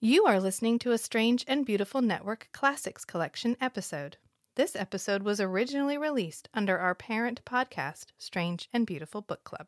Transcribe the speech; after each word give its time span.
You 0.00 0.24
are 0.26 0.40
listening 0.40 0.78
to 0.80 0.92
a 0.92 0.98
Strange 0.98 1.44
and 1.48 1.64
Beautiful 1.64 2.02
Network 2.02 2.48
Classics 2.52 3.04
Collection 3.04 3.56
episode. 3.60 4.18
This 4.54 4.76
episode 4.76 5.22
was 5.22 5.40
originally 5.40 5.98
released 5.98 6.48
under 6.54 6.78
our 6.78 6.94
parent 6.94 7.42
podcast, 7.44 8.06
Strange 8.18 8.68
and 8.72 8.86
Beautiful 8.86 9.20
Book 9.22 9.44
Club. 9.44 9.66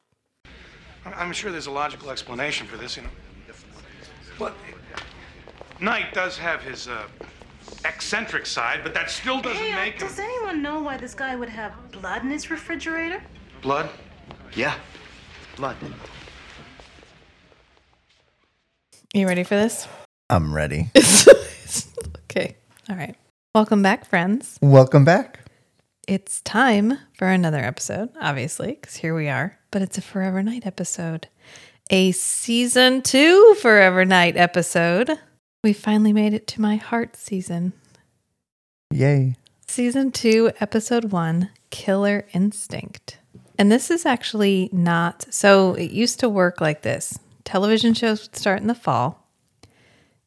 I'm- 1.04 1.14
I'm 1.16 1.32
sure 1.32 1.50
there's 1.50 1.66
a 1.66 1.70
logical 1.70 2.10
explanation 2.10 2.66
for 2.66 2.76
this, 2.76 2.96
you 2.96 3.02
know. 3.02 3.10
But 4.38 4.54
Knight 5.80 6.12
does 6.14 6.38
have 6.38 6.62
his 6.62 6.86
uh, 6.88 7.08
eccentric 7.84 8.46
side, 8.46 8.80
but 8.84 8.94
that 8.94 9.10
still 9.10 9.40
doesn't 9.40 9.58
Hey, 9.62 9.72
uh, 9.72 9.76
make 9.76 9.94
him. 9.94 10.06
does 10.08 10.18
anyone 10.18 10.62
know 10.62 10.80
why 10.80 10.96
this 10.96 11.14
guy 11.14 11.34
would 11.36 11.48
have 11.48 11.90
blood 11.90 12.22
in 12.22 12.30
his 12.30 12.50
refrigerator? 12.50 13.22
Blood? 13.62 13.90
Yeah. 14.54 14.74
Blood. 15.56 15.76
You 19.12 19.26
ready 19.26 19.42
for 19.42 19.56
this? 19.56 19.88
I'm 20.30 20.52
ready. 20.52 20.90
okay. 22.24 22.56
All 22.90 22.96
right. 22.96 23.16
Welcome 23.54 23.82
back, 23.82 24.04
friends. 24.04 24.58
Welcome 24.60 25.04
back. 25.04 25.40
It's 26.06 26.42
time 26.42 26.98
for 27.14 27.28
another 27.28 27.58
episode, 27.58 28.10
obviously, 28.20 28.74
because 28.74 28.96
here 28.96 29.14
we 29.14 29.28
are. 29.28 29.58
But 29.70 29.80
it's 29.80 29.96
a 29.96 30.02
Forever 30.02 30.42
Knight 30.42 30.66
episode, 30.66 31.28
a 31.90 32.12
season 32.12 33.00
two 33.00 33.54
Forever 33.62 34.04
Knight 34.04 34.36
episode. 34.36 35.18
We 35.64 35.72
finally 35.72 36.12
made 36.12 36.34
it 36.34 36.46
to 36.48 36.60
my 36.60 36.76
heart 36.76 37.16
season. 37.16 37.72
Yay. 38.92 39.36
Season 39.66 40.12
two, 40.12 40.52
episode 40.60 41.06
one 41.06 41.50
Killer 41.70 42.26
Instinct. 42.34 43.18
And 43.58 43.72
this 43.72 43.90
is 43.90 44.04
actually 44.04 44.68
not 44.72 45.26
so 45.30 45.72
it 45.74 45.90
used 45.90 46.20
to 46.20 46.28
work 46.28 46.60
like 46.60 46.82
this 46.82 47.18
television 47.44 47.94
shows 47.94 48.22
would 48.22 48.36
start 48.36 48.60
in 48.60 48.66
the 48.66 48.74
fall, 48.74 49.26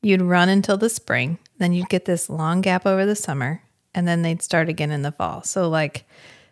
you'd 0.01 0.21
run 0.21 0.49
until 0.49 0.77
the 0.77 0.89
spring, 0.89 1.37
then 1.57 1.73
you'd 1.73 1.89
get 1.89 2.05
this 2.05 2.29
long 2.29 2.61
gap 2.61 2.85
over 2.85 3.05
the 3.05 3.15
summer, 3.15 3.61
and 3.93 4.07
then 4.07 4.21
they'd 4.21 4.41
start 4.41 4.69
again 4.69 4.91
in 4.91 5.01
the 5.01 5.11
fall. 5.11 5.43
So, 5.43 5.69
like 5.69 6.05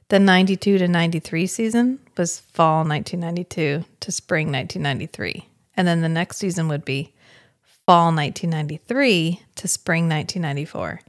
the 0.10 0.20
92 0.20 0.78
to 0.80 0.88
93 0.88 1.48
season 1.48 2.00
was 2.18 2.40
fall 2.40 2.84
1992 2.84 3.86
to 4.00 4.12
spring 4.12 4.52
1993. 4.52 5.48
And 5.78 5.88
then 5.88 6.02
the 6.02 6.10
next 6.10 6.38
season 6.38 6.68
would 6.68 6.84
be 6.84 7.14
fall 7.86 8.08
1993 8.08 9.42
to 9.56 9.68
spring 9.68 10.10
1994. 10.10 11.02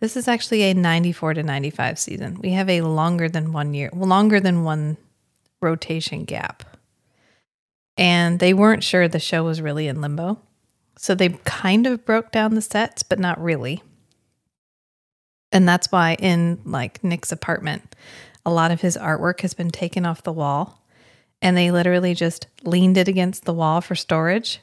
This 0.00 0.16
is 0.16 0.28
actually 0.28 0.62
a 0.62 0.74
94 0.74 1.34
to 1.34 1.42
95 1.42 1.98
season. 1.98 2.40
We 2.40 2.50
have 2.50 2.68
a 2.68 2.82
longer 2.82 3.28
than 3.28 3.52
one 3.52 3.74
year, 3.74 3.90
longer 3.92 4.40
than 4.40 4.64
one 4.64 4.96
rotation 5.60 6.24
gap. 6.24 6.62
And 7.96 8.38
they 8.38 8.54
weren't 8.54 8.84
sure 8.84 9.08
the 9.08 9.20
show 9.20 9.44
was 9.44 9.62
really 9.62 9.88
in 9.88 10.00
limbo. 10.00 10.40
So 10.96 11.14
they 11.14 11.30
kind 11.44 11.86
of 11.86 12.04
broke 12.04 12.30
down 12.32 12.54
the 12.54 12.62
sets, 12.62 13.02
but 13.02 13.18
not 13.18 13.42
really. 13.42 13.82
And 15.52 15.68
that's 15.68 15.92
why 15.92 16.14
in 16.18 16.60
like 16.64 17.02
Nick's 17.04 17.32
apartment, 17.32 17.94
a 18.44 18.50
lot 18.50 18.70
of 18.70 18.80
his 18.80 18.96
artwork 18.96 19.40
has 19.40 19.54
been 19.54 19.70
taken 19.70 20.04
off 20.06 20.22
the 20.22 20.32
wall 20.32 20.82
and 21.40 21.56
they 21.56 21.70
literally 21.70 22.14
just 22.14 22.46
leaned 22.64 22.96
it 22.96 23.08
against 23.08 23.44
the 23.44 23.52
wall 23.54 23.80
for 23.80 23.94
storage. 23.94 24.60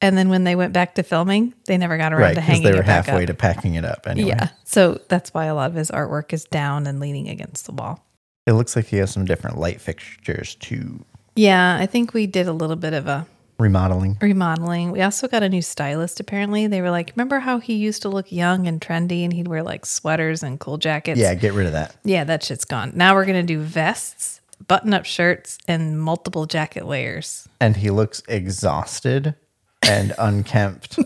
And 0.00 0.16
then 0.16 0.30
when 0.30 0.44
they 0.44 0.56
went 0.56 0.72
back 0.72 0.94
to 0.94 1.02
filming, 1.02 1.52
they 1.66 1.76
never 1.76 1.98
got 1.98 2.12
around 2.12 2.20
Right, 2.22 2.28
to 2.30 2.34
because 2.36 2.46
hanging 2.46 2.62
they 2.64 2.72
were 2.72 2.80
it 2.80 2.86
halfway 2.86 3.22
up. 3.24 3.26
to 3.26 3.34
packing 3.34 3.74
it 3.74 3.84
up 3.84 4.06
anyway. 4.06 4.30
Yeah. 4.30 4.48
So 4.64 4.98
that's 5.08 5.34
why 5.34 5.44
a 5.46 5.54
lot 5.54 5.70
of 5.70 5.76
his 5.76 5.90
artwork 5.90 6.32
is 6.32 6.44
down 6.44 6.86
and 6.86 7.00
leaning 7.00 7.28
against 7.28 7.66
the 7.66 7.72
wall. 7.72 8.02
It 8.46 8.52
looks 8.54 8.74
like 8.76 8.86
he 8.86 8.96
has 8.96 9.10
some 9.10 9.26
different 9.26 9.58
light 9.58 9.80
fixtures 9.80 10.54
too. 10.54 11.04
Yeah, 11.36 11.76
I 11.78 11.84
think 11.86 12.14
we 12.14 12.26
did 12.26 12.48
a 12.48 12.52
little 12.52 12.76
bit 12.76 12.94
of 12.94 13.06
a 13.06 13.26
Remodeling. 13.60 14.16
remodeling. 14.20 14.90
We 14.90 15.02
also 15.02 15.28
got 15.28 15.42
a 15.42 15.48
new 15.48 15.62
stylist 15.62 16.18
apparently. 16.18 16.66
They 16.66 16.80
were 16.80 16.90
like, 16.90 17.12
remember 17.14 17.38
how 17.40 17.58
he 17.58 17.74
used 17.74 18.02
to 18.02 18.08
look 18.08 18.32
young 18.32 18.66
and 18.66 18.80
trendy 18.80 19.22
and 19.22 19.32
he'd 19.32 19.48
wear 19.48 19.62
like 19.62 19.84
sweaters 19.86 20.42
and 20.42 20.58
cool 20.58 20.78
jackets? 20.78 21.20
Yeah, 21.20 21.34
get 21.34 21.52
rid 21.52 21.66
of 21.66 21.72
that. 21.72 21.94
Yeah, 22.04 22.24
that 22.24 22.42
shit's 22.42 22.64
gone. 22.64 22.92
Now 22.94 23.14
we're 23.14 23.26
going 23.26 23.46
to 23.46 23.54
do 23.54 23.60
vests, 23.60 24.40
button 24.66 24.94
up 24.94 25.04
shirts, 25.04 25.58
and 25.68 26.00
multiple 26.00 26.46
jacket 26.46 26.86
layers. 26.86 27.46
And 27.60 27.76
he 27.76 27.90
looks 27.90 28.22
exhausted 28.28 29.34
and 29.82 30.14
unkempt 30.18 30.98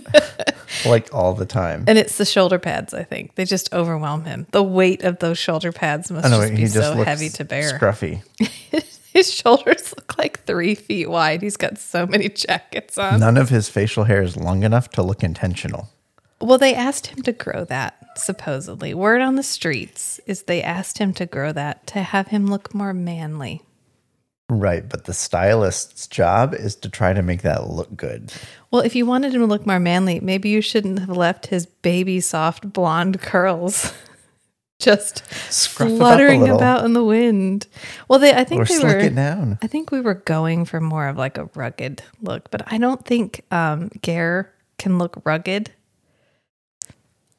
like 0.87 1.13
all 1.13 1.35
the 1.35 1.47
time. 1.47 1.85
And 1.87 1.99
it's 1.99 2.19
the 2.19 2.25
shoulder 2.25 2.59
pads, 2.59 2.95
I 2.95 3.03
think. 3.03 3.35
They 3.35 3.45
just 3.45 3.73
overwhelm 3.73 4.25
him. 4.25 4.47
The 4.53 4.63
weight 4.63 5.03
of 5.03 5.19
those 5.19 5.39
shoulder 5.39 5.73
pads 5.73 6.11
must 6.11 6.29
know 6.31 6.41
just 6.41 6.55
be 6.55 6.63
just 6.63 6.75
so 6.75 7.03
heavy 7.03 7.29
to 7.31 7.45
bear. 7.45 7.79
scruffy. 7.79 8.23
His 9.15 9.33
shoulders 9.35 9.95
look 9.97 10.19
like 10.19 10.45
three 10.45 10.75
feet 10.75 11.09
wide. 11.09 11.41
He's 11.41 11.57
got 11.57 11.79
so 11.79 12.07
many 12.07 12.29
jackets 12.29 12.99
on. 12.99 13.21
None 13.21 13.39
of 13.39 13.49
his 13.49 13.71
facial 13.71 14.05
hair 14.05 14.23
is 14.23 14.37
long 14.37 14.65
enough 14.65 14.91
to 14.91 15.03
look 15.03 15.23
intentional. 15.23 15.89
Well, 16.41 16.59
they 16.59 16.75
asked 16.75 17.07
him 17.07 17.23
to 17.23 17.33
grow 17.33 17.65
that, 17.65 18.19
supposedly. 18.19 18.93
Word 18.93 19.23
on 19.23 19.37
the 19.37 19.43
streets 19.43 20.21
is 20.27 20.43
they 20.43 20.63
asked 20.63 20.99
him 20.99 21.15
to 21.15 21.25
grow 21.25 21.53
that 21.53 21.87
to 21.87 22.03
have 22.03 22.29
him 22.29 22.49
look 22.49 22.75
more 22.75 22.93
manly. 22.93 23.63
Right, 24.51 24.87
but 24.87 25.05
the 25.05 25.15
stylist's 25.15 26.07
job 26.07 26.53
is 26.53 26.77
to 26.77 26.91
try 26.91 27.15
to 27.15 27.23
make 27.23 27.41
that 27.43 27.71
look 27.71 27.97
good. 27.97 28.33
Well, 28.71 28.83
if 28.83 28.95
you 28.95 29.07
wanted 29.07 29.35
him 29.35 29.41
to 29.41 29.47
look 29.47 29.65
more 29.65 29.81
manly, 29.81 30.21
maybe 30.21 30.51
you 30.51 30.61
shouldn't 30.61 30.99
have 30.99 31.09
left 31.09 31.47
his 31.47 31.65
baby 31.65 32.21
soft 32.21 32.71
blonde 32.71 33.23
curls 33.23 33.95
just 34.79 35.23
Scruff 35.53 35.89
it 35.91 35.93
up 35.93 35.97
a 35.97 35.99
fluttering 35.99 36.49
about 36.49 36.85
in 36.85 36.93
the 36.93 37.05
wind. 37.05 37.67
Well, 38.09 38.19
they 38.19 38.35
I 38.35 38.45
think 38.45 38.63
Or 38.63 38.65
they 38.65 38.79
were 38.79 38.99
it 38.99 39.15
down. 39.15 39.59
I 39.63 39.67
think 39.67 39.91
we 39.91 40.01
were 40.01 40.15
going 40.15 40.65
for 40.65 40.81
more 40.81 41.09
of 41.09 41.17
like 41.17 41.39
a 41.39 41.49
rugged 41.55 42.03
look, 42.21 42.51
but 42.51 42.63
I 42.73 42.79
don't 42.79 43.05
think 43.05 43.45
um 43.51 43.91
Gare 44.03 44.53
can 44.79 44.99
look 44.99 45.21
rugged. 45.25 45.71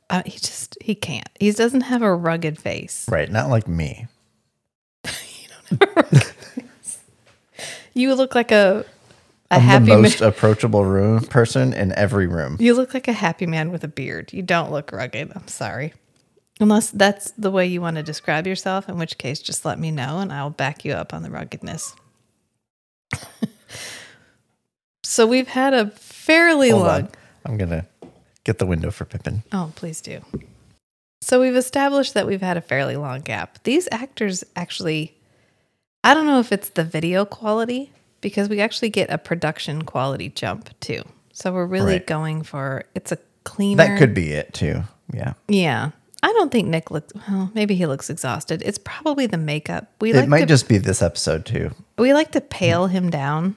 Uh, 0.09 0.21
he 0.25 0.37
just 0.39 0.77
he 0.81 0.95
can't. 0.95 1.29
He 1.39 1.51
doesn't 1.51 1.81
have 1.81 2.01
a 2.01 2.13
rugged 2.15 2.59
face. 2.59 3.05
Right, 3.09 3.29
not 3.31 3.49
like 3.49 3.67
me. 3.67 4.07
You 7.97 8.13
look 8.15 8.35
like 8.35 8.51
a 8.51 8.85
a 9.51 9.55
I'm 9.55 9.61
happy 9.61 9.85
the 9.85 9.97
most 9.97 10.19
man. 10.19 10.29
approachable 10.29 10.83
room 10.83 11.21
person 11.21 11.73
in 11.73 11.93
every 11.93 12.27
room. 12.27 12.57
You 12.59 12.73
look 12.73 12.93
like 12.93 13.07
a 13.07 13.13
happy 13.13 13.45
man 13.47 13.71
with 13.71 13.83
a 13.85 13.87
beard. 13.87 14.33
You 14.33 14.41
don't 14.41 14.71
look 14.71 14.91
rugged. 14.91 15.31
I'm 15.33 15.47
sorry. 15.47 15.93
Unless 16.59 16.91
that's 16.91 17.31
the 17.31 17.51
way 17.51 17.67
you 17.67 17.81
want 17.81 17.97
to 17.97 18.03
describe 18.03 18.47
yourself, 18.47 18.87
in 18.87 18.97
which 18.97 19.17
case 19.17 19.41
just 19.41 19.65
let 19.65 19.77
me 19.77 19.91
know 19.91 20.19
and 20.19 20.31
I'll 20.31 20.49
back 20.49 20.85
you 20.85 20.93
up 20.93 21.13
on 21.13 21.21
the 21.21 21.29
ruggedness. 21.29 21.95
so 25.03 25.27
we've 25.27 25.47
had 25.47 25.73
a 25.73 25.87
fairly 25.91 26.69
Hold 26.69 26.83
long 26.83 27.01
on. 27.03 27.09
I'm 27.45 27.57
gonna 27.57 27.85
get 28.43 28.57
the 28.59 28.65
window 28.65 28.89
for 28.91 29.05
Pippin. 29.05 29.43
Oh, 29.51 29.71
please 29.75 30.01
do. 30.01 30.21
So 31.21 31.41
we've 31.41 31.55
established 31.55 32.13
that 32.13 32.27
we've 32.27 32.41
had 32.41 32.57
a 32.57 32.61
fairly 32.61 32.95
long 32.95 33.21
gap. 33.21 33.63
These 33.63 33.87
actors 33.91 34.43
actually, 34.55 35.15
I 36.03 36.13
don't 36.13 36.25
know 36.25 36.39
if 36.39 36.51
it's 36.51 36.69
the 36.69 36.83
video 36.83 37.25
quality 37.25 37.91
because 38.21 38.47
we 38.49 38.61
actually 38.61 38.89
get 38.89 39.09
a 39.09 39.17
production 39.17 39.83
quality 39.83 40.29
jump 40.29 40.69
too. 40.79 41.03
So 41.33 41.51
we're 41.51 41.65
really 41.65 41.93
Right. 41.93 42.07
going 42.07 42.43
for 42.43 42.85
it's 42.95 43.11
a 43.11 43.17
cleaner. 43.43 43.77
That 43.85 43.99
could 43.99 44.13
be 44.13 44.31
it 44.31 44.53
too. 44.53 44.83
Yeah. 45.13 45.33
Yeah. 45.47 45.91
I 46.27 46.33
don't 46.33 46.51
think 46.51 46.67
Nick 46.67 46.89
looks 46.89 47.13
well, 47.29 47.51
maybe 47.53 47.75
he 47.75 47.85
looks 47.85 48.09
exhausted. 48.09 48.63
It's 48.65 48.79
probably 48.79 49.27
the 49.27 49.37
makeup. 49.37 49.91
We 50.01 50.09
It 50.11 50.15
like 50.15 50.27
might 50.29 50.39
to, 50.39 50.45
just 50.47 50.67
be 50.67 50.79
this 50.79 51.03
episode 51.03 51.45
too. 51.45 51.69
we 51.99 52.13
like 52.13 52.31
to 52.31 52.41
pale 52.41 52.87
him 52.87 53.11
down. 53.11 53.55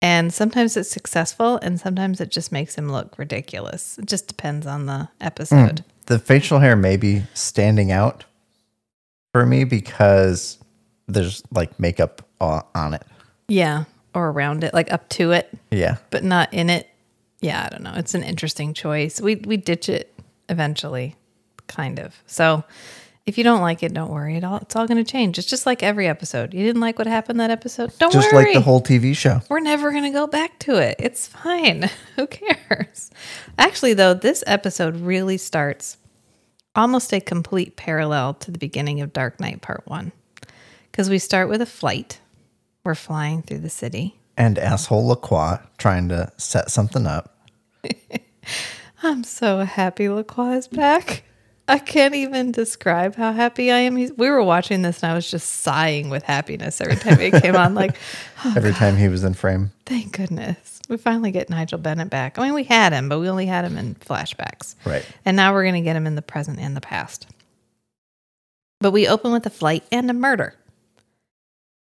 And 0.00 0.32
sometimes 0.32 0.76
it's 0.76 0.88
successful 0.88 1.58
and 1.62 1.80
sometimes 1.80 2.20
it 2.20 2.30
just 2.30 2.52
makes 2.52 2.76
him 2.76 2.90
look 2.92 3.18
ridiculous. 3.18 3.98
It 3.98 4.06
just 4.06 4.28
depends 4.28 4.66
on 4.66 4.86
the 4.86 5.08
episode. 5.20 5.80
Hmm. 5.80 5.86
The 6.06 6.18
facial 6.20 6.60
hair 6.60 6.76
may 6.76 6.96
be 6.96 7.24
standing 7.34 7.90
out 7.90 8.24
for 9.32 9.44
me 9.44 9.64
because 9.64 10.58
there's 11.08 11.42
like 11.52 11.78
makeup 11.80 12.22
on 12.40 12.94
it. 12.94 13.02
Yeah, 13.48 13.84
or 14.14 14.30
around 14.30 14.62
it, 14.64 14.72
like 14.72 14.92
up 14.92 15.08
to 15.10 15.32
it, 15.32 15.50
Yeah. 15.72 15.96
but 16.10 16.22
not 16.22 16.54
in 16.54 16.70
it. 16.70 16.88
Yeah, 17.40 17.64
I 17.66 17.68
don't 17.68 17.82
know. 17.82 17.94
It's 17.96 18.14
an 18.14 18.22
interesting 18.22 18.74
choice. 18.74 19.20
We 19.20 19.34
we 19.36 19.56
ditch 19.56 19.88
it 19.88 20.14
eventually, 20.48 21.16
kind 21.70 21.98
of. 21.98 22.22
So 22.26 22.64
if 23.26 23.38
you 23.38 23.44
don't 23.44 23.60
like 23.60 23.82
it, 23.82 23.94
don't 23.94 24.10
worry. 24.10 24.36
It 24.36 24.44
all 24.44 24.58
it's 24.58 24.74
all 24.76 24.86
going 24.86 25.02
to 25.02 25.10
change. 25.10 25.38
It's 25.38 25.46
just 25.48 25.64
like 25.64 25.82
every 25.82 26.08
episode. 26.08 26.52
You 26.52 26.64
didn't 26.64 26.80
like 26.80 26.98
what 26.98 27.06
happened 27.06 27.40
that 27.40 27.50
episode. 27.50 27.96
Don't 27.98 28.12
worry. 28.12 28.22
Just 28.22 28.34
worry. 28.34 28.44
like 28.46 28.54
the 28.54 28.60
whole 28.60 28.82
TV 28.82 29.16
show. 29.16 29.40
We're 29.48 29.60
never 29.60 29.90
going 29.92 30.04
to 30.04 30.10
go 30.10 30.26
back 30.26 30.58
to 30.60 30.76
it. 30.76 30.96
It's 30.98 31.26
fine. 31.26 31.88
Who 32.16 32.26
cares? 32.26 33.10
Actually, 33.58 33.94
though, 33.94 34.14
this 34.14 34.42
episode 34.46 34.96
really 34.96 35.38
starts 35.38 35.96
almost 36.74 37.12
a 37.12 37.20
complete 37.20 37.76
parallel 37.76 38.34
to 38.34 38.50
the 38.50 38.58
beginning 38.58 39.00
of 39.00 39.12
Dark 39.12 39.38
Knight 39.40 39.62
Part 39.62 39.82
1. 39.86 40.12
Because 40.90 41.08
we 41.08 41.18
start 41.18 41.48
with 41.48 41.60
a 41.60 41.66
flight. 41.66 42.20
We're 42.84 42.94
flying 42.94 43.42
through 43.42 43.58
the 43.58 43.70
city. 43.70 44.18
And 44.36 44.58
asshole 44.58 45.06
Lacroix 45.06 45.58
trying 45.78 46.08
to 46.08 46.32
set 46.36 46.70
something 46.70 47.06
up. 47.06 47.36
I'm 49.02 49.24
so 49.24 49.60
happy 49.60 50.08
LaCroix 50.08 50.56
is 50.56 50.68
back. 50.68 51.24
I 51.70 51.78
can't 51.78 52.14
even 52.14 52.50
describe 52.52 53.14
how 53.14 53.32
happy 53.32 53.70
I 53.70 53.78
am. 53.78 53.96
He's, 53.96 54.12
we 54.12 54.28
were 54.28 54.42
watching 54.42 54.82
this 54.82 55.02
and 55.02 55.12
I 55.12 55.14
was 55.14 55.30
just 55.30 55.48
sighing 55.48 56.10
with 56.10 56.24
happiness 56.24 56.80
every 56.80 56.96
time 56.96 57.20
it 57.20 57.40
came 57.40 57.54
on. 57.54 57.74
Like, 57.74 57.96
oh, 58.44 58.54
Every 58.56 58.72
time 58.72 58.96
he 58.96 59.08
was 59.08 59.22
in 59.24 59.34
frame. 59.34 59.70
thank 59.86 60.16
goodness. 60.16 60.80
We 60.88 60.96
finally 60.96 61.30
get 61.30 61.48
Nigel 61.48 61.78
Bennett 61.78 62.10
back. 62.10 62.38
I 62.38 62.44
mean, 62.44 62.54
we 62.54 62.64
had 62.64 62.92
him, 62.92 63.08
but 63.08 63.20
we 63.20 63.28
only 63.28 63.46
had 63.46 63.64
him 63.64 63.76
in 63.78 63.94
flashbacks. 63.94 64.74
Right. 64.84 65.06
And 65.24 65.36
now 65.36 65.52
we're 65.52 65.62
going 65.62 65.74
to 65.74 65.80
get 65.80 65.94
him 65.94 66.06
in 66.08 66.16
the 66.16 66.22
present 66.22 66.58
and 66.58 66.76
the 66.76 66.80
past. 66.80 67.28
But 68.80 68.90
we 68.90 69.06
open 69.06 69.30
with 69.30 69.46
a 69.46 69.50
flight 69.50 69.84
and 69.92 70.10
a 70.10 70.14
murder. 70.14 70.54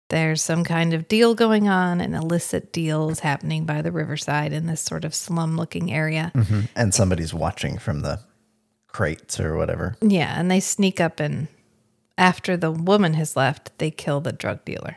There's 0.09 0.43
some 0.43 0.65
kind 0.65 0.95
of 0.95 1.09
deal 1.09 1.35
going 1.35 1.69
on, 1.69 2.01
an 2.01 2.15
illicit 2.15 2.73
deal 2.73 3.11
is 3.11 3.21
happening 3.21 3.65
by 3.65 3.83
the 3.83 3.93
riverside 3.93 4.53
in 4.53 4.67
this 4.67 4.81
sort 4.81 5.05
of 5.05 5.15
slum 5.15 5.57
looking 5.57 5.93
area. 5.93 6.33
Mm-hmm. 6.35 6.61
And 6.75 6.95
somebody's 6.95 7.35
watching 7.35 7.79
from 7.79 8.01
the 8.01 8.21
crates 8.89 9.39
or 9.41 9.57
whatever. 9.57 9.97
Yeah, 10.01 10.39
and 10.39 10.51
they 10.51 10.61
sneak 10.61 11.01
up 11.01 11.21
and 11.21 11.49
after 12.19 12.57
the 12.57 12.71
woman 12.71 13.15
has 13.15 13.37
left, 13.37 13.77
they 13.79 13.91
kill 13.91 14.21
the 14.21 14.33
drug 14.33 14.65
dealer. 14.65 14.97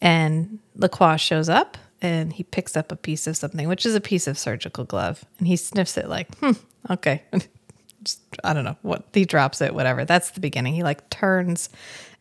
And 0.00 0.58
Lacroix 0.74 1.16
shows 1.16 1.48
up 1.48 1.78
and 2.02 2.32
he 2.32 2.42
picks 2.42 2.76
up 2.76 2.92
a 2.92 2.96
piece 2.96 3.26
of 3.26 3.36
something, 3.36 3.68
which 3.68 3.84
is 3.84 3.94
a 3.94 4.00
piece 4.00 4.26
of 4.26 4.38
surgical 4.38 4.84
glove, 4.84 5.24
and 5.38 5.46
he 5.46 5.56
sniffs 5.56 5.98
it 5.98 6.08
like, 6.08 6.34
hmm, 6.38 6.52
okay. 6.88 7.22
Just, 8.02 8.22
I 8.42 8.54
don't 8.54 8.64
know 8.64 8.78
what 8.80 9.04
he 9.12 9.26
drops 9.26 9.60
it, 9.60 9.74
whatever. 9.74 10.06
That's 10.06 10.30
the 10.30 10.40
beginning. 10.40 10.72
He 10.72 10.82
like 10.82 11.10
turns 11.10 11.68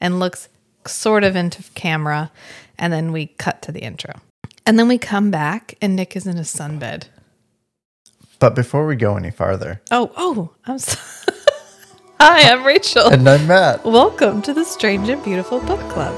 and 0.02 0.20
looks 0.20 0.50
sort 0.86 1.24
of 1.24 1.38
into 1.38 1.64
camera, 1.74 2.32
and 2.78 2.92
then 2.92 3.14
we 3.14 3.28
cut 3.28 3.62
to 3.62 3.72
the 3.72 3.80
intro. 3.80 4.14
And 4.66 4.78
then 4.78 4.90
we 4.90 4.98
come 4.98 5.32
back, 5.32 5.76
and 5.82 5.96
Nick 5.96 6.18
is 6.18 6.28
in 6.28 6.38
a 6.38 6.42
sunbed. 6.42 7.06
But 8.40 8.56
before 8.56 8.86
we 8.86 8.96
go 8.96 9.18
any 9.18 9.32
farther, 9.32 9.82
Oh, 9.92 10.12
oh, 10.16 10.52
I'm 10.66 10.80
so- 10.80 10.98
Hi, 12.22 12.52
I'm 12.52 12.64
Rachel. 12.66 13.08
and 13.10 13.28
I'm 13.28 13.48
Matt. 13.48 13.84
Welcome 13.86 14.42
to 14.44 14.54
the 14.54 14.64
Strange 14.66 15.10
and 15.10 15.24
Beautiful 15.24 15.60
Book 15.62 15.80
Club. 15.90 16.16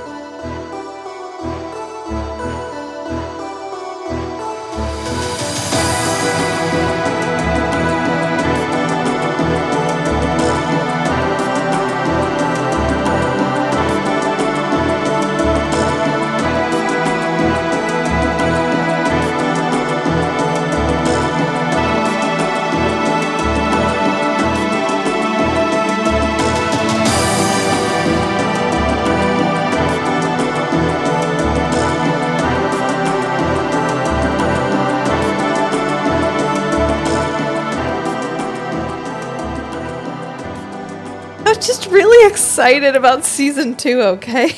Just 41.61 41.87
really 41.87 42.29
excited 42.29 42.95
about 42.95 43.23
season 43.23 43.75
two, 43.75 44.01
okay? 44.01 44.51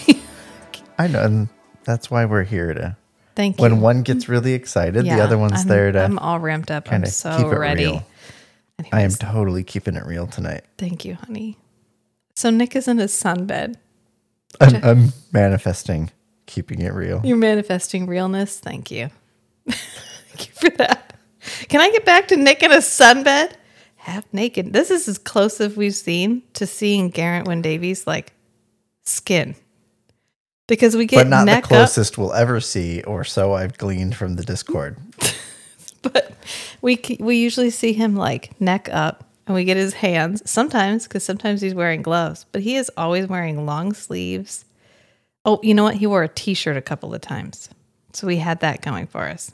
I 0.97 1.07
know, 1.07 1.23
and 1.23 1.49
that's 1.83 2.09
why 2.09 2.25
we're 2.25 2.43
here 2.43 2.73
to. 2.73 2.97
Thank 3.35 3.57
you. 3.57 3.63
When 3.63 3.81
one 3.81 4.03
gets 4.03 4.29
really 4.29 4.53
excited, 4.53 5.05
Yeah, 5.05 5.17
the 5.17 5.23
other 5.23 5.37
one's 5.37 5.61
I'm, 5.61 5.67
there 5.67 5.91
to. 5.91 6.03
I'm 6.03 6.19
all 6.19 6.39
ramped 6.39 6.71
up. 6.71 6.91
I'm 6.91 7.05
so 7.05 7.49
ready. 7.49 8.01
I 8.91 9.01
am 9.01 9.11
totally 9.11 9.63
keeping 9.63 9.95
it 9.95 10.05
real 10.05 10.27
tonight. 10.27 10.63
Thank 10.77 11.05
you, 11.05 11.15
honey. 11.15 11.57
So 12.35 12.49
Nick 12.49 12.75
is 12.75 12.87
in 12.87 12.97
his 12.97 13.11
sunbed. 13.11 13.75
I'm, 14.61 14.83
I'm 14.83 15.13
manifesting 15.31 16.11
keeping 16.45 16.81
it 16.81 16.93
real. 16.93 17.21
You're 17.23 17.37
manifesting 17.37 18.05
realness. 18.05 18.59
Thank 18.59 18.91
you. 18.91 19.09
Thank 19.69 20.47
you 20.47 20.53
for 20.53 20.69
that. 20.77 21.15
Can 21.69 21.81
I 21.81 21.89
get 21.91 22.05
back 22.05 22.27
to 22.29 22.37
Nick 22.37 22.63
in 22.63 22.71
a 22.71 22.77
sunbed? 22.77 23.53
Half 24.03 24.25
naked. 24.33 24.73
This 24.73 24.91
is 24.91 25.07
as 25.07 25.17
close 25.17 25.61
as 25.61 25.77
we've 25.77 25.95
seen 25.95 26.43
to 26.55 26.67
seeing 26.67 27.09
Geraint 27.09 27.47
Wyn 27.47 27.61
Davies 27.61 28.05
like 28.05 28.33
skin. 29.03 29.55
Because 30.67 30.97
we 30.97 31.05
get 31.05 31.19
But 31.23 31.27
not 31.27 31.39
the 31.41 31.45
neck 31.45 31.63
up, 31.63 31.69
closest 31.69 32.17
we'll 32.17 32.33
ever 32.33 32.59
see, 32.59 33.01
or 33.03 33.23
so 33.23 33.53
I've 33.53 33.77
gleaned 33.77 34.15
from 34.15 34.35
the 34.35 34.43
Discord. 34.43 34.97
but 36.01 36.33
we 36.81 37.01
we 37.19 37.37
usually 37.37 37.69
see 37.69 37.93
him 37.93 38.15
like 38.15 38.59
neck 38.61 38.89
up 38.91 39.23
and 39.47 39.55
we 39.55 39.63
get 39.63 39.77
his 39.77 39.93
hands 39.93 40.43
sometimes 40.49 41.03
because 41.07 41.23
sometimes 41.23 41.61
he's 41.61 41.73
wearing 41.73 42.01
gloves 42.01 42.45
but 42.51 42.61
he 42.61 42.75
is 42.75 42.91
always 42.95 43.27
wearing 43.27 43.65
long 43.65 43.93
sleeves 43.93 44.65
oh 45.45 45.59
you 45.63 45.73
know 45.73 45.83
what 45.83 45.95
he 45.95 46.05
wore 46.05 46.23
a 46.23 46.27
t-shirt 46.27 46.77
a 46.77 46.81
couple 46.81 47.13
of 47.13 47.21
times 47.21 47.69
so 48.11 48.27
we 48.27 48.37
had 48.37 48.59
that 48.59 48.81
going 48.81 49.07
for 49.07 49.27
us 49.27 49.51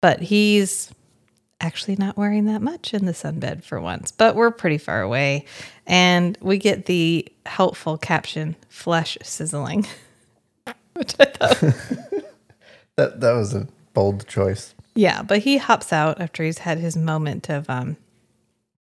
but 0.00 0.20
he's 0.20 0.90
actually 1.64 1.96
not 1.96 2.16
wearing 2.16 2.44
that 2.44 2.60
much 2.62 2.92
in 2.92 3.06
the 3.06 3.12
sunbed 3.12 3.64
for 3.64 3.80
once 3.80 4.10
but 4.10 4.34
we're 4.36 4.50
pretty 4.50 4.78
far 4.78 5.00
away 5.00 5.44
and 5.86 6.36
we 6.40 6.58
get 6.58 6.86
the 6.86 7.26
helpful 7.46 7.96
caption 7.96 8.54
flesh 8.68 9.16
sizzling 9.22 9.86
which 10.94 11.14
i 11.18 11.24
thought 11.24 11.60
That 12.96 13.20
that 13.20 13.32
was 13.32 13.54
a 13.54 13.66
bold 13.92 14.26
choice. 14.28 14.72
Yeah, 14.94 15.22
but 15.22 15.40
he 15.40 15.56
hops 15.56 15.92
out 15.92 16.20
after 16.20 16.44
he's 16.44 16.58
had 16.58 16.78
his 16.78 16.96
moment 16.96 17.48
of 17.50 17.68
um 17.68 17.96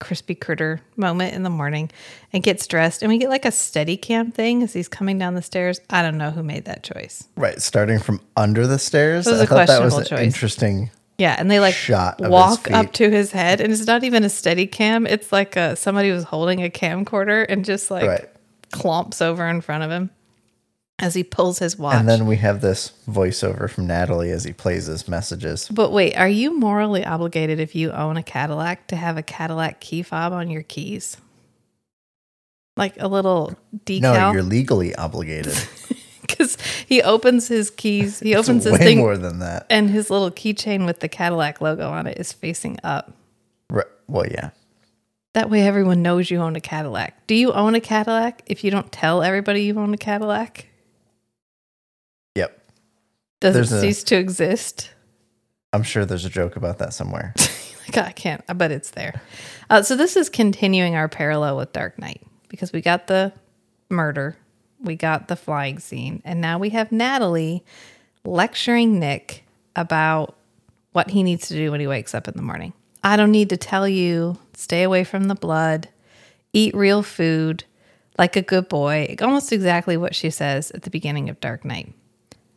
crispy 0.01 0.35
critter 0.35 0.81
moment 0.97 1.33
in 1.33 1.45
the 1.45 1.51
morning 1.51 1.89
and 2.33 2.43
gets 2.43 2.67
dressed 2.67 3.03
and 3.03 3.09
we 3.09 3.17
get 3.19 3.29
like 3.31 3.45
a 3.45 3.53
steady 3.53 3.97
cam 3.97 4.33
thing 4.33 4.63
as 4.63 4.73
he's 4.73 4.89
coming 4.89 5.17
down 5.17 5.35
the 5.35 5.41
stairs. 5.43 5.81
I 5.89 6.03
don't 6.03 6.19
know 6.19 6.31
who 6.31 6.43
made 6.43 6.65
that 6.67 6.83
choice. 6.83 7.27
Right, 7.37 7.63
starting 7.63 7.99
from 8.01 8.21
under 8.37 8.67
the 8.67 8.79
stairs. 8.79 9.27
It 9.27 9.31
was 9.31 9.41
I 9.41 9.45
a 9.45 9.47
thought 9.47 9.69
that 9.69 9.83
was 9.83 9.97
an 9.97 10.05
choice. 10.05 10.21
interesting. 10.21 10.91
Yeah, 11.19 11.37
and 11.39 11.51
they 11.51 11.61
like 11.61 11.75
Shot 11.75 12.21
walk 12.21 12.71
up 12.71 12.93
to 12.95 13.11
his 13.11 13.33
head 13.33 13.61
and 13.61 13.73
it's 13.73 13.87
not 13.87 14.03
even 14.03 14.25
a 14.25 14.29
steady 14.29 14.67
cam. 14.67 15.07
It's 15.07 15.31
like 15.31 15.57
a, 15.57 15.77
somebody 15.77 16.11
was 16.11 16.25
holding 16.25 16.65
a 16.65 16.71
camcorder 16.71 17.47
and 17.49 17.65
just 17.65 17.91
like 17.91 18.09
Right. 18.09 18.29
clomps 18.73 19.23
over 19.23 19.47
in 19.47 19.61
front 19.61 19.85
of 19.85 19.91
him 19.91 20.11
as 20.99 21.15
he 21.15 21.23
pulls 21.23 21.59
his 21.59 21.79
watch. 21.79 21.97
And 21.97 22.09
then 22.09 22.27
we 22.27 22.37
have 22.37 22.61
this 22.61 22.93
voiceover 23.09 23.69
from 23.71 23.87
Natalie 23.87 24.31
as 24.31 24.45
he 24.45 24.53
plays 24.53 24.87
his 24.87 25.07
messages. 25.09 25.69
But 25.69 25.91
wait, 25.93 26.17
are 26.17 26.29
you 26.29 26.59
morally 26.59 27.05
obligated 27.05 27.61
if 27.61 27.75
you 27.75 27.93
own 27.93 28.17
a 28.17 28.23
Cadillac 28.23 28.87
to 28.89 28.97
have 28.97 29.17
a 29.17 29.23
Cadillac 29.23 29.81
key 29.81 30.03
fob 30.03 30.33
on 30.33 30.49
your 30.49 30.63
keys? 30.63 31.17
Like 32.77 32.95
a 32.99 33.07
little 33.09 33.55
decal? 33.85 34.01
No, 34.01 34.33
you're 34.33 34.43
legally 34.43 34.95
obligated. 34.95 35.57
Because 36.33 36.57
he 36.87 37.03
opens 37.03 37.49
his 37.49 37.71
keys, 37.71 38.21
he 38.21 38.35
opens 38.35 38.65
his 38.65 38.73
way 38.73 38.79
thing, 38.79 38.99
more 38.99 39.17
than 39.17 39.39
that. 39.41 39.67
and 39.71 39.91
his 39.91 40.11
little 40.11 40.31
keychain 40.31 40.87
with 40.87 41.01
the 41.01 41.09
Cadillac 41.09 41.61
logo 41.61 41.91
on 41.91 42.07
it 42.07 42.19
is 42.19 42.33
facing 42.33 42.79
up. 42.83 43.13
Right. 43.71 43.87
Well, 44.09 44.27
yeah. 44.27 44.51
That 45.35 45.49
way 45.51 45.63
everyone 45.67 46.03
knows 46.03 46.31
you 46.31 46.39
own 46.41 46.57
a 46.57 46.61
Cadillac. 46.61 47.27
Do 47.27 47.35
you 47.35 47.53
own 47.53 47.75
a 47.75 47.81
Cadillac 47.81 48.43
if 48.47 48.65
you 48.65 48.71
don't 48.71 48.91
tell 48.93 49.23
everybody 49.23 49.63
you 49.63 49.79
own 49.79 49.95
a 49.95 49.97
Cadillac? 49.99 50.67
Yep. 52.35 52.59
Does 53.41 53.55
There's 53.55 53.73
it 53.73 53.77
a- 53.77 53.81
cease 53.81 54.03
to 54.05 54.17
exist? 54.17 54.91
I'm 55.73 55.83
sure 55.83 56.05
there's 56.05 56.25
a 56.27 56.31
joke 56.31 56.57
about 56.57 56.79
that 56.79 56.93
somewhere. 56.95 57.35
Like, 57.89 57.99
I 57.99 58.13
can't, 58.13 58.43
but 58.57 58.71
it's 58.71 58.91
there. 58.93 59.21
Uh, 59.69 59.83
so 59.83 59.97
this 59.97 60.17
is 60.17 60.29
continuing 60.31 60.95
our 60.95 61.09
parallel 61.09 61.57
with 61.57 61.73
Dark 61.73 61.99
Knight 61.99 62.23
because 62.49 62.73
we 62.73 62.81
got 62.81 63.09
the 63.09 63.33
murder, 63.91 64.37
we 64.83 64.97
got 64.97 65.29
the 65.29 65.37
flying 65.37 65.79
scene, 65.79 66.23
and 66.25 66.41
now 66.41 66.59
we 66.59 66.71
have 66.71 66.93
Natalie 66.93 67.65
lecturing 68.25 68.99
Nick 68.99 69.45
about 69.75 70.37
what 70.93 71.11
he 71.11 71.23
needs 71.23 71.49
to 71.49 71.55
do 71.55 71.71
when 71.71 71.81
he 71.81 71.87
wakes 71.87 72.15
up 72.15 72.29
in 72.29 72.35
the 72.35 72.43
morning. 72.43 72.73
I 73.03 73.17
don't 73.17 73.33
need 73.33 73.49
to 73.51 73.57
tell 73.57 73.89
you, 73.89 74.39
stay 74.55 74.83
away 74.83 75.05
from 75.05 75.25
the 75.25 75.35
blood, 75.35 75.89
eat 76.53 76.75
real 76.75 77.03
food, 77.03 77.65
like 78.19 78.37
a 78.37 78.43
good 78.43 78.69
boy. 78.69 79.17
Almost 79.21 79.53
exactly 79.53 79.97
what 79.97 80.15
she 80.15 80.31
says 80.31 80.71
at 80.73 80.83
the 80.83 80.91
beginning 80.91 81.29
of 81.29 81.41
Dark 81.41 81.65
Knight. 81.65 81.95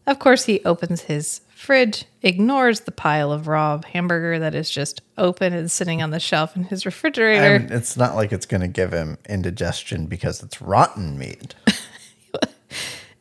Of 0.06 0.20
course, 0.20 0.46
he 0.46 0.64
opens 0.66 1.02
his 1.02 1.42
fridge, 1.56 2.06
ignores 2.22 2.82
the 2.82 2.92
pile 2.92 3.32
of 3.32 3.48
raw 3.48 3.82
hamburger 3.92 4.38
that 4.38 4.54
is 4.54 4.70
just 4.70 5.02
open 5.18 5.54
and 5.54 5.72
sitting 5.72 6.04
on 6.04 6.12
the 6.12 6.20
shelf 6.20 6.56
in 6.56 6.66
his 6.66 6.86
refrigerator. 6.86 7.56
And 7.56 7.72
it's 7.72 7.98
not 7.98 8.16
like 8.16 8.32
it's 8.32 8.46
going 8.46 8.62
to 8.62 8.68
give 8.68 8.92
him 8.92 9.18
indigestion 9.28 10.06
because 10.06 10.44
it's 10.44 10.62
rotten 10.62 11.18
meat. 11.18 11.56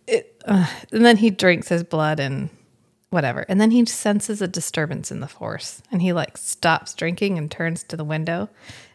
and 0.09 0.67
then 0.91 1.17
he 1.19 1.31
drinks 1.31 1.69
his 1.69 1.83
blood 1.83 2.21
and 2.21 2.51
whatever. 3.11 3.45
And 3.49 3.61
then 3.61 3.71
he 3.71 3.85
senses 3.87 4.43
a 4.43 4.49
disturbance 4.49 5.11
in 5.11 5.21
the 5.21 5.29
force 5.29 5.83
and 5.93 6.03
he 6.03 6.13
like 6.13 6.37
stops 6.37 6.95
drinking 6.95 7.39
and 7.39 7.51
turns 7.51 7.83
to 7.85 7.97
the 7.97 8.05
window. 8.05 8.49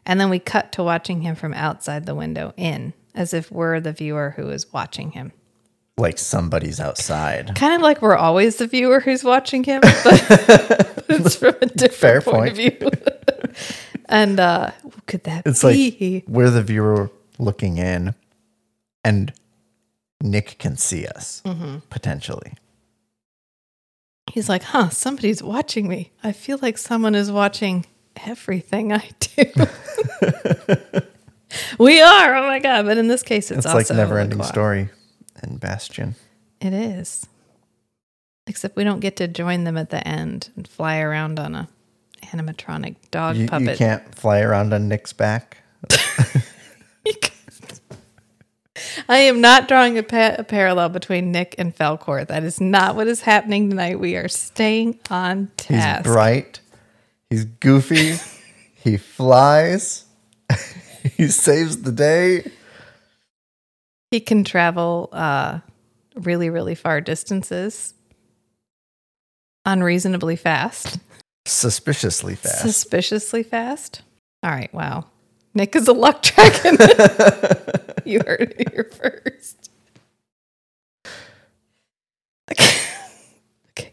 And 0.05 0.19
then 0.19 0.29
we 0.29 0.39
cut 0.39 0.71
to 0.73 0.83
watching 0.83 1.21
him 1.21 1.35
from 1.35 1.53
outside 1.53 2.05
the 2.05 2.15
window 2.15 2.53
in, 2.57 2.93
as 3.13 3.33
if 3.33 3.51
we're 3.51 3.79
the 3.79 3.93
viewer 3.93 4.33
who 4.35 4.49
is 4.49 4.71
watching 4.73 5.11
him. 5.11 5.31
Like 5.97 6.17
somebody's 6.17 6.79
outside. 6.79 7.53
Kind 7.55 7.75
of 7.75 7.81
like 7.81 8.01
we're 8.01 8.15
always 8.15 8.55
the 8.55 8.67
viewer 8.67 9.01
who's 9.01 9.23
watching 9.23 9.63
him, 9.65 9.81
but, 9.81 11.05
it's 11.09 11.35
from 11.35 11.55
a 11.61 11.65
different 11.65 11.93
Fair 11.93 12.21
point, 12.21 12.51
of 12.51 12.55
view. 12.57 12.89
and 14.05 14.39
uh, 14.39 14.71
could 15.07 15.25
that 15.25 15.45
It's 15.45 15.61
be? 15.61 16.23
like 16.27 16.33
we're 16.33 16.49
the 16.49 16.63
viewer 16.63 17.11
looking 17.37 17.77
in, 17.77 18.15
and 19.03 19.33
Nick 20.21 20.57
can 20.59 20.75
see 20.77 21.05
us 21.05 21.41
Mm-hmm. 21.45 21.77
potentially. 21.89 22.53
He's 24.31 24.47
like, 24.49 24.61
huh, 24.63 24.89
somebody's 24.89 25.41
watching 25.41 25.87
me. 25.87 26.11
I 26.23 26.33
feel 26.33 26.59
like 26.61 26.77
someone 26.77 27.15
is 27.15 27.31
watching 27.31 27.85
everything 28.27 28.93
I 28.93 29.09
do. 29.19 29.43
we 31.79 31.99
are. 32.01 32.35
Oh 32.35 32.45
my 32.47 32.59
God. 32.59 32.85
But 32.85 32.97
in 32.97 33.07
this 33.07 33.23
case, 33.23 33.49
it's, 33.49 33.65
It's, 33.65 33.73
like 33.73 33.89
never 33.89 34.19
ending 34.19 34.43
story 34.43 34.89
and 35.41 35.59
Bastian. 35.59 36.15
It 36.61 36.73
is. 36.73 37.25
Except 38.45 38.75
we 38.75 38.83
don't 38.83 38.99
get 38.99 39.15
to 39.17 39.27
join 39.27 39.63
them 39.63 39.77
at 39.77 39.89
the 39.89 40.05
end 40.07 40.49
and 40.55 40.67
fly 40.67 40.99
around 40.99 41.39
on 41.39 41.55
a 41.55 41.67
animatronic 42.25 42.97
dog 43.09 43.35
You, 43.35 43.47
puppet. 43.47 43.69
you 43.69 43.77
can't 43.77 44.13
fly 44.13 44.41
around 44.41 44.73
on 44.73 44.87
Nick's 44.87 45.13
back. 45.13 45.57
I 49.09 49.17
am 49.19 49.41
not 49.41 49.67
drawing 49.67 49.97
a, 49.97 50.03
pa- 50.03 50.35
a 50.37 50.43
parallel 50.43 50.89
between 50.89 51.31
Nick 51.31 51.55
and 51.57 51.75
Falkor. 51.75 52.25
That 52.27 52.43
is 52.43 52.59
not 52.61 52.95
what 52.95 53.07
is 53.07 53.21
happening 53.21 53.69
tonight. 53.69 53.99
We 53.99 54.15
are 54.15 54.27
staying 54.27 54.99
on 55.09 55.51
task. 55.57 56.05
He's 56.05 56.13
bright. 56.13 56.59
He's 57.29 57.45
goofy. 57.45 58.17
he 58.75 58.97
flies. 58.97 60.05
he 61.17 61.27
saves 61.27 61.81
the 61.81 61.91
day. 61.91 62.51
He 64.11 64.19
can 64.19 64.43
travel 64.43 65.09
uh, 65.11 65.59
really, 66.15 66.49
really 66.49 66.75
far 66.75 67.01
distances 67.01 67.93
unreasonably 69.65 70.35
fast, 70.35 70.99
Suspiciously 71.45 72.35
fast. 72.35 72.61
suspiciously 72.61 73.43
fast. 73.43 74.01
All 74.41 74.49
right, 74.49 74.73
wow. 74.73 75.05
Nick 75.59 75.75
is 75.75 75.89
a 75.89 75.93
luck 75.93 76.21
dragon. 76.23 76.77
you 78.05 78.21
heard 78.25 78.55
it 78.57 78.71
here 78.71 78.85
first. 78.85 79.69
Okay. 82.49 82.79
okay. 83.71 83.91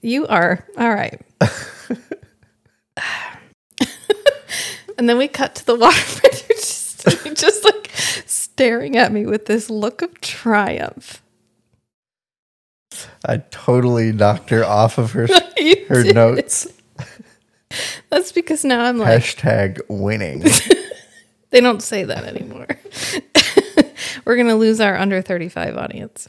You 0.00 0.26
are. 0.26 0.66
All 0.78 0.88
right. 0.88 1.20
and 4.96 5.06
then 5.06 5.18
we 5.18 5.28
cut 5.28 5.54
to 5.56 5.66
the 5.66 5.74
waterfront. 5.74 6.46
You're 6.48 6.56
just, 6.56 7.24
you're 7.26 7.34
just 7.34 7.62
like 7.62 7.90
staring 7.94 8.96
at 8.96 9.12
me 9.12 9.26
with 9.26 9.44
this 9.44 9.68
look 9.68 10.00
of 10.00 10.18
triumph. 10.22 11.22
I 13.22 13.38
totally 13.50 14.12
knocked 14.12 14.48
her 14.48 14.64
off 14.64 14.96
of 14.96 15.12
her 15.12 15.26
her 15.88 16.02
did. 16.02 16.14
notes. 16.14 16.66
That's 18.10 18.32
because 18.32 18.64
now 18.64 18.82
I'm 18.84 18.98
like, 18.98 19.22
Hashtag 19.22 19.80
winning. 19.88 20.40
they 21.50 21.60
don't 21.60 21.82
say 21.82 22.04
that 22.04 22.24
anymore. 22.24 22.66
We're 24.24 24.36
going 24.36 24.48
to 24.48 24.54
lose 24.54 24.80
our 24.80 24.96
under 24.96 25.22
35 25.22 25.76
audience. 25.76 26.28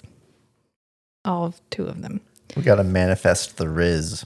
All 1.25 1.45
of 1.45 1.61
two 1.69 1.85
of 1.85 2.01
them. 2.01 2.21
we 2.55 2.63
gotta 2.63 2.83
manifest 2.83 3.57
the 3.57 3.69
Riz. 3.69 4.25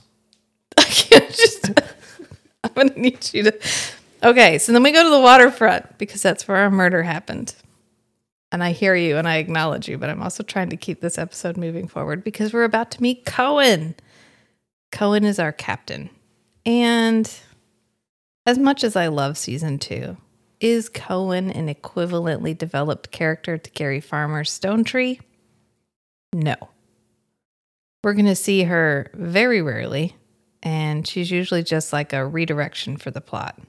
I 0.78 0.84
can't 0.84 1.30
just. 1.30 1.70
I'm 2.64 2.70
gonna 2.74 2.98
need 2.98 3.34
you 3.34 3.42
to. 3.44 3.58
Okay, 4.22 4.56
so 4.56 4.72
then 4.72 4.82
we 4.82 4.92
go 4.92 5.02
to 5.02 5.10
the 5.10 5.20
waterfront 5.20 5.98
because 5.98 6.22
that's 6.22 6.48
where 6.48 6.56
our 6.56 6.70
murder 6.70 7.02
happened. 7.02 7.54
And 8.50 8.64
I 8.64 8.72
hear 8.72 8.94
you 8.94 9.18
and 9.18 9.28
I 9.28 9.36
acknowledge 9.36 9.88
you, 9.88 9.98
but 9.98 10.08
I'm 10.08 10.22
also 10.22 10.42
trying 10.42 10.70
to 10.70 10.76
keep 10.78 11.02
this 11.02 11.18
episode 11.18 11.58
moving 11.58 11.86
forward 11.86 12.24
because 12.24 12.54
we're 12.54 12.64
about 12.64 12.90
to 12.92 13.02
meet 13.02 13.26
Cohen. 13.26 13.94
Cohen 14.90 15.24
is 15.24 15.38
our 15.38 15.52
captain. 15.52 16.08
And 16.66 17.32
as 18.44 18.58
much 18.58 18.82
as 18.82 18.96
I 18.96 19.06
love 19.06 19.38
season 19.38 19.78
two, 19.78 20.16
is 20.60 20.88
Cohen 20.88 21.50
an 21.50 21.72
equivalently 21.72 22.58
developed 22.58 23.12
character 23.12 23.56
to 23.56 23.70
Gary 23.70 24.00
Farmer's 24.00 24.50
Stonetree? 24.50 25.20
No. 26.34 26.56
We're 28.02 28.14
going 28.14 28.26
to 28.26 28.36
see 28.36 28.64
her 28.64 29.10
very 29.14 29.62
rarely, 29.62 30.16
and 30.62 31.06
she's 31.06 31.30
usually 31.30 31.62
just 31.62 31.92
like 31.92 32.12
a 32.12 32.26
redirection 32.26 32.96
for 32.96 33.10
the 33.10 33.20
plot, 33.20 33.60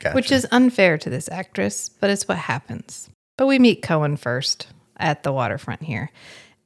Gotcha. 0.00 0.14
which 0.14 0.32
is 0.32 0.46
unfair 0.50 0.98
to 0.98 1.10
this 1.10 1.28
actress, 1.30 1.88
but 1.88 2.10
it's 2.10 2.26
what 2.26 2.38
happens. 2.38 3.08
But 3.36 3.46
we 3.46 3.58
meet 3.58 3.82
Cohen 3.82 4.16
first 4.16 4.68
at 4.96 5.22
the 5.22 5.32
waterfront 5.32 5.82
here, 5.82 6.10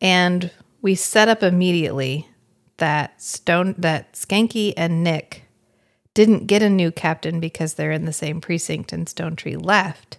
and 0.01 0.51
we 0.81 0.95
set 0.95 1.29
up 1.29 1.43
immediately 1.43 2.29
that 2.83 3.23
Stone 3.23 3.77
that 3.79 4.15
Schanke 4.15 4.75
and 4.77 5.05
Nick 5.05 5.45
didn't 6.15 6.49
get 6.49 6.63
a 6.63 6.69
new 6.69 6.91
captain 6.91 7.39
because 7.39 7.75
they're 7.75 7.93
in 7.93 8.07
the 8.07 8.13
same 8.13 8.41
precinct 8.41 8.93
and 8.93 9.07
Stonetree 9.07 9.65
left. 9.65 10.19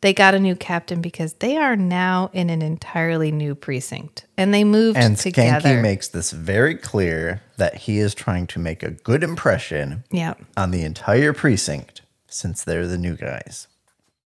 They 0.00 0.12
got 0.12 0.34
a 0.34 0.40
new 0.40 0.56
captain 0.56 1.00
because 1.00 1.34
they 1.34 1.56
are 1.56 1.76
now 1.76 2.28
in 2.32 2.50
an 2.50 2.62
entirely 2.62 3.30
new 3.30 3.54
precinct 3.54 4.26
and 4.36 4.52
they 4.52 4.64
moved 4.64 4.98
and 4.98 5.16
together. 5.16 5.68
Schanke 5.68 5.82
makes 5.82 6.08
this 6.08 6.32
very 6.32 6.74
clear 6.74 7.42
that 7.58 7.76
he 7.76 7.98
is 7.98 8.12
trying 8.12 8.48
to 8.48 8.58
make 8.58 8.82
a 8.82 8.90
good 8.90 9.22
impression 9.22 10.02
yeah. 10.10 10.34
on 10.56 10.72
the 10.72 10.82
entire 10.82 11.32
precinct 11.32 12.02
since 12.26 12.64
they're 12.64 12.88
the 12.88 12.98
new 12.98 13.14
guys. 13.14 13.68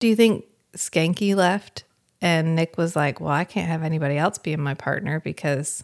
Do 0.00 0.06
you 0.06 0.16
think 0.16 0.44
Schanke 0.76 1.34
left 1.34 1.84
and 2.20 2.54
Nick 2.54 2.76
was 2.76 2.94
like, 2.94 3.20
"Well, 3.20 3.32
I 3.32 3.44
can't 3.44 3.68
have 3.68 3.82
anybody 3.82 4.18
else 4.18 4.36
being 4.36 4.60
my 4.60 4.74
partner 4.74 5.20
because 5.20 5.82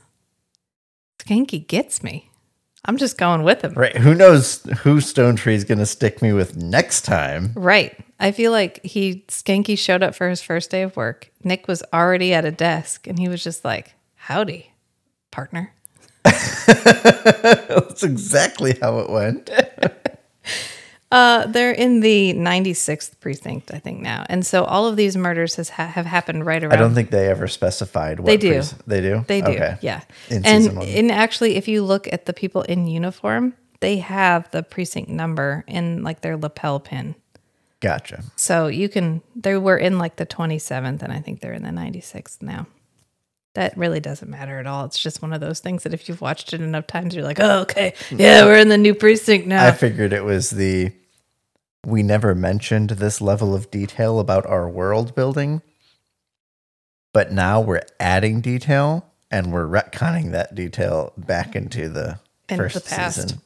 Schanke 1.19 1.67
gets 1.67 2.03
me. 2.03 2.31
I'm 2.85 2.97
just 2.97 3.19
going 3.19 3.43
with 3.43 3.63
him." 3.63 3.75
Right. 3.75 3.97
Who 3.97 4.15
knows 4.15 4.63
who 4.81 4.97
Stonetree 4.99 5.55
is 5.55 5.65
going 5.65 5.79
to 5.79 5.87
stick 5.87 6.23
me 6.23 6.33
with 6.33 6.57
next 6.57 7.03
time? 7.03 7.53
Right. 7.55 7.97
I 8.19 8.33
feel 8.33 8.53
like 8.53 8.85
he 8.85 9.25
Schanke 9.29 9.77
showed 9.77 10.03
up 10.03 10.15
for 10.15 10.29
his 10.29 10.41
first 10.41 10.71
day 10.71 10.83
of 10.83 10.97
work. 10.97 11.31
Nick 11.45 11.69
was 11.69 11.83
already 11.93 12.33
at 12.33 12.45
a 12.45 12.53
desk 12.53 13.07
and 13.07 13.19
he 13.19 13.29
was 13.29 13.43
just 13.43 13.65
like, 13.65 13.95
"Howdy, 14.15 14.73
partner." 15.31 15.73
That's 16.25 18.03
exactly 18.03 18.79
how 18.81 18.99
it 19.01 19.11
went. 19.11 19.51
Uh, 21.17 21.47
they're 21.47 21.73
in 21.73 22.01
the 22.01 22.35
96th 22.35 23.19
precinct, 23.21 23.73
I 23.73 23.79
think 23.79 24.03
now, 24.03 24.27
and 24.29 24.45
so 24.45 24.65
all 24.65 24.87
of 24.87 24.97
these 24.97 25.17
murders 25.17 25.55
has 25.55 25.71
ha- 25.71 25.87
have 25.87 26.05
happened 26.05 26.45
right 26.45 26.63
around. 26.63 26.75
I 26.75 26.77
don't 26.77 26.95
think 26.95 27.09
they 27.11 27.29
ever 27.29 27.49
specified 27.49 28.21
what 28.21 28.27
They 28.27 28.37
do. 28.37 28.61
they 28.87 29.01
do. 29.01 29.25
They 29.27 29.41
do. 29.41 29.53
Okay. 29.53 29.79
Yeah. 29.81 30.03
In 30.29 30.45
and 30.45 30.79
and 30.83 31.11
actually 31.11 31.57
if 31.57 31.69
you 31.69 31.83
look 31.83 32.07
at 32.13 32.27
the 32.27 32.35
people 32.35 32.63
in 32.63 32.87
uniform, 32.87 33.55
they 33.81 33.97
have 33.97 34.51
the 34.51 34.63
precinct 34.63 35.09
number 35.09 35.65
in 35.67 36.03
like 36.03 36.21
their 36.21 36.37
lapel 36.37 36.81
pin. 36.81 37.15
Gotcha. 37.81 38.23
So 38.37 38.67
you 38.67 38.91
can 38.91 39.23
they 39.35 39.57
were 39.57 39.79
in 39.79 39.99
like 39.99 40.17
the 40.17 40.27
27th 40.27 41.03
and 41.03 41.11
I 41.11 41.21
think 41.21 41.41
they're 41.41 41.55
in 41.55 41.63
the 41.63 41.71
96th 41.71 42.43
now. 42.43 42.67
That 43.55 43.75
really 43.79 44.01
doesn't 44.01 44.29
matter 44.31 44.59
at 44.59 44.67
all. 44.67 44.85
It's 44.85 44.99
just 44.99 45.23
one 45.23 45.33
of 45.33 45.41
those 45.41 45.61
things 45.61 45.85
that 45.85 45.95
if 45.95 46.11
you've 46.11 46.21
watched 46.21 46.53
it 46.53 46.61
enough 46.61 46.87
times 46.87 47.15
you're 47.15 47.25
like, 47.25 47.41
"Oh, 47.41 47.61
okay. 47.61 47.95
Yeah, 48.11 48.45
we're 48.45 48.59
in 48.59 48.69
the 48.69 48.77
new 48.77 48.95
precinct 48.95 49.47
now." 49.47 49.67
I 49.67 49.73
figured 49.73 50.13
it 50.13 50.23
was 50.23 50.51
the 50.51 50.93
we 51.87 52.03
never 52.03 52.35
mentioned 52.35 52.91
this 52.91 53.21
level 53.21 53.55
of 53.55 53.71
detail 53.71 54.19
about 54.19 54.45
our 54.47 54.69
world 54.69 55.15
building, 55.15 55.63
but 57.13 57.33
now 57.33 57.61
we're 57.61 57.83
adding 58.01 58.41
detail 58.41 59.07
and 59.31 59.53
we're 59.53 59.67
retconning 59.67 60.33
that 60.33 60.55
detail 60.55 61.13
back 61.17 61.57
into 61.57 61.89
the 61.89 62.19
Into 62.49 62.63
first 62.65 62.75
the 62.75 62.81
past. 62.95 63.23
season. 63.23 63.41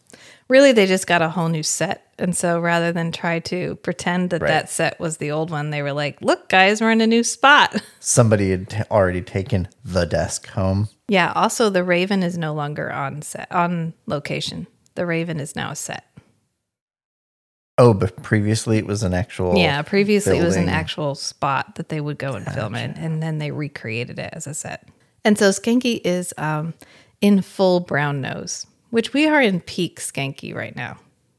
Really, 0.49 0.73
they 0.73 0.87
just 0.87 1.06
got 1.06 1.23
a 1.23 1.28
whole 1.28 1.49
new 1.49 1.62
set. 1.62 2.12
And 2.18 2.37
so 2.37 2.59
rather 2.59 2.90
than 2.92 3.12
try 3.12 3.38
to 3.40 3.76
pretend 3.76 4.30
that 4.30 4.42
Right. 4.42 4.49
that 4.49 4.68
set 4.70 4.99
was 4.99 5.18
the 5.18 5.30
old 5.30 5.50
one, 5.50 5.70
they 5.70 5.80
were 5.82 5.92
like, 5.92 6.20
look, 6.20 6.49
guys, 6.49 6.80
we're 6.80 6.90
in 6.90 7.00
a 7.00 7.06
new 7.06 7.23
spot. 7.23 7.80
Somebody 8.00 8.50
had 8.50 8.68
t- 8.68 8.82
already 8.90 9.23
taken 9.23 9.68
the 9.85 10.06
desk 10.06 10.49
home. 10.49 10.88
Yeah. 11.09 11.32
Also, 11.37 11.70
the 11.70 11.85
Raven 11.85 12.23
is 12.25 12.37
no 12.37 12.52
longer 12.52 12.90
on 12.92 13.23
set, 13.23 13.50
on 13.52 13.94
location. 14.06 14.66
The 14.97 15.06
Raven 15.06 15.38
is 15.38 15.54
now 15.54 15.70
a 15.70 15.76
set. 15.76 16.04
Oh, 17.79 17.95
but 17.95 18.23
previously 18.23 18.79
it 18.79 18.87
was 18.87 19.03
an 19.03 19.15
actual. 19.15 19.57
yeah. 19.57 19.81
Previously, 19.83 20.39
it 20.39 20.45
was 20.45 20.57
an 20.57 20.69
actual 20.69 21.15
spot 21.15 21.77
that 21.77 21.89
they 21.89 22.00
would 22.00 22.19
go 22.19 22.35
and 22.35 22.47
film 22.47 22.75
it. 22.75 22.97
And 22.97 23.23
then 23.23 23.39
they 23.39 23.50
recreated 23.50 24.19
it 24.19 24.31
as 24.35 24.47
a 24.47 24.55
set. 24.55 24.89
And 25.25 25.39
so 25.39 25.50
Schanke 25.50 26.00
is 26.05 26.35
um, 26.39 26.75
in 27.21 27.43
full 27.43 27.81
brown 27.81 28.21
nose, 28.21 28.67
which 28.91 29.12
we 29.12 29.27
are 29.27 29.41
in 29.41 29.61
peak 29.61 29.99
Schanke 30.00 30.55
right 30.55 30.77
now. 30.77 30.99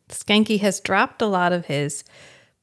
Schanke 0.09 0.59
has 0.59 0.79
dropped 0.79 1.21
a 1.21 1.27
lot 1.27 1.53
of 1.53 1.65
his 1.65 2.03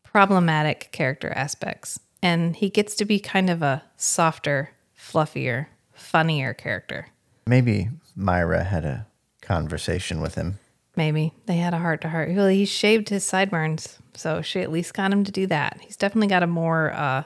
problematic 0.02 0.88
character 0.92 1.30
aspects, 1.30 1.98
and 2.22 2.56
he 2.56 2.70
gets 2.70 2.94
to 2.96 3.04
be 3.04 3.18
kind 3.18 3.48
of 3.50 3.62
a 3.62 3.82
softer, 3.96 4.70
fluffier, 4.98 5.66
funnier 5.92 6.54
character. 6.54 7.08
Maybe 7.46 7.88
Myra 8.16 8.64
had 8.64 8.84
a 8.84 9.06
conversation 9.40 10.20
with 10.20 10.34
him. 10.34 10.58
Maybe 10.98 11.32
they 11.46 11.58
had 11.58 11.74
a 11.74 11.78
heart 11.78 12.00
to 12.00 12.08
heart. 12.08 12.28
Well, 12.34 12.48
he 12.48 12.64
shaved 12.64 13.08
his 13.08 13.22
sideburns, 13.24 14.00
so 14.14 14.42
she 14.42 14.60
at 14.60 14.72
least 14.72 14.94
got 14.94 15.12
him 15.12 15.22
to 15.22 15.30
do 15.30 15.46
that. 15.46 15.78
He's 15.80 15.96
definitely 15.96 16.26
got 16.26 16.42
a 16.42 16.48
more, 16.48 16.92
uh, 16.92 17.22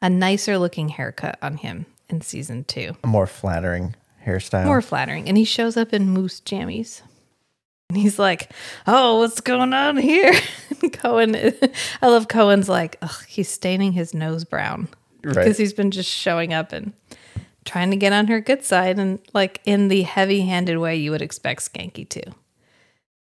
a 0.00 0.08
nicer 0.08 0.56
looking 0.56 0.88
haircut 0.88 1.36
on 1.42 1.56
him 1.56 1.86
in 2.08 2.20
season 2.20 2.62
two. 2.62 2.92
A 3.02 3.08
more 3.08 3.26
flattering 3.26 3.96
hairstyle. 4.24 4.66
More 4.66 4.80
flattering, 4.80 5.26
and 5.28 5.36
he 5.36 5.44
shows 5.44 5.76
up 5.76 5.92
in 5.92 6.10
moose 6.10 6.40
jammies. 6.40 7.02
And 7.88 7.98
he's 7.98 8.20
like, 8.20 8.52
"Oh, 8.86 9.18
what's 9.18 9.40
going 9.40 9.72
on 9.74 9.96
here?" 9.96 10.32
Cohen, 10.92 11.34
I 12.00 12.06
love 12.06 12.28
Cohen's 12.28 12.68
like, 12.68 12.98
Ugh, 13.02 13.24
he's 13.26 13.48
staining 13.48 13.92
his 13.92 14.14
nose 14.14 14.44
brown 14.44 14.88
Right. 15.24 15.34
because 15.34 15.58
he's 15.58 15.72
been 15.72 15.90
just 15.90 16.08
showing 16.08 16.52
up 16.54 16.72
and 16.72 16.92
trying 17.64 17.90
to 17.90 17.96
get 17.96 18.12
on 18.12 18.28
her 18.28 18.40
good 18.40 18.64
side, 18.64 18.98
and 19.00 19.18
like 19.34 19.60
in 19.64 19.88
the 19.88 20.02
heavy-handed 20.02 20.78
way 20.78 20.94
you 20.96 21.10
would 21.10 21.20
expect 21.22 21.72
Schanke 21.72 22.08
to, 22.10 22.22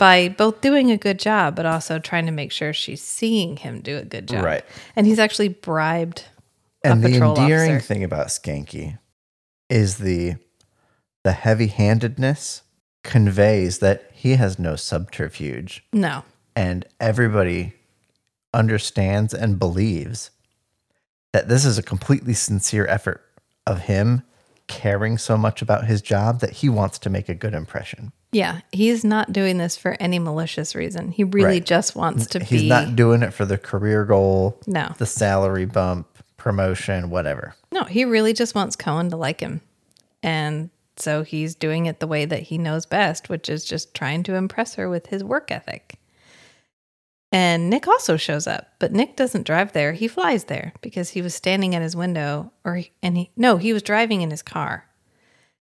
by 0.04 0.28
both 0.28 0.60
doing 0.60 0.90
a 0.90 0.98
good 0.98 1.18
job 1.18 1.56
but 1.56 1.64
also 1.64 1.98
trying 1.98 2.26
to 2.26 2.32
make 2.32 2.52
sure 2.52 2.74
she's 2.74 3.00
seeing 3.00 3.56
him 3.56 3.80
do 3.80 3.96
a 3.96 4.04
good 4.04 4.28
job. 4.28 4.44
Right. 4.44 4.62
And 4.94 5.06
he's 5.06 5.18
actually 5.18 5.48
bribed 5.48 6.24
And 6.82 7.02
the 7.02 7.14
endearing 7.14 7.76
officer. 7.76 7.80
thing 7.80 8.04
about 8.04 8.26
Schanke 8.26 8.98
is 9.70 9.96
the 9.96 10.34
the 11.22 11.32
heavy-handedness 11.32 12.60
conveys 13.02 13.78
that 13.78 14.10
he 14.12 14.32
has 14.32 14.58
no 14.58 14.76
subterfuge 14.76 15.82
No, 15.90 16.22
and 16.54 16.86
everybody 17.00 17.72
understands 18.52 19.32
and 19.32 19.58
believes 19.58 20.30
that 21.32 21.48
this 21.48 21.64
is 21.64 21.78
a 21.78 21.82
completely 21.82 22.34
sincere 22.34 22.86
effort 22.88 23.22
of 23.66 23.80
him 23.80 24.22
caring 24.66 25.16
so 25.16 25.38
much 25.38 25.62
about 25.62 25.86
his 25.86 26.02
job 26.02 26.40
that 26.40 26.50
he 26.50 26.68
wants 26.68 26.98
to 26.98 27.08
make 27.08 27.30
a 27.30 27.34
good 27.34 27.54
impression. 27.54 28.12
Yeah, 28.34 28.60
he's 28.72 29.04
not 29.04 29.32
doing 29.32 29.58
this 29.58 29.76
for 29.76 29.96
any 30.00 30.18
malicious 30.18 30.74
reason. 30.74 31.12
He 31.12 31.22
really 31.24 31.44
Right. 31.60 31.64
just 31.64 31.94
wants 31.94 32.26
to 32.28 32.42
He's 32.42 32.62
be. 32.62 32.68
not 32.68 32.96
doing 32.96 33.22
it 33.22 33.32
for 33.32 33.44
the 33.44 33.56
career 33.58 34.04
goal, 34.04 34.58
No. 34.66 34.92
the 34.98 35.06
salary 35.06 35.64
bump, 35.66 36.06
promotion, 36.36 37.10
whatever. 37.10 37.54
no, 37.72 37.84
he 37.84 38.04
really 38.04 38.32
just 38.32 38.54
wants 38.54 38.76
Cohen 38.76 39.08
to 39.10 39.16
like 39.16 39.40
him. 39.40 39.60
And 40.22 40.70
so 40.96 41.22
he's 41.22 41.54
doing 41.54 41.86
it 41.86 42.00
the 42.00 42.06
way 42.06 42.24
that 42.24 42.42
he 42.42 42.58
knows 42.58 42.86
best, 42.86 43.28
which 43.28 43.48
is 43.48 43.64
just 43.64 43.94
trying 43.94 44.22
to 44.24 44.34
impress 44.34 44.74
her 44.74 44.88
with 44.88 45.06
his 45.06 45.22
work 45.24 45.50
ethic. 45.50 45.98
And 47.32 47.68
Nick 47.68 47.88
also 47.88 48.16
shows 48.16 48.46
up, 48.46 48.68
but 48.78 48.92
Nick 48.92 49.16
doesn't 49.16 49.46
drive 49.46 49.72
there. 49.72 49.92
He 49.92 50.06
flies 50.06 50.44
there 50.44 50.72
because 50.82 51.10
he 51.10 51.22
was 51.22 51.34
standing 51.34 51.74
at 51.74 51.82
his 51.82 51.96
window 51.96 52.52
or 52.64 52.76
he- 52.76 52.92
and 53.02 53.16
he 53.16 53.30
no, 53.36 53.56
he 53.56 53.72
was 53.72 53.82
driving 53.82 54.22
in 54.22 54.30
his 54.30 54.42
car. 54.42 54.86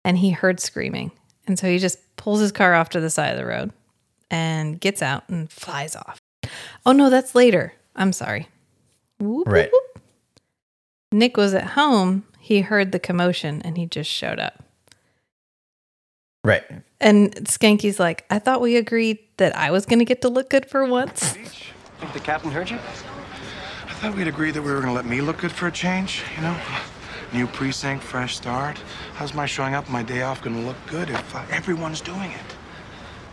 And 0.05 0.17
he 0.19 0.31
heard 0.31 0.59
screaming. 0.61 1.11
And 1.47 1.57
so 1.57 1.67
he 1.67 1.79
just 1.79 1.97
pulls 2.17 2.39
his 2.41 2.51
car 2.51 2.73
off 2.75 2.89
to 2.89 2.99
the 2.99 3.09
side 3.09 3.31
of 3.31 3.37
the 3.37 3.45
road 3.45 3.71
and 4.29 4.79
gets 4.79 5.01
out 5.01 5.23
and 5.29 5.49
flies 5.49 5.95
off. 5.95 6.19
Oh 6.85 6.91
no, 6.91 7.09
that's 7.09 7.33
later. 7.35 7.73
I'm 7.95 8.13
sorry. 8.13 8.47
Whoop, 9.19 9.47
whoop, 9.47 9.47
Right. 9.47 9.69
whoop. 9.71 10.03
Nick 11.11 11.37
was 11.37 11.53
at 11.53 11.67
home. 11.71 12.25
He 12.39 12.61
heard 12.61 12.91
the 12.91 12.99
commotion 12.99 13.61
and 13.63 13.77
he 13.77 13.85
just 13.85 14.09
showed 14.09 14.39
up. 14.39 14.63
Right. 16.43 16.63
And 17.01 17.33
Schanke's 17.47 17.99
like, 17.99 18.25
I 18.29 18.39
thought 18.39 18.61
we 18.61 18.75
agreed 18.77 19.19
that 19.37 19.55
I 19.55 19.71
was 19.71 19.85
going 19.85 19.99
to 19.99 20.05
get 20.05 20.21
to 20.21 20.29
look 20.29 20.49
good 20.49 20.65
for 20.65 20.85
once. 20.85 21.33
Think 21.99 22.13
the 22.13 22.19
captain 22.19 22.51
heard 22.51 22.69
you? 22.69 22.77
I 22.77 23.99
thought 23.99 24.15
we'd 24.15 24.27
agreed 24.27 24.51
that 24.51 24.61
we 24.61 24.71
were 24.71 24.79
gonna 24.79 24.93
let 24.93 25.05
me 25.07 25.21
look 25.21 25.39
good 25.39 25.51
for 25.51 25.65
a 25.67 25.71
change, 25.71 26.21
you 26.35 26.43
know? 26.43 26.55
New 27.33 27.45
precinct, 27.47 28.03
fresh 28.03 28.35
start. 28.37 28.77
How's 29.15 29.33
my 29.33 29.45
showing 29.45 29.73
up 29.73 29.89
my 29.89 30.01
day 30.01 30.21
off 30.21 30.41
gonna 30.41 30.61
look 30.61 30.77
good 30.87 31.09
if 31.09 31.35
uh, 31.35 31.43
everyone's 31.51 31.99
doing 32.01 32.31
it? 32.31 32.55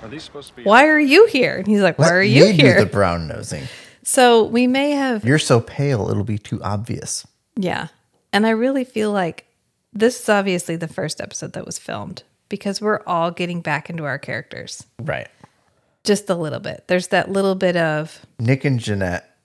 Are 0.03 0.09
these 0.09 0.25
supposed 0.25 0.49
to 0.51 0.57
be? 0.57 0.65
Why 0.65 0.87
are 0.89 0.99
you 0.99 1.27
here? 1.27 1.57
And 1.59 1.67
he's 1.67 1.81
like, 1.81 1.99
Why 1.99 2.07
Let 2.07 2.13
are 2.15 2.23
you 2.23 2.45
me 2.47 2.57
do 2.57 2.63
here? 2.65 2.81
the 2.81 2.87
brown 2.91 3.29
nosing. 3.29 3.65
so 4.03 4.45
we 4.45 4.67
may 4.67 4.91
have, 4.91 5.25
You're 5.25 5.39
so 5.39 5.61
pale, 5.61 6.09
it'll 6.11 6.25
be 6.25 6.39
too 6.39 6.63
obvious. 6.63 7.27
yeah. 7.57 7.89
And 8.33 8.47
I 8.49 8.51
really 8.51 8.83
feel 8.83 9.13
like 9.13 9.47
this 9.93 10.21
is 10.21 10.29
obviously 10.29 10.75
the 10.75 10.89
first 10.89 11.21
episode 11.21 11.53
that 11.53 11.65
was 11.65 11.79
filmed 11.79 12.25
because 12.49 12.81
we're 12.81 13.01
all 13.07 13.31
getting 13.31 13.61
back 13.61 13.89
into 13.89 14.03
our 14.05 14.19
characters 14.19 14.85
Right. 15.01 15.29
just 16.03 16.29
a 16.29 16.35
little 16.35 16.59
bit. 16.59 16.83
There's 16.89 17.07
that 17.09 17.31
little 17.31 17.55
bit 17.55 17.77
of, 17.77 18.27
Nick 18.41 18.65
and 18.65 18.81
Janette 18.81 19.37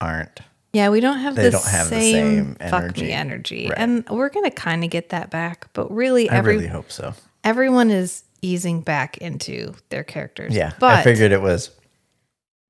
aren't. 0.00 0.40
Yeah, 0.72 0.88
we 0.88 1.00
don't 1.00 1.18
have 1.18 1.36
They 1.36 1.44
the 1.44 1.50
don't 1.50 1.66
have 1.66 1.90
the 1.90 1.96
same, 2.00 2.56
same 2.56 2.70
fuck 2.70 2.82
energy. 2.84 3.02
me 3.02 3.12
energy, 3.12 3.66
Right. 3.68 3.78
and 3.78 4.08
we're 4.08 4.30
gonna 4.30 4.50
kind 4.50 4.82
of 4.84 4.90
get 4.90 5.10
that 5.10 5.30
back. 5.30 5.66
But 5.74 5.90
really, 5.92 6.30
I 6.30 6.38
really 6.38 6.66
hope 6.66 6.90
so. 6.90 7.14
everyone 7.44 7.90
is 7.90 8.24
easing 8.40 8.80
back 8.80 9.18
into 9.18 9.74
their 9.90 10.02
characters. 10.04 10.54
Yeah. 10.54 10.72
but 10.80 10.98
I 10.98 11.02
figured 11.02 11.30
it 11.32 11.42
was, 11.42 11.70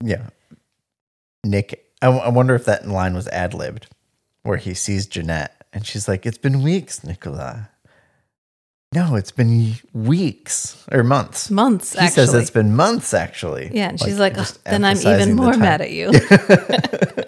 yeah. 0.03 0.29
Nick, 1.45 1.87
I, 2.03 2.07
w- 2.07 2.25
I 2.25 2.29
wonder 2.29 2.55
if 2.55 2.65
that 2.67 2.87
line 2.89 3.15
was 3.15 3.29
ad 3.29 3.55
libbed 3.55 3.87
where 4.43 4.57
he 4.59 4.75
sees 4.75 5.07
Janette 5.07 5.65
and 5.73 5.87
she's 5.87 6.09
like, 6.09 6.27
It's 6.27 6.39
been 6.39 6.63
weeks, 6.63 7.05
Nicola. 7.05 7.69
No, 8.95 9.15
it's 9.15 9.31
been 9.31 9.75
weeks 9.95 10.85
or 10.93 11.03
months. 11.03 11.51
months. 11.51 11.95
He 11.95 11.99
actually, 12.01 12.27
says 12.27 12.35
it's 12.35 12.51
been 12.51 12.77
months, 12.77 13.15
actually. 13.15 13.71
yeah, 13.73 13.89
and 13.89 13.99
she's 13.99 14.19
like, 14.19 14.37
"Ugh, 14.37 14.47
then 14.67 14.85
I'm 14.85 14.99
even 14.99 15.35
more 15.35 15.53
time. 15.53 15.61
mad 15.61 15.81
at 15.81 15.91
you. 15.93 16.11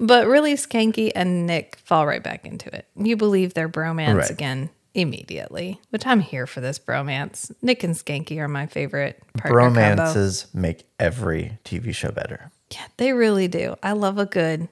but 0.00 0.26
really, 0.26 0.54
Schanke 0.54 1.10
and 1.14 1.46
Nick 1.46 1.76
fall 1.84 2.06
right 2.06 2.22
back 2.22 2.44
into 2.44 2.74
it. 2.74 2.86
You 2.96 3.16
believe 3.16 3.54
their 3.54 3.68
bromance 3.68 4.16
Right. 4.18 4.30
again 4.30 4.70
immediately, 4.94 5.80
which 5.90 6.06
I'm 6.06 6.20
here 6.20 6.46
for 6.46 6.60
this 6.60 6.78
bromance. 6.78 7.52
Nick 7.62 7.84
and 7.84 7.94
Schanke 7.94 8.36
are 8.38 8.48
my 8.48 8.66
favorite 8.66 9.22
partner 9.36 9.60
combo. 9.60 10.02
Bromances 10.02 10.52
make 10.54 10.86
every 10.98 11.58
TV 11.64 11.94
show 11.94 12.10
better. 12.10 12.50
Yeah, 12.72 12.86
they 12.96 13.12
really 13.12 13.48
do. 13.48 13.76
I 13.82 13.92
love 13.92 14.18
a 14.18 14.26
good, 14.26 14.68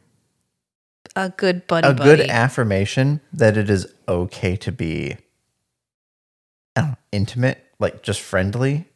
a 1.15 1.31
good 1.31 1.67
buddy. 1.67 1.89
a 1.89 1.95
good 1.95 2.21
affirmation 2.21 3.21
that 3.33 3.57
it 3.57 3.71
is 3.71 3.87
okay 4.09 4.57
to 4.57 4.73
be 4.73 5.17
know, 6.77 6.97
intimate, 7.13 7.65
like 7.79 8.03
just 8.03 8.21
friendly 8.21 8.87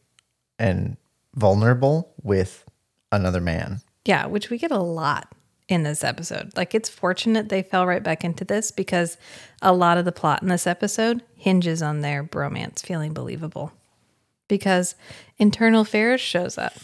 and 0.59 0.97
vulnerable 1.35 2.13
with 2.23 2.65
another 3.13 3.41
man. 3.41 3.81
Yeah, 4.05 4.27
which 4.27 4.51
we 4.51 4.59
get 4.59 4.71
a 4.71 4.79
lot 4.81 5.33
in 5.71 5.85
this 5.85 6.03
episode. 6.03 6.51
Like 6.57 6.75
it's 6.75 6.89
fortunate 6.89 7.49
they 7.49 7.63
fell 7.63 7.87
right 7.87 8.03
back 8.03 8.25
into 8.25 8.45
this 8.45 8.71
because 8.71 9.17
a 9.63 9.73
lot 9.73 9.99
of 9.99 10.05
the 10.05 10.13
plot 10.13 10.43
in 10.43 10.49
this 10.49 10.67
episode 10.67 11.23
hinges 11.37 11.81
on 11.81 12.01
their 12.01 12.25
bromance 12.25 12.85
feeling 12.85 13.15
believable. 13.15 13.73
Because 14.49 14.97
internal 15.39 15.83
affairs 15.83 16.21
shows 16.21 16.59
up 16.59 16.75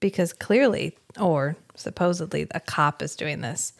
because 0.00 0.34
clearly 0.34 0.98
or 1.18 1.56
supposedly 1.74 2.46
a 2.50 2.60
cop 2.60 3.00
is 3.00 3.16
doing 3.16 3.40
this 3.40 3.72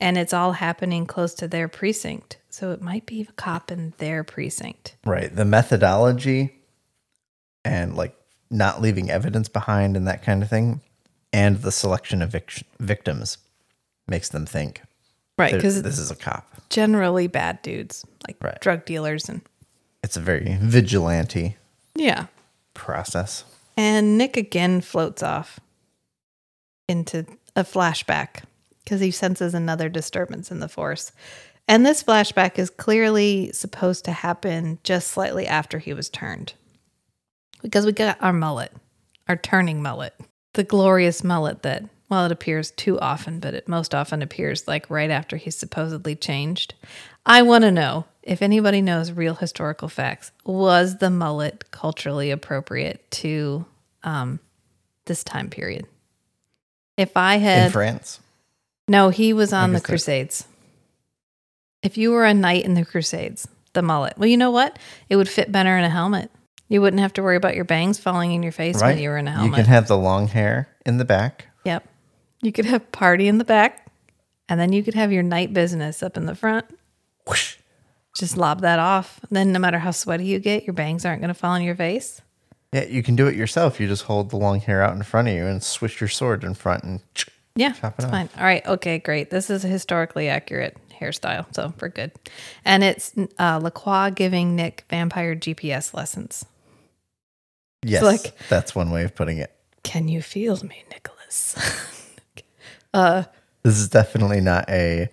and 0.00 0.18
it's 0.18 0.32
all 0.32 0.52
happening 0.52 1.06
close 1.06 1.34
to 1.34 1.46
their 1.46 1.68
precinct. 1.68 2.38
So 2.48 2.72
it 2.72 2.82
might 2.82 3.06
be 3.06 3.20
a 3.22 3.32
cop 3.32 3.70
in 3.70 3.92
their 3.98 4.24
precinct. 4.24 4.96
Right. 5.04 5.34
The 5.34 5.44
methodology 5.44 6.56
and 7.64 7.94
like 7.94 8.16
not 8.50 8.80
leaving 8.82 9.08
evidence 9.08 9.48
behind 9.48 9.96
and 9.96 10.08
that 10.08 10.24
kind 10.24 10.42
of 10.42 10.50
thing, 10.50 10.80
and 11.32 11.58
the 11.58 11.70
selection 11.70 12.22
of 12.22 12.32
vic- 12.32 12.64
victims 12.80 13.38
makes 14.10 14.28
them 14.28 14.44
think 14.46 14.82
Right, 15.38 15.54
because 15.54 15.80
this 15.82 15.98
is 15.98 16.10
a 16.10 16.16
cop. 16.16 16.68
generally 16.68 17.26
bad 17.26 17.62
dudes, 17.62 18.04
like 18.28 18.36
Right. 18.42 18.60
drug 18.60 18.84
dealers 18.84 19.28
and 19.28 19.40
It's 20.02 20.16
a 20.16 20.20
very 20.20 20.58
vigilante 20.60 21.56
yeah. 21.94 22.26
process. 22.74 23.44
And 23.76 24.18
Nick 24.18 24.36
again 24.36 24.80
floats 24.82 25.22
off 25.22 25.60
into 26.88 27.24
a 27.56 27.64
flashback 27.64 28.42
because 28.84 29.00
he 29.00 29.10
senses 29.10 29.54
another 29.54 29.88
disturbance 29.88 30.50
in 30.50 30.60
the 30.60 30.68
force. 30.68 31.12
And 31.68 31.86
this 31.86 32.02
flashback 32.02 32.58
is 32.58 32.68
clearly 32.68 33.52
supposed 33.52 34.04
to 34.06 34.12
happen 34.12 34.78
just 34.82 35.08
slightly 35.08 35.46
after 35.46 35.78
he 35.78 35.94
was 35.94 36.08
turned. 36.08 36.54
Because 37.62 37.86
we 37.86 37.92
got 37.92 38.20
our 38.20 38.32
mullet, 38.32 38.72
our 39.28 39.36
turning 39.36 39.80
mullet, 39.82 40.14
the 40.54 40.64
glorious 40.64 41.22
mullet 41.22 41.62
that, 41.62 41.84
well, 42.10 42.26
it 42.26 42.32
appears 42.32 42.72
too 42.72 42.98
often, 43.00 43.38
but 43.40 43.54
it 43.54 43.68
most 43.68 43.94
often 43.94 44.20
appears 44.20 44.66
like 44.68 44.90
right 44.90 45.10
after 45.10 45.36
he's 45.36 45.56
supposedly 45.56 46.14
changed. 46.16 46.74
I 47.24 47.42
want 47.42 47.62
to 47.62 47.70
know 47.70 48.04
if 48.22 48.42
anybody 48.42 48.82
knows 48.82 49.12
real 49.12 49.36
historical 49.36 49.88
facts. 49.88 50.32
Was 50.44 50.98
the 50.98 51.08
mullet 51.10 51.70
culturally 51.70 52.30
appropriate 52.30 53.08
to 53.12 53.64
um, 54.02 54.40
this 55.06 55.22
time 55.24 55.48
period? 55.48 55.86
If 56.96 57.16
I 57.16 57.36
had 57.36 57.66
In 57.66 57.72
France. 57.72 58.20
no, 58.88 59.08
he 59.10 59.32
was 59.32 59.52
on 59.52 59.72
the 59.72 59.80
Crusades. 59.80 60.44
If 61.82 61.96
you 61.96 62.10
were 62.10 62.26
a 62.26 62.34
knight 62.34 62.64
in 62.64 62.74
the 62.74 62.84
Crusades, 62.84 63.48
the 63.72 63.82
mullet. 63.82 64.18
Well, 64.18 64.26
you 64.28 64.36
know 64.36 64.50
what? 64.50 64.78
It 65.08 65.16
would 65.16 65.28
fit 65.28 65.50
better 65.50 65.76
in 65.78 65.84
a 65.84 65.88
helmet. 65.90 66.30
You 66.68 66.80
wouldn't 66.82 67.00
have 67.00 67.12
to 67.14 67.22
worry 67.22 67.36
about 67.36 67.54
your 67.56 67.64
bangs 67.64 67.98
falling 67.98 68.32
in 68.32 68.42
your 68.42 68.52
face 68.52 68.80
Right. 68.82 68.94
when 68.94 68.98
you 69.02 69.08
were 69.08 69.16
in 69.16 69.28
a 69.28 69.32
helmet. 69.32 69.50
You 69.50 69.54
can 69.64 69.72
have 69.72 69.88
the 69.88 69.96
long 69.96 70.28
hair 70.28 70.68
in 70.84 70.98
the 70.98 71.04
back. 71.04 71.46
You 72.42 72.52
could 72.52 72.64
have 72.66 72.90
party 72.92 73.28
in 73.28 73.38
the 73.38 73.44
back, 73.44 73.86
and 74.48 74.58
then 74.58 74.72
you 74.72 74.82
could 74.82 74.94
have 74.94 75.12
your 75.12 75.22
night 75.22 75.52
business 75.52 76.02
up 76.02 76.16
in 76.16 76.26
the 76.26 76.34
front. 76.34 76.66
Whoosh. 77.26 77.56
Just 78.16 78.36
lob 78.36 78.60
that 78.62 78.78
off. 78.78 79.20
Then, 79.30 79.52
no 79.52 79.58
matter 79.58 79.78
how 79.78 79.90
sweaty 79.92 80.24
you 80.24 80.38
get, 80.38 80.64
your 80.64 80.74
bangs 80.74 81.04
aren't 81.04 81.20
going 81.20 81.28
to 81.28 81.34
fall 81.34 81.52
on 81.52 81.62
your 81.62 81.76
face. 81.76 82.20
Yeah, 82.72 82.84
you 82.84 83.02
can 83.02 83.14
do 83.16 83.26
it 83.26 83.34
yourself. 83.36 83.78
You 83.80 83.86
just 83.86 84.04
hold 84.04 84.30
the 84.30 84.36
long 84.36 84.60
hair 84.60 84.82
out 84.82 84.94
in 84.96 85.02
front 85.02 85.28
of 85.28 85.34
you 85.34 85.46
and 85.46 85.62
swish 85.62 86.00
your 86.00 86.08
sword 86.08 86.42
in 86.44 86.54
front 86.54 86.82
and 86.84 87.00
Yeah, 87.56 87.72
Chop 87.72 87.92
it 87.92 87.94
it's 87.98 88.04
off. 88.06 88.10
fine. 88.10 88.28
All 88.36 88.44
right, 88.44 88.64
okay, 88.66 88.98
great. 88.98 89.30
This 89.30 89.50
is 89.50 89.64
a 89.64 89.68
historically 89.68 90.28
accurate 90.28 90.76
hairstyle, 91.00 91.46
so 91.54 91.72
we're 91.80 91.88
good. 91.88 92.12
And 92.64 92.82
it's 92.84 93.12
uh, 93.38 93.58
Lacroix 93.62 94.10
giving 94.10 94.54
Nick 94.56 94.84
vampire 94.88 95.34
GPS 95.36 95.92
lessons. 95.94 96.44
Yes, 97.84 98.02
like- 98.02 98.36
that's 98.48 98.74
one 98.74 98.90
way 98.90 99.04
of 99.04 99.14
putting 99.14 99.38
it. 99.38 99.52
Can 99.82 100.08
you 100.08 100.20
feel 100.22 100.56
me, 100.62 100.84
Nicholas? 100.90 101.56
This 102.92 103.78
is 103.78 103.88
definitely 103.88 104.40
not 104.40 104.68
a 104.68 105.08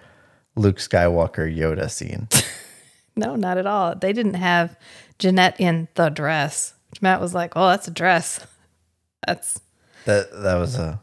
Luke 0.55 0.77
Skywalker 0.77 1.53
Yoda 1.53 1.89
scene. 1.89 2.27
no, 3.15 3.35
not 3.35 3.57
at 3.57 3.67
all. 3.67 3.95
They 3.95 4.13
didn't 4.13 4.35
have 4.35 4.77
Janette 5.19 5.59
in 5.59 5.87
the 5.95 6.09
dress. 6.09 6.73
Matt 7.01 7.19
was 7.21 7.33
like, 7.33 7.53
"Oh, 7.55 7.69
that's 7.69 7.87
a 7.87 7.91
dress." 7.91 8.45
That's 9.25 9.59
That 10.05 10.31
that 10.43 10.55
was 10.55 10.75
a 10.77 11.01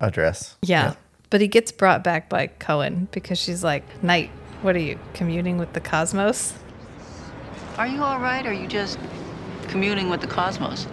a 0.00 0.10
dress. 0.10 0.56
yeah. 0.62 0.94
But 1.30 1.40
he 1.40 1.48
gets 1.48 1.72
brought 1.72 2.04
back 2.04 2.28
by 2.28 2.48
Cohen 2.48 3.08
because 3.12 3.38
she's 3.38 3.64
like, 3.64 3.84
"Knight, 4.02 4.30
what 4.60 4.76
are 4.76 4.80
you 4.80 4.98
communing 5.14 5.56
with 5.56 5.72
the 5.72 5.80
cosmos?" 5.80 6.52
Are 7.78 7.86
you 7.86 8.02
all 8.02 8.18
right, 8.18 8.44
or 8.44 8.50
are 8.50 8.52
you 8.52 8.66
just 8.66 8.98
communing 9.68 10.10
with 10.10 10.20
the 10.20 10.26
cosmos? 10.26 10.86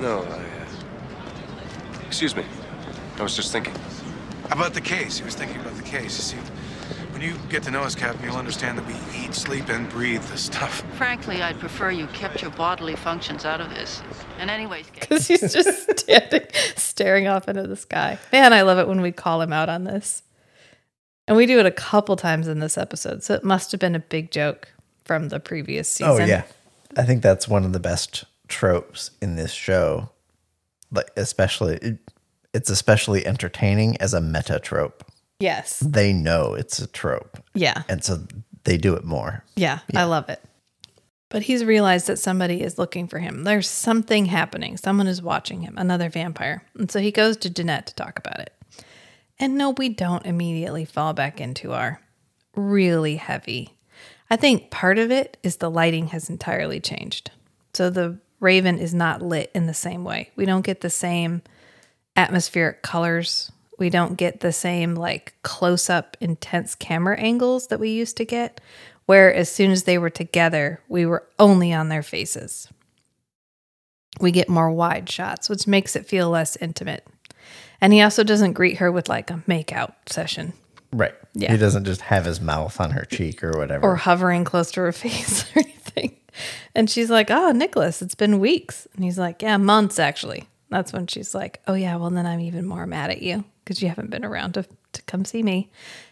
No, 0.00 0.22
I. 0.22 0.38
Uh... 0.40 2.04
Excuse 2.06 2.34
me. 2.34 2.44
I 3.18 3.22
was 3.22 3.36
just 3.36 3.52
thinking. 3.52 3.74
About 4.50 4.72
the 4.72 4.80
case. 4.80 5.18
He 5.18 5.24
was 5.24 5.34
thinking 5.34 5.60
about 5.60 5.76
the 5.76 5.82
case. 5.82 6.16
You 6.16 6.40
see, 6.40 6.52
when 7.12 7.20
you 7.20 7.34
get 7.48 7.62
to 7.64 7.70
know 7.70 7.82
us, 7.82 7.94
Captain, 7.94 8.24
you'll 8.24 8.36
understand 8.36 8.78
that 8.78 8.86
we 8.86 8.94
eat, 9.14 9.34
sleep, 9.34 9.68
and 9.68 9.88
breathe 9.90 10.22
this 10.24 10.42
stuff. 10.42 10.82
Frankly, 10.96 11.42
I'd 11.42 11.58
prefer 11.58 11.90
you 11.90 12.06
kept 12.08 12.40
your 12.42 12.50
bodily 12.52 12.96
functions 12.96 13.44
out 13.44 13.60
of 13.60 13.70
this. 13.70 14.00
And 14.38 14.48
anyways, 14.48 14.86
Kate, 14.92 15.00
Because 15.00 15.26
he's 15.26 15.52
just 15.52 15.98
standing, 16.00 16.46
staring 16.76 17.26
off 17.26 17.48
into 17.48 17.66
the 17.66 17.76
sky. 17.76 18.18
Man, 18.32 18.52
I 18.52 18.62
love 18.62 18.78
it 18.78 18.88
when 18.88 19.00
we 19.00 19.12
call 19.12 19.42
him 19.42 19.52
out 19.52 19.68
on 19.68 19.84
this. 19.84 20.22
And 21.26 21.36
we 21.36 21.44
do 21.44 21.58
it 21.58 21.66
a 21.66 21.70
couple 21.70 22.16
times 22.16 22.48
in 22.48 22.60
this 22.60 22.78
episode, 22.78 23.22
so 23.22 23.34
it 23.34 23.44
must 23.44 23.70
have 23.72 23.80
been 23.80 23.94
a 23.94 24.00
big 24.00 24.30
joke 24.30 24.72
from 25.04 25.28
the 25.28 25.38
previous 25.38 26.00
oh, 26.00 26.16
season. 26.16 26.24
Oh 26.24 26.26
yeah, 26.26 26.44
I 26.96 27.02
think 27.02 27.22
that's 27.22 27.46
one 27.46 27.64
of 27.64 27.74
the 27.74 27.80
best 27.80 28.24
tropes 28.48 29.10
in 29.20 29.36
this 29.36 29.52
show. 29.52 30.08
Like 30.90 31.10
especially, 31.16 31.76
it, 31.76 31.98
it's 32.58 32.70
especially 32.70 33.24
entertaining 33.24 33.96
as 33.98 34.12
a 34.14 34.20
meta 34.20 34.58
trope. 34.58 35.04
Yes. 35.38 35.78
They 35.78 36.12
know 36.12 36.54
it's 36.54 36.80
a 36.80 36.88
trope, 36.88 37.38
Yeah. 37.54 37.84
and 37.88 38.02
so 38.02 38.18
they 38.64 38.76
do 38.76 38.94
it 38.94 39.04
more. 39.04 39.44
Yeah, 39.54 39.78
I 39.94 40.02
love 40.04 40.28
it. 40.28 40.42
But 41.28 41.42
he's 41.42 41.64
realized 41.64 42.08
that 42.08 42.18
somebody 42.18 42.60
is 42.62 42.76
looking 42.78 43.06
for 43.06 43.20
him. 43.20 43.44
There's 43.44 43.68
something 43.68 44.26
happening. 44.26 44.76
Someone 44.76 45.06
is 45.06 45.22
watching 45.22 45.60
him, 45.62 45.74
another 45.78 46.08
vampire. 46.10 46.64
And 46.76 46.90
so 46.90 46.98
he 46.98 47.12
goes 47.12 47.36
to 47.38 47.50
Janette 47.50 47.86
to 47.86 47.94
talk 47.94 48.18
about 48.18 48.40
it. 48.40 48.52
And 49.38 49.56
no, 49.56 49.70
we 49.70 49.88
don't 49.90 50.26
immediately 50.26 50.84
fall 50.84 51.12
back 51.12 51.40
into 51.40 51.72
our 51.72 52.00
really 52.56 53.16
heavy. 53.16 53.76
I 54.30 54.36
think 54.36 54.70
part 54.70 54.98
of 54.98 55.12
it 55.12 55.36
is 55.44 55.56
the 55.58 55.70
lighting 55.70 56.08
has 56.08 56.28
entirely 56.28 56.80
changed. 56.80 57.30
So 57.74 57.90
the 57.90 58.18
Raven 58.40 58.78
is 58.78 58.92
not 58.94 59.22
lit 59.22 59.50
in 59.54 59.66
the 59.66 59.74
same 59.74 60.02
way. 60.04 60.30
We 60.34 60.46
don't 60.46 60.66
get 60.66 60.80
the 60.80 60.90
same 60.90 61.42
atmospheric 62.18 62.82
colors. 62.82 63.50
We 63.78 63.90
don't 63.90 64.16
get 64.16 64.40
the 64.40 64.52
same 64.52 64.94
like 64.94 65.34
close 65.42 65.88
up 65.88 66.16
intense 66.20 66.74
camera 66.74 67.16
angles 67.18 67.68
that 67.68 67.80
we 67.80 67.90
used 67.90 68.16
to 68.18 68.24
get, 68.24 68.60
where 69.06 69.32
as 69.32 69.50
soon 69.50 69.70
as 69.70 69.84
they 69.84 69.98
were 69.98 70.10
together, 70.10 70.80
we 70.88 71.06
were 71.06 71.26
only 71.38 71.72
on 71.72 71.88
their 71.88 72.02
faces. 72.02 72.68
We 74.20 74.32
get 74.32 74.48
more 74.48 74.70
wide 74.70 75.08
shots, 75.08 75.48
which 75.48 75.66
makes 75.66 75.94
it 75.94 76.06
feel 76.06 76.28
less 76.28 76.56
intimate. 76.56 77.06
And 77.80 77.92
he 77.92 78.02
also 78.02 78.24
doesn't 78.24 78.54
greet 78.54 78.78
her 78.78 78.90
with 78.90 79.08
like 79.08 79.30
a 79.30 79.42
make 79.46 79.72
out 79.72 79.94
session 80.08 80.52
Right. 80.92 81.14
Yeah. 81.34 81.52
He 81.52 81.58
doesn't 81.58 81.84
just 81.84 82.00
have 82.00 82.24
his 82.24 82.40
mouth 82.40 82.80
on 82.80 82.92
her 82.92 83.04
cheek 83.04 83.44
or 83.44 83.52
whatever. 83.52 83.86
or 83.86 83.96
hovering 83.96 84.44
close 84.44 84.70
to 84.72 84.80
her 84.80 84.92
face 85.04 85.44
or 85.54 85.60
anything. 85.60 86.16
And 86.74 86.88
she's 86.88 87.10
like, 87.10 87.30
Oh, 87.30 87.52
Nicholas, 87.52 88.00
it's 88.02 88.14
been 88.14 88.38
weeks. 88.38 88.88
And 88.94 89.04
he's 89.04 89.18
like, 89.18 89.42
Yeah, 89.42 89.56
months 89.58 89.98
actually. 89.98 90.48
That's 90.70 90.92
when 90.92 91.06
she's 91.06 91.34
like, 91.34 91.60
Oh, 91.66 91.74
yeah, 91.74 91.96
well, 91.96 92.10
then 92.10 92.26
I'm 92.26 92.40
even 92.40 92.66
more 92.66 92.86
mad 92.86 93.10
at 93.10 93.22
you 93.22 93.44
because 93.64 93.82
you 93.82 93.88
haven't 93.88 94.10
been 94.10 94.24
around 94.24 94.52
to, 94.54 94.66
to 94.92 95.02
come 95.02 95.24
see 95.24 95.42
me. 95.42 95.70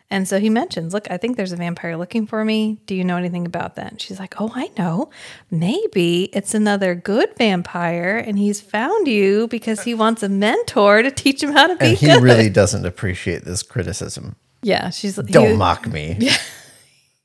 And 0.09 0.29
so 0.29 0.38
he 0.38 0.51
mentions, 0.51 0.95
Look, 0.95 1.11
I 1.11 1.16
think 1.16 1.37
there's 1.37 1.53
a 1.53 1.57
vampire 1.57 1.97
looking 1.97 2.27
for 2.27 2.45
me. 2.45 2.79
Do 2.87 2.95
you 2.95 3.03
know 3.05 3.16
anything 3.16 3.45
about 3.45 3.75
that? 3.77 3.90
And 3.92 4.01
she's 4.01 4.19
like, 4.21 4.40
Oh, 4.40 4.53
I 4.55 4.71
know. 4.79 5.11
Maybe 5.51 6.25
it's 6.33 6.55
another 6.55 6.95
good 6.95 7.37
vampire 7.37 8.16
and 8.16 8.38
he's 8.38 8.61
found 8.61 9.09
you 9.09 9.49
because 9.49 9.83
he 9.83 9.95
wants 9.95 10.23
a 10.23 10.29
mentor 10.29 11.03
to 11.03 11.11
teach 11.11 11.42
him 11.42 11.53
how 11.53 11.66
to 11.66 11.77
be 11.77 11.87
and 11.87 11.99
he 11.99 12.07
good. 12.07 12.23
really 12.23 12.49
doesn't 12.49 12.87
appreciate 12.87 13.45
this 13.45 13.62
criticism. 13.62 14.37
yeah, 14.62 14.90
she's 14.90 15.19
like, 15.19 15.27
Don't 15.29 15.51
he- 15.53 15.57
mock 15.57 15.87
me. 15.87 16.16
Yeah, 16.21 16.37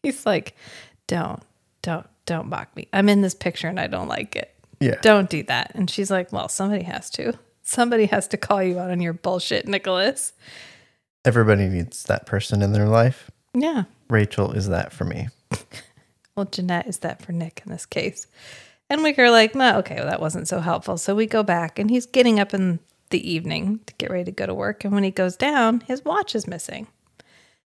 He's 0.04 0.26
like, 0.26 0.56
don't, 1.08 1.42
don't, 1.84 2.08
don't 2.26 2.48
mock 2.50 2.76
me. 2.76 2.88
I'm 2.92 3.08
in 3.10 3.22
this 3.22 3.36
picture 3.36 3.68
and 3.68 3.80
I 3.80 3.86
don't 3.88 4.08
like 4.08 4.36
it. 4.36 4.54
Yeah. 4.82 5.00
Don't 5.02 5.30
do 5.30 5.44
that. 5.44 5.72
And 5.76 5.90
she's 5.90 6.12
like, 6.12 6.34
well, 6.34 6.50
somebody 6.50 6.84
has 6.84 7.10
to. 7.12 7.38
Somebody 7.62 8.08
has 8.08 8.28
to 8.30 8.38
call 8.38 8.62
you 8.62 8.80
out 8.80 8.92
on 8.92 9.00
your 9.00 9.14
bullshit, 9.14 9.68
Nicholas. 9.68 10.34
Everybody 11.24 11.68
needs 11.68 12.04
that 12.04 12.26
person 12.26 12.62
in 12.62 12.74
their 12.74 12.88
life. 12.88 13.32
Yeah. 13.54 13.84
Rachel 14.10 14.52
is 14.52 14.68
that 14.68 14.92
for 14.92 15.06
me. 15.06 15.30
Well, 16.36 16.46
Janette 16.46 16.88
is 16.88 17.00
that 17.00 17.22
for 17.22 17.32
Nick 17.32 17.62
in 17.66 17.72
this 17.72 17.86
case. 17.86 18.26
And 18.90 19.04
we 19.04 19.14
are 19.16 19.30
like, 19.30 19.54
well, 19.54 19.80
okay, 19.80 19.96
well, 19.96 20.08
that 20.08 20.22
wasn't 20.22 20.48
so 20.48 20.60
helpful. 20.60 20.98
So 20.98 21.14
we 21.16 21.26
go 21.26 21.44
back 21.44 21.78
and 21.78 21.90
he's 21.90 22.06
getting 22.06 22.40
up 22.40 22.54
in 22.54 22.80
the 23.10 23.30
evening 23.30 23.80
to 23.86 23.94
get 23.96 24.10
ready 24.10 24.26
to 24.26 24.32
go 24.32 24.46
to 24.46 24.54
work. 24.54 24.84
And 24.84 24.94
when 24.94 25.04
he 25.04 25.12
goes 25.12 25.36
down, 25.36 25.82
his 25.82 26.04
watch 26.06 26.34
is 26.36 26.48
missing. 26.48 26.88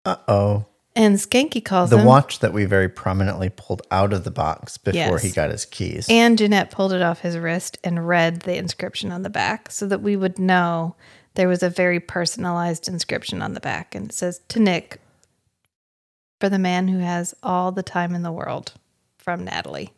Uh 0.04 0.18
oh. 0.28 0.66
And 0.98 1.18
Schanke 1.18 1.64
calls 1.64 1.90
The 1.90 1.98
him. 2.00 2.06
watch 2.06 2.40
that 2.40 2.54
we 2.54 2.64
very 2.66 2.88
prominently 2.88 3.50
pulled 3.50 3.82
out 3.92 4.14
of 4.14 4.24
the 4.24 4.32
box 4.32 4.78
before 4.78 4.96
Yes. 4.98 5.22
he 5.24 5.32
got 5.32 5.52
his 5.52 5.66
keys. 5.66 6.08
And 6.10 6.38
Janette 6.38 6.72
pulled 6.72 6.94
it 6.94 7.02
off 7.02 7.20
his 7.20 7.38
wrist 7.38 7.78
and 7.84 8.08
read 8.08 8.42
the 8.44 8.56
inscription 8.56 9.12
on 9.12 9.22
the 9.24 9.30
back 9.30 9.70
so 9.72 9.88
that 9.88 10.02
we 10.02 10.16
would 10.16 10.40
know 10.40 10.96
there 11.34 11.50
was 11.50 11.62
a 11.64 11.70
very 11.70 12.00
personalized 12.00 12.88
inscription 12.88 13.42
on 13.42 13.54
the 13.54 13.60
back. 13.60 13.94
And 13.94 14.06
it 14.10 14.14
says, 14.14 14.40
To 14.50 14.60
Nick, 14.60 15.02
for 16.40 16.48
the 16.48 16.60
man 16.60 16.88
who 16.88 17.00
has 17.00 17.36
all 17.44 17.74
the 17.74 17.84
time 17.84 18.16
in 18.16 18.24
the 18.24 18.32
world, 18.32 18.72
from 19.18 19.44
Natalie. 19.44 19.92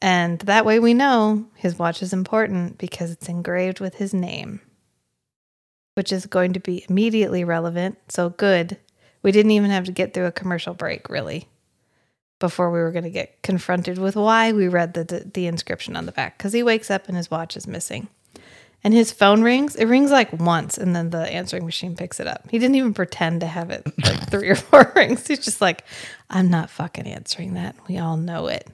And 0.00 0.40
that 0.40 0.64
way 0.64 0.80
we 0.80 0.94
know 0.94 1.46
his 1.54 1.78
watch 1.78 2.02
is 2.02 2.12
important 2.12 2.78
because 2.78 3.12
it's 3.12 3.28
engraved 3.28 3.78
with 3.78 3.94
his 3.94 4.12
name, 4.12 4.60
which 5.94 6.10
is 6.10 6.26
going 6.26 6.52
to 6.54 6.60
be 6.60 6.84
immediately 6.88 7.44
relevant. 7.44 7.98
So 8.08 8.30
good. 8.30 8.76
We 9.22 9.32
didn't 9.32 9.52
even 9.52 9.70
have 9.70 9.84
to 9.84 9.92
get 9.92 10.14
through 10.14 10.26
a 10.26 10.32
commercial 10.32 10.74
break, 10.74 11.08
really 11.08 11.48
before 12.42 12.72
we 12.72 12.80
were 12.80 12.90
going 12.90 13.04
to 13.04 13.10
get 13.10 13.40
confronted 13.42 13.98
with 13.98 14.16
why 14.16 14.50
we 14.50 14.66
read 14.66 14.94
the, 14.94 15.04
the, 15.04 15.20
the 15.32 15.46
inscription 15.46 15.94
on 15.94 16.06
the 16.06 16.12
back 16.12 16.36
because 16.36 16.52
he 16.52 16.62
wakes 16.62 16.90
up 16.90 17.06
and 17.06 17.16
his 17.16 17.30
watch 17.30 17.56
is 17.56 17.68
missing. 17.68 18.08
And 18.82 18.92
his 18.92 19.12
phone 19.12 19.42
rings 19.42 19.76
it 19.76 19.84
rings 19.84 20.10
like 20.10 20.32
once 20.32 20.76
and 20.76 20.94
then 20.94 21.10
the 21.10 21.20
answering 21.20 21.64
machine 21.64 21.94
picks 21.94 22.18
it 22.18 22.26
up. 22.26 22.50
He 22.50 22.58
didn't 22.58 22.74
even 22.74 22.94
pretend 22.94 23.40
to 23.42 23.46
have 23.46 23.70
it 23.70 23.86
like 24.04 24.28
three 24.30 24.48
or 24.48 24.56
four 24.56 24.92
rings. 24.96 25.24
He's 25.26 25.38
just 25.38 25.60
like 25.60 25.84
i'm 26.28 26.50
not 26.50 26.68
fucking 26.68 27.06
answering 27.06 27.54
that. 27.54 27.76
We 27.88 27.98
all 27.98 28.16
know 28.16 28.48
it. 28.48 28.68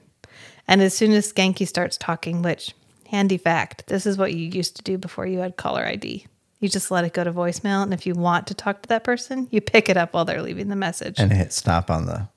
And 0.67 0.81
as 0.81 0.95
soon 0.95 1.11
as 1.11 1.31
schanke 1.31 1.67
starts 1.67 1.95
talking 1.95 2.41
which 2.41 2.73
handy 3.07 3.37
fact 3.37 3.85
this 3.85 4.07
is 4.07 4.17
what 4.17 4.33
you 4.33 4.49
used 4.49 4.75
to 4.77 4.83
do 4.83 4.97
before 4.97 5.27
you 5.27 5.39
had 5.39 5.57
caller 5.57 5.83
id 5.83 6.25
you 6.59 6.69
just 6.69 6.91
let 6.91 7.05
it 7.05 7.13
go 7.13 7.23
to 7.23 7.31
voicemail 7.31 7.83
and 7.83 7.93
if 7.93 8.05
you 8.05 8.13
want 8.13 8.47
to 8.47 8.53
talk 8.53 8.81
to 8.81 8.89
that 8.89 9.03
person 9.03 9.47
you 9.51 9.61
pick 9.61 9.89
it 9.89 9.97
up 9.97 10.13
while 10.13 10.25
they're 10.25 10.41
leaving 10.41 10.69
the 10.69 10.75
message 10.75 11.19
and 11.19 11.31
hit 11.31 11.53
stop 11.53 11.89
on 11.89 12.05
the 12.05 12.27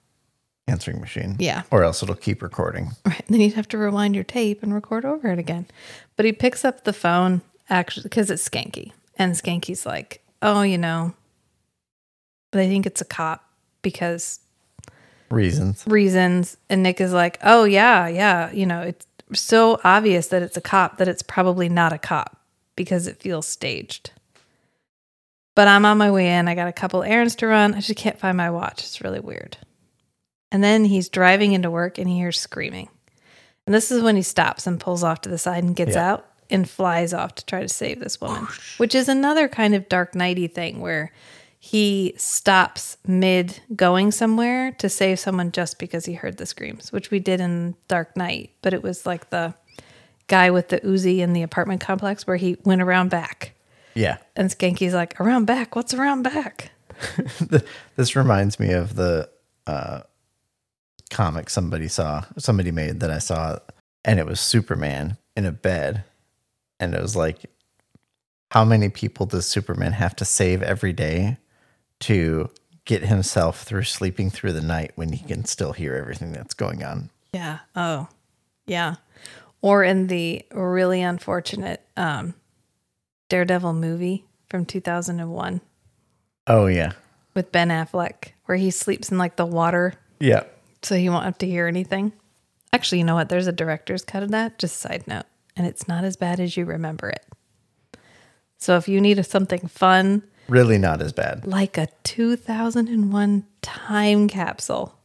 answering 0.68 1.00
machine. 1.00 1.36
Yeah. 1.38 1.62
Or 1.70 1.84
else 1.84 2.02
it'll 2.02 2.14
keep 2.14 2.42
recording. 2.42 2.90
Right. 3.04 3.22
Then 3.28 3.40
you'd 3.40 3.54
have 3.54 3.68
to 3.68 3.78
rewind 3.78 4.14
your 4.14 4.24
tape 4.24 4.62
and 4.62 4.72
record 4.72 5.04
over 5.04 5.28
it 5.28 5.38
again. 5.38 5.66
But 6.16 6.24
he 6.24 6.32
picks 6.32 6.64
up 6.64 6.84
the 6.84 6.92
phone 6.92 7.42
actually 7.68 8.04
because 8.04 8.30
it's 8.30 8.48
Schanke. 8.48 8.92
And 9.16 9.34
Schanke's 9.34 9.84
like, 9.84 10.22
oh, 10.40 10.62
you 10.62 10.78
know, 10.78 11.14
but 12.50 12.60
I 12.60 12.68
think 12.68 12.86
it's 12.86 13.00
a 13.00 13.04
cop 13.04 13.44
because 13.82 14.40
Reasons. 15.30 15.84
reasons. 15.86 16.56
And 16.68 16.82
Nick 16.82 17.00
is 17.00 17.12
like, 17.12 17.38
oh, 17.42 17.64
yeah, 17.64 18.06
yeah. 18.06 18.50
You 18.52 18.66
know, 18.66 18.82
it's 18.82 19.06
so 19.32 19.80
obvious 19.82 20.28
that 20.28 20.42
it's 20.42 20.56
a 20.56 20.60
cop 20.60 20.98
that 20.98 21.08
it's 21.08 21.22
probably 21.22 21.68
not 21.68 21.92
a 21.92 21.98
cop 21.98 22.38
because 22.76 23.06
it 23.06 23.20
feels 23.20 23.46
staged. 23.46 24.10
But 25.54 25.68
I'm 25.68 25.84
on 25.84 25.98
my 25.98 26.10
way 26.10 26.32
in. 26.34 26.48
I 26.48 26.54
got 26.54 26.68
a 26.68 26.72
couple 26.72 27.02
errands 27.02 27.36
to 27.36 27.46
run. 27.46 27.74
I 27.74 27.80
just 27.80 27.98
can't 27.98 28.18
find 28.18 28.36
my 28.36 28.50
watch. 28.50 28.80
It's 28.84 29.02
really 29.02 29.20
weird. 29.20 29.58
And 30.50 30.62
then 30.64 30.84
he's 30.84 31.08
driving 31.08 31.52
into 31.52 31.70
work 31.70 31.98
and 31.98 32.08
he 32.08 32.16
hears 32.16 32.40
screaming. 32.40 32.88
And 33.66 33.74
this 33.74 33.90
is 33.90 34.02
when 34.02 34.16
he 34.16 34.22
stops 34.22 34.66
and 34.66 34.80
pulls 34.80 35.04
off 35.04 35.20
to 35.22 35.28
the 35.28 35.38
side 35.38 35.62
and 35.64 35.76
gets 35.76 35.94
Yeah. 35.94 36.12
out 36.12 36.26
and 36.50 36.68
flies 36.68 37.12
off 37.14 37.34
to 37.36 37.46
try 37.46 37.60
to 37.62 37.68
save 37.68 38.00
this 38.00 38.20
woman, 38.20 38.46
oh, 38.48 38.54
which 38.78 38.94
is 38.94 39.08
another 39.08 39.48
kind 39.48 39.74
of 39.74 39.88
dark 39.88 40.14
nighty 40.14 40.46
thing 40.48 40.80
where 40.80 41.12
he 41.58 42.12
stops 42.16 42.96
mid 43.06 43.60
going 43.76 44.10
somewhere 44.10 44.72
to 44.72 44.88
save 44.88 45.20
someone 45.20 45.52
just 45.52 45.78
because 45.78 46.06
he 46.06 46.14
heard 46.14 46.36
the 46.38 46.44
screams, 46.46 46.90
which 46.92 47.10
we 47.10 47.20
did 47.20 47.40
in 47.40 47.76
Dark 47.88 48.16
Knight, 48.16 48.50
but 48.62 48.74
it 48.74 48.82
was 48.82 49.06
like 49.06 49.30
the 49.30 49.54
guy 50.26 50.50
with 50.50 50.68
the 50.68 50.80
Uzi 50.80 51.18
in 51.18 51.32
the 51.32 51.42
apartment 51.42 51.80
complex 51.80 52.26
where 52.26 52.36
he 52.36 52.56
went 52.64 52.82
around 52.82 53.10
back. 53.10 53.54
Yeah. 53.94 54.18
And 54.36 54.50
Schanke's 54.50 54.94
like, 54.94 55.20
around 55.20 55.46
back? 55.46 55.76
What's 55.76 55.94
around 55.94 56.22
back? 56.22 56.70
This 57.96 58.16
reminds 58.16 58.58
me 58.58 58.72
of 58.72 58.94
the 58.94 59.28
uh, 59.66 60.02
comic 61.10 61.50
somebody 61.50 61.88
saw, 61.88 62.24
somebody 62.38 62.70
made 62.70 63.00
that 63.00 63.10
I 63.10 63.18
saw 63.18 63.58
and 64.04 64.18
it 64.18 64.26
was 64.26 64.40
Superman 64.40 65.16
in 65.36 65.46
a 65.46 65.52
bed. 65.52 66.04
And 66.80 66.94
it 66.94 67.02
was 67.02 67.14
like, 67.14 67.50
how 68.50 68.64
many 68.64 68.88
people 68.88 69.26
does 69.26 69.46
Superman 69.46 69.92
have 69.92 70.16
to 70.16 70.24
save 70.24 70.62
every 70.62 70.92
day 70.92 71.38
to 72.00 72.50
get 72.84 73.04
himself 73.04 73.62
through 73.62 73.84
sleeping 73.84 74.30
through 74.30 74.52
the 74.52 74.60
night 74.60 74.92
when 74.96 75.12
he 75.12 75.24
can 75.24 75.44
still 75.44 75.72
hear 75.72 75.94
everything 75.94 76.32
that's 76.32 76.54
going 76.54 76.82
on? 76.82 77.10
Yeah. 77.32 77.60
Oh, 77.76 78.08
yeah. 78.66 78.96
Or 79.62 79.82
in 79.84 80.08
the 80.08 80.44
really 80.52 81.00
unfortunate 81.02 81.80
um, 81.96 82.34
Daredevil 83.28 83.72
movie 83.72 84.24
from 84.50 84.66
2001 84.66 85.60
Oh, 86.48 86.66
yeah. 86.66 86.92
with 87.34 87.52
Ben 87.52 87.68
Affleck, 87.68 88.32
where 88.46 88.58
he 88.58 88.70
sleeps 88.70 89.10
in 89.10 89.18
like 89.18 89.36
the 89.36 89.46
water 89.46 89.94
Yeah. 90.20 90.42
so 90.82 90.96
he 90.96 91.08
won't 91.08 91.24
have 91.24 91.38
to 91.38 91.46
hear 91.46 91.66
anything. 91.68 92.12
Actually, 92.72 92.98
you 92.98 93.04
know 93.04 93.14
what? 93.14 93.28
There's 93.28 93.46
a 93.46 93.52
director's 93.52 94.04
cut 94.04 94.22
of 94.22 94.30
that. 94.32 94.58
Just 94.58 94.76
side 94.80 95.04
note. 95.06 95.24
And 95.56 95.66
it's 95.66 95.86
not 95.86 96.04
as 96.04 96.16
bad 96.16 96.40
as 96.40 96.56
you 96.56 96.64
remember 96.64 97.08
it. 97.10 97.24
So 98.58 98.76
if 98.76 98.88
you 98.88 99.00
need 99.00 99.24
something 99.26 99.68
fun, 99.68 100.22
Really 100.48 100.78
not 100.78 101.00
as 101.02 101.12
bad. 101.12 101.46
like 101.46 101.78
a 101.78 101.88
2001 102.04 103.46
time 103.62 104.28
capsule, 104.28 104.98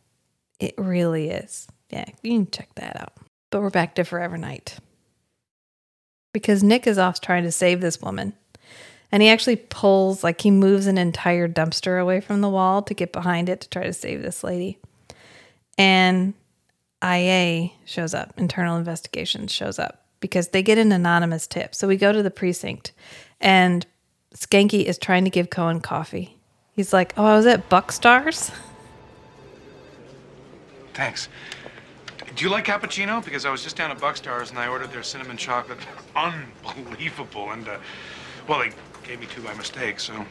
it 0.60 0.74
really 0.78 1.30
is. 1.30 1.68
Yeah, 1.92 2.06
you 2.24 2.32
can 2.32 2.50
check 2.52 2.74
that 2.76 3.00
out. 3.00 3.14
But 3.50 3.62
we're 3.62 3.70
back 3.70 3.96
to 3.96 4.04
Forever 4.04 4.38
Knight. 4.38 4.78
Because 6.34 6.64
Nick 6.64 6.86
is 6.86 6.98
off 6.98 7.22
trying 7.22 7.44
to 7.44 7.52
save 7.52 7.82
this 7.82 8.02
woman. 8.02 8.34
And 9.12 9.24
he 9.24 9.30
actually 9.30 9.56
pulls, 9.56 10.24
like, 10.24 10.42
he 10.42 10.52
moves 10.52 10.86
an 10.86 10.98
entire 10.98 11.48
dumpster 11.48 12.02
away 12.02 12.20
from 12.20 12.42
the 12.42 12.50
wall 12.50 12.82
to 12.82 12.94
get 12.94 13.14
behind 13.14 13.48
it 13.48 13.62
to 13.62 13.70
try 13.70 13.84
to 13.84 13.94
save 13.94 14.22
this 14.22 14.44
lady. 14.44 14.80
And 15.78 16.34
IA 17.04 17.72
shows 17.86 18.14
up, 18.14 18.34
internal 18.38 18.76
investigations 18.76 19.52
shows 19.52 19.80
up 19.80 20.06
because 20.20 20.50
they 20.50 20.64
get 20.64 20.78
an 20.78 20.92
anonymous 20.92 21.48
tip. 21.48 21.76
So 21.76 21.88
we 21.88 21.96
go 21.96 22.12
to 22.12 22.24
the 22.24 22.32
precinct 22.32 22.92
and 23.40 23.86
Schanke 24.34 24.84
is 24.84 24.98
trying 24.98 25.24
to 25.24 25.30
give 25.30 25.50
Cohen 25.50 25.80
coffee. 25.80 26.38
He's 26.74 26.94
like, 26.94 27.14
Oh, 27.18 27.26
I 27.26 27.36
was 27.36 27.46
at 27.46 27.70
Buckstars. 27.70 28.52
Thanks. 30.94 31.30
Do 32.38 32.46
you 32.46 32.52
like 32.52 32.66
cappuccino? 32.66 33.26
Because 33.26 33.48
I 33.48 33.50
was 33.50 33.64
just 33.64 33.76
down 33.76 33.90
at 33.90 33.98
Buckstars 33.98 34.52
and 34.52 34.60
I 34.60 34.68
ordered 34.68 34.92
their 34.92 35.02
cinnamon 35.02 35.38
chocolate. 35.38 35.80
Unbelievable. 36.16 37.50
And, 37.50 37.68
uh, 37.68 37.80
well, 38.48 38.60
they 38.60 38.70
gave 39.08 39.20
me 39.20 39.26
two 39.26 39.42
by 39.42 39.56
mistake, 39.56 40.00
so. 40.00 40.24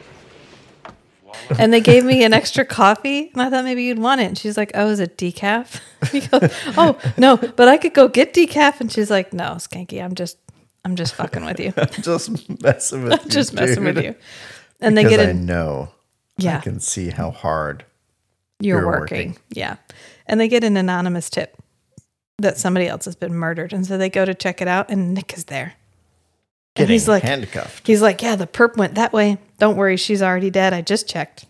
And 1.59 1.73
they 1.73 1.81
gave 1.81 2.05
me 2.05 2.23
an 2.23 2.31
extra 2.31 2.63
coffee. 2.63 3.29
And 3.33 3.41
I 3.41 3.49
thought 3.49 3.65
maybe 3.65 3.83
you'd 3.83 3.99
want 3.99 4.21
it. 4.21 4.23
And 4.23 4.37
she's 4.37 4.55
like, 4.55 4.71
Oh, 4.73 4.87
is 4.87 5.01
it 5.01 5.17
decaf? 5.17 5.81
Goes, 6.31 6.53
Oh, 6.77 6.97
no, 7.17 7.35
but 7.35 7.67
I 7.67 7.75
could 7.75 7.93
go 7.93 8.07
get 8.07 8.33
decaf. 8.33 8.79
And 8.79 8.89
she's 8.89 9.11
like, 9.11 9.33
No, 9.33 9.55
Schanke, 9.55 10.01
I'm 10.01 10.15
just 10.15 10.37
I'm 10.85 10.95
just 10.95 11.13
fucking 11.13 11.43
with 11.43 11.59
you. 11.59 11.73
just 12.01 12.61
messing 12.63 13.03
with 13.03 13.25
you. 13.25 13.29
just 13.29 13.53
messing 13.53 13.83
with 13.83 14.01
you. 14.01 14.15
And 14.79 14.97
they 14.97 15.03
get 15.03 15.19
I 15.19 15.31
in 15.31 15.45
know. 15.45 15.89
Yeah. 16.37 16.59
I 16.59 16.61
can 16.61 16.79
see 16.79 17.09
how 17.09 17.31
hard. 17.31 17.83
you're, 18.61 18.79
you're 18.79 18.87
working. 18.87 19.31
working. 19.31 19.37
Yeah. 19.49 19.75
And 20.25 20.39
they 20.39 20.47
get 20.47 20.63
an 20.63 20.77
anonymous 20.77 21.29
tip 21.29 21.61
that 22.39 22.57
somebody 22.57 22.87
else 22.87 23.05
has 23.05 23.15
been 23.15 23.33
murdered. 23.33 23.73
And 23.73 23.85
so 23.85 23.97
they 23.97 24.09
go 24.09 24.25
to 24.25 24.33
check 24.33 24.61
it 24.61 24.67
out 24.67 24.89
and 24.89 25.13
Nick 25.13 25.33
is 25.35 25.45
there. 25.45 25.73
And 26.75 26.89
he's 26.89 27.07
like 27.07 27.23
handcuffed. 27.23 27.87
He's 27.87 28.01
like, 28.03 28.21
Yeah, 28.21 28.35
the 28.35 28.45
perp 28.45 28.77
went 28.77 28.95
that 28.95 29.11
way. 29.11 29.39
Don't 29.57 29.77
worry, 29.77 29.97
she's 29.97 30.21
already 30.21 30.51
dead. 30.51 30.73
I 30.73 30.81
just 30.81 31.09
checked. 31.09 31.45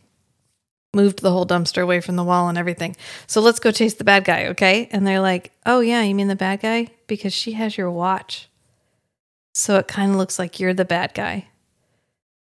Moved 0.93 1.21
the 1.21 1.32
whole 1.32 1.45
dumpster 1.45 1.84
away 1.84 2.00
from 2.00 2.15
the 2.15 2.23
wall 2.23 2.47
and 2.47 2.58
everything. 2.58 2.95
So 3.28 3.41
let's 3.41 3.60
go 3.60 3.71
chase 3.71 3.95
the 3.95 4.06
bad 4.06 4.23
guy, 4.23 4.47
okay? 4.47 4.88
And 4.91 5.06
they're 5.06 5.19
like, 5.19 5.52
Oh 5.65 5.82
yeah, 5.82 6.02
you 6.04 6.15
mean 6.15 6.30
the 6.30 6.36
bad 6.38 6.62
guy? 6.62 6.88
Because 7.08 7.34
she 7.34 7.52
has 7.54 7.78
your 7.78 7.91
watch. 7.91 8.47
So 9.54 9.78
it 9.78 9.88
kind 9.89 10.12
of 10.12 10.17
looks 10.17 10.39
like 10.39 10.60
you're 10.62 10.73
the 10.73 10.86
bad 10.86 11.13
guy. 11.13 11.47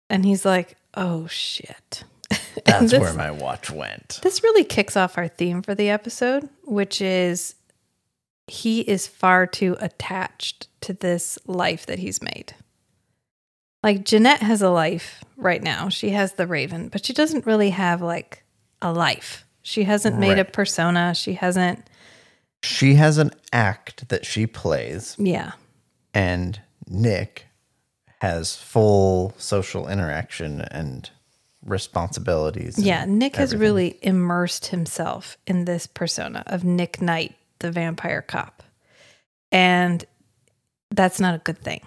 And 0.10 0.23
he's 0.23 0.45
like, 0.45 0.78
Oh 0.93 1.28
shit. 1.28 2.06
That's 2.65 2.91
this- 2.91 3.02
where 3.02 3.13
my 3.13 3.32
watch 3.32 3.69
went. 3.69 4.19
this 4.23 4.41
really 4.43 4.63
kicks 4.63 4.95
off 4.95 5.17
our 5.17 5.28
theme 5.28 5.62
for 5.62 5.75
the 5.75 5.89
episode, 5.89 6.47
which 6.63 7.02
is 7.02 7.56
he 8.49 8.81
is 8.81 9.07
far 9.07 9.45
too 9.47 9.75
attached 9.79 10.67
to 10.81 10.93
this 10.93 11.38
life 11.45 11.85
that 11.85 11.99
he's 11.99 12.21
made. 12.21 12.55
Like 13.83 14.03
Janette 14.03 14.41
has 14.41 14.62
a 14.62 14.69
life 14.69 15.23
right 15.38 15.63
now. 15.63 15.89
She 15.89 16.09
has 16.09 16.33
the 16.33 16.47
Raven, 16.47 16.89
but 16.89 17.05
she 17.05 17.13
doesn't 17.13 17.45
really 17.45 17.69
have 17.69 18.01
like 18.01 18.43
a 18.81 18.91
life. 18.91 19.45
She 19.62 19.83
hasn't 19.83 20.17
made 20.17 20.39
a 20.39 20.45
persona. 20.45 21.13
She 21.13 21.33
hasn't, 21.33 21.83
She 22.63 22.95
has 22.95 23.17
an 23.17 23.31
act 23.53 24.09
that 24.09 24.25
she 24.25 24.47
plays, 24.47 25.15
yeah. 25.19 25.51
and 26.13 26.59
Nick 26.88 27.45
has 28.21 28.55
full 28.55 29.33
social 29.38 29.88
interaction 29.88 30.62
and 30.62 31.09
responsibilities. 31.63 32.77
and 32.77 32.85
Yeah, 32.85 33.05
Nick 33.05 33.35
has 33.35 33.55
really 33.55 33.97
immersed 34.01 34.67
himself 34.67 35.38
in 35.45 35.65
this 35.65 35.88
persona 35.88 36.43
of 36.47 36.63
Nick 36.63 37.01
Knight, 37.01 37.35
the 37.60 37.72
vampire 37.72 38.22
cop. 38.22 38.63
And 39.52 40.04
that's 40.91 41.19
not 41.19 41.36
a 41.36 41.39
good 41.39 41.60
thing 41.60 41.82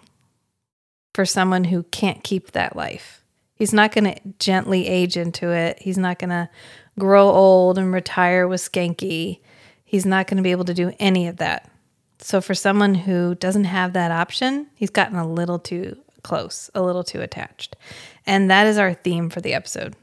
for 1.14 1.24
someone 1.26 1.64
who 1.64 1.82
can't 1.84 2.22
keep 2.24 2.52
that 2.52 2.76
life. 2.76 3.22
He's 3.54 3.72
not 3.72 3.92
going 3.92 4.12
to 4.12 4.20
gently 4.38 4.88
age 4.88 5.16
into 5.16 5.50
it. 5.50 5.78
He's 5.80 5.98
not 5.98 6.18
going 6.18 6.30
to 6.30 6.48
grow 6.98 7.28
old 7.28 7.78
and 7.78 7.92
retire 7.92 8.48
with 8.48 8.60
Schanke. 8.60 9.40
He's 9.84 10.06
not 10.06 10.26
going 10.26 10.38
to 10.38 10.42
be 10.42 10.50
able 10.50 10.64
to 10.64 10.74
do 10.74 10.92
any 10.98 11.28
of 11.28 11.36
that. 11.36 11.70
So, 12.18 12.40
for 12.40 12.54
someone 12.54 12.94
who 12.94 13.34
doesn't 13.34 13.64
have 13.64 13.92
that 13.92 14.12
option, 14.12 14.68
he's 14.74 14.90
gotten 14.90 15.16
a 15.16 15.26
little 15.26 15.58
too 15.58 15.96
close, 16.22 16.70
a 16.74 16.82
little 16.82 17.02
too 17.02 17.20
attached. 17.20 17.76
And 18.26 18.50
that 18.50 18.66
is 18.66 18.78
our 18.78 18.94
theme 18.94 19.28
for 19.28 19.40
the 19.40 19.54
episode 19.54 19.96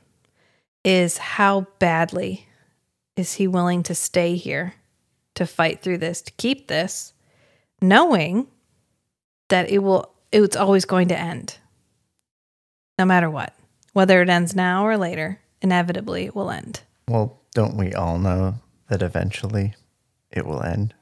is 0.84 1.18
how 1.18 1.68
badly 1.80 2.48
is 3.16 3.34
he 3.34 3.48
willing 3.48 3.84
to 3.84 3.96
stay 3.96 4.36
here 4.36 4.74
to 5.36 5.46
fight 5.46 5.82
through 5.82 5.98
this 5.98 6.22
to 6.22 6.32
keep 6.34 6.68
this 6.68 7.14
knowing 7.82 8.48
that 9.50 9.70
it 9.70 9.80
will 9.80 10.12
it's 10.32 10.56
always 10.56 10.86
going 10.86 11.08
to 11.08 11.18
end 11.18 11.58
no 12.98 13.06
matter 13.06 13.30
what 13.30 13.54
whether 13.94 14.22
it 14.22 14.30
ends 14.30 14.56
now 14.56 14.86
or 14.86 14.98
later 14.98 15.40
inevitably 15.62 16.26
it 16.26 16.36
will 16.36 16.52
end 16.52 16.82
Well, 17.08 17.40
don't 17.54 17.76
we 17.78 17.94
all 17.94 18.20
know 18.20 18.56
that 18.90 19.02
eventually 19.02 19.74
it 20.32 20.46
will 20.46 20.62
end? 20.64 20.94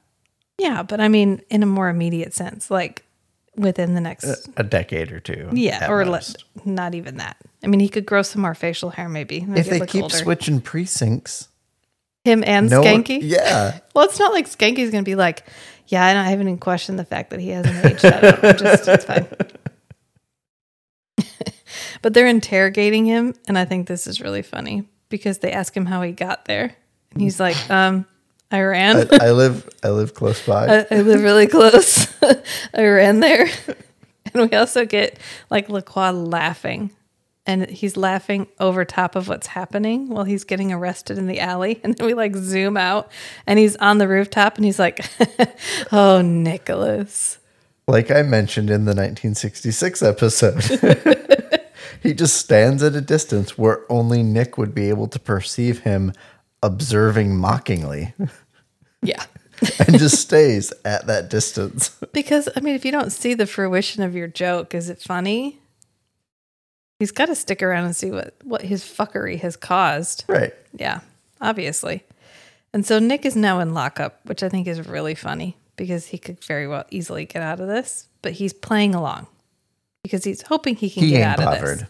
yeah 0.58 0.82
but 0.82 1.00
i 1.00 1.08
mean 1.08 1.42
in 1.50 1.62
a 1.62 1.66
more 1.66 1.88
immediate 1.88 2.34
sense 2.34 2.70
like 2.70 3.04
within 3.56 3.94
the 3.94 4.00
next 4.00 4.48
A 4.56 4.62
decade 4.62 5.10
or 5.10 5.18
two. 5.20 5.48
yeah 5.52 5.90
or 5.90 6.04
le- 6.06 6.22
not 6.64 6.94
even 6.94 7.16
that 7.16 7.36
i 7.64 7.66
mean 7.66 7.80
he 7.80 7.88
could 7.88 8.06
grow 8.06 8.22
some 8.22 8.42
more 8.42 8.54
facial 8.54 8.90
hair 8.90 9.08
maybe 9.08 9.40
make 9.40 9.58
if 9.60 9.68
they 9.68 9.80
keep 9.84 10.04
older. 10.04 10.16
switching 10.16 10.60
precincts, 10.60 11.48
him 12.24 12.44
and 12.46 12.70
no 12.70 12.80
one- 12.80 13.04
skanky 13.04 13.20
yeah, 13.22 13.78
Well, 13.94 14.04
it's 14.04 14.18
not 14.18 14.32
like 14.32 14.46
Schanke's 14.46 14.90
going 14.90 15.04
to 15.04 15.08
be 15.08 15.14
like, 15.14 15.44
yeah, 15.88 16.04
I, 16.04 16.14
don't, 16.14 16.24
I 16.24 16.30
haven't 16.30 16.48
even 16.48 16.58
questioned 16.58 16.98
the 16.98 17.04
fact 17.04 17.30
that 17.30 17.40
he 17.40 17.48
hasn't 17.48 17.84
aged. 17.84 18.04
I. 18.04 18.52
Just, 18.52 18.88
it's 18.88 19.04
fine. 19.04 19.26
but 22.02 22.14
they're 22.14 22.26
interrogating 22.26 23.06
him, 23.06 23.34
and 23.46 23.58
I 23.58 23.64
think 23.64 23.88
this 23.88 24.06
is 24.06 24.20
really 24.20 24.42
funny 24.42 24.86
because 25.08 25.38
they 25.38 25.50
ask 25.50 25.74
him 25.74 25.86
how 25.86 26.02
he 26.02 26.12
got 26.12 26.44
there, 26.44 26.76
and 27.12 27.22
he's 27.22 27.40
like, 27.40 27.56
um, 27.70 28.04
I 28.50 28.60
ran. 28.62 29.08
I, 29.12 29.28
I 29.28 29.30
live. 29.32 29.68
I 29.82 29.90
live 29.90 30.14
close 30.14 30.44
by. 30.44 30.66
I, 30.66 30.86
I 30.90 31.00
live 31.00 31.22
really 31.22 31.46
close. 31.46 32.06
I 32.22 32.86
ran 32.86 33.20
there. 33.20 33.48
and 34.34 34.50
we 34.50 34.56
also 34.56 34.84
get 34.84 35.18
like 35.50 35.68
LaCroix 35.68 36.10
laughing. 36.10 36.90
And 37.48 37.68
he's 37.70 37.96
laughing 37.96 38.46
over 38.60 38.84
top 38.84 39.16
of 39.16 39.26
what's 39.26 39.46
happening 39.48 40.10
while 40.10 40.24
he's 40.24 40.44
getting 40.44 40.70
arrested 40.70 41.16
in 41.18 41.26
the 41.26 41.40
alley. 41.40 41.80
And 41.82 41.96
then 41.96 42.06
we 42.06 42.12
like 42.14 42.36
zoom 42.36 42.76
out 42.76 43.10
and 43.46 43.58
he's 43.58 43.74
on 43.76 43.96
the 43.98 44.06
rooftop 44.06 44.56
and 44.56 44.64
he's 44.66 44.78
like, 44.78 45.00
Oh, 45.92 46.20
Nicholas. 46.20 47.38
like 47.88 48.10
I 48.10 48.20
mentioned 48.22 48.68
in 48.68 48.84
the 48.84 48.90
1966 48.94 50.02
episode, 50.02 50.62
he 52.02 52.12
just 52.12 52.36
stands 52.36 52.82
at 52.82 52.94
a 52.94 53.00
distance 53.00 53.56
where 53.56 53.90
only 53.90 54.22
Nick 54.22 54.58
would 54.58 54.74
be 54.74 54.90
able 54.90 55.08
to 55.08 55.18
perceive 55.18 55.80
him 55.80 56.12
observing 56.62 57.36
mockingly 57.38 58.12
Yeah. 59.02 59.24
and 59.86 59.98
just 59.98 60.20
stays 60.20 60.70
at 60.84 61.06
that 61.06 61.30
distance. 61.30 61.96
Because, 62.12 62.48
I 62.54 62.60
mean, 62.60 62.74
if 62.74 62.84
you 62.84 62.92
don't 62.92 63.10
see 63.10 63.32
the 63.34 63.46
fruition 63.46 64.02
of 64.02 64.14
your 64.14 64.28
joke, 64.28 64.74
is 64.74 64.90
it 64.90 65.00
funny? 65.00 65.60
He's 66.98 67.12
got 67.12 67.26
to 67.26 67.34
stick 67.34 67.62
around 67.62 67.84
and 67.84 67.94
see 67.94 68.10
what, 68.10 68.34
what 68.42 68.62
his 68.62 68.82
fuckery 68.82 69.40
has 69.40 69.56
caused. 69.56 70.24
Right. 70.26 70.52
Yeah, 70.74 71.00
obviously. 71.40 72.04
And 72.72 72.84
so 72.84 72.98
Nick 72.98 73.24
is 73.24 73.36
now 73.36 73.60
in 73.60 73.72
lockup, 73.72 74.20
which 74.24 74.42
I 74.42 74.48
think 74.48 74.66
is 74.66 74.86
really 74.86 75.14
funny 75.14 75.56
because 75.76 76.08
he 76.08 76.18
could 76.18 76.42
very 76.44 76.66
well 76.66 76.84
easily 76.90 77.24
get 77.24 77.42
out 77.42 77.60
of 77.60 77.68
this, 77.68 78.08
but 78.20 78.32
he's 78.32 78.52
playing 78.52 78.94
along 78.94 79.26
because 80.02 80.24
he's 80.24 80.42
hoping 80.42 80.76
he 80.76 80.90
can 80.90 81.04
He 81.04 81.10
get 81.10 81.38
out 81.38 81.40
of 81.40 81.60
this. 81.60 81.84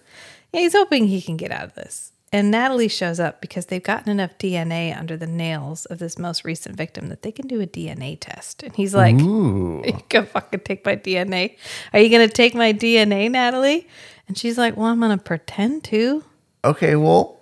Yeah, 0.53 0.61
he's 0.61 0.75
hoping 0.75 1.07
he 1.07 1.21
can 1.21 1.37
get 1.37 1.51
out 1.51 1.64
of 1.64 1.75
this. 1.75 2.12
And 2.31 2.51
Natalie 2.51 2.88
shows 2.88 3.18
up 3.18 3.40
because 3.40 3.66
they've 3.66 3.83
gotten 3.83 4.11
enough 4.11 4.37
DNA 4.38 4.97
under 4.97 5.16
the 5.16 5.27
nails 5.27 5.87
of 5.87 5.99
this 5.99 6.18
most 6.18 6.44
recent 6.44 6.77
victim 6.77 7.09
that 7.09 7.23
they 7.23 7.33
can 7.33 7.47
do 7.47 7.61
a 7.62 7.66
DNA 7.66 8.18
test. 8.21 8.62
And 8.62 8.77
he's 8.77 8.94
like, 8.94 9.14
Ooh. 9.16 9.83
you 9.87 9.99
gonna 10.11 10.27
fucking 10.27 10.61
take 10.61 10.85
my 10.85 10.94
DNA? 10.94 11.57
Are 11.94 12.01
you 12.01 12.11
gonna 12.11 12.29
take 12.29 12.55
my 12.55 12.75
DNA, 12.75 13.31
Natalie? 13.31 13.88
And 14.29 14.37
she's 14.38 14.59
like, 14.59 14.77
Well, 14.77 14.87
I'm 14.87 15.01
gonna 15.01 15.19
pretend 15.19 15.85
to. 15.85 16.23
Okay, 16.64 16.95
well, 16.97 17.41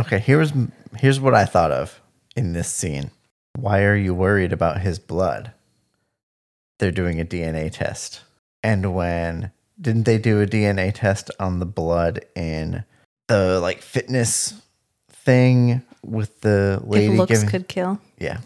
okay. 0.00 0.18
Here's 0.18 0.52
here's 0.98 1.20
what 1.20 1.34
I 1.34 1.44
thought 1.44 1.70
of 1.72 2.00
in 2.36 2.52
this 2.52 2.68
scene. 2.72 3.10
Why 3.56 3.84
are 3.84 3.96
you 3.96 4.14
worried 4.14 4.52
about 4.52 4.80
his 4.80 4.98
blood? 4.98 5.52
They're 6.78 6.90
doing 6.90 7.20
a 7.20 7.24
DNA 7.24 7.70
test, 7.70 8.22
and 8.62 8.94
when 8.94 9.52
didn't 9.80 10.04
they 10.04 10.18
do 10.18 10.40
a 10.42 10.46
DNA 10.46 10.92
test 10.92 11.30
on 11.38 11.60
the 11.60 11.66
blood 11.66 12.24
in 12.34 12.84
the 13.28 13.60
like 13.60 13.80
fitness 13.80 14.54
thing 15.10 15.82
with 16.04 16.40
the 16.40 16.80
lady 16.84 17.12
if 17.12 17.18
looks 17.18 17.30
giving? 17.32 17.48
could 17.48 17.68
kill. 17.68 18.00
yeah. 18.18 18.38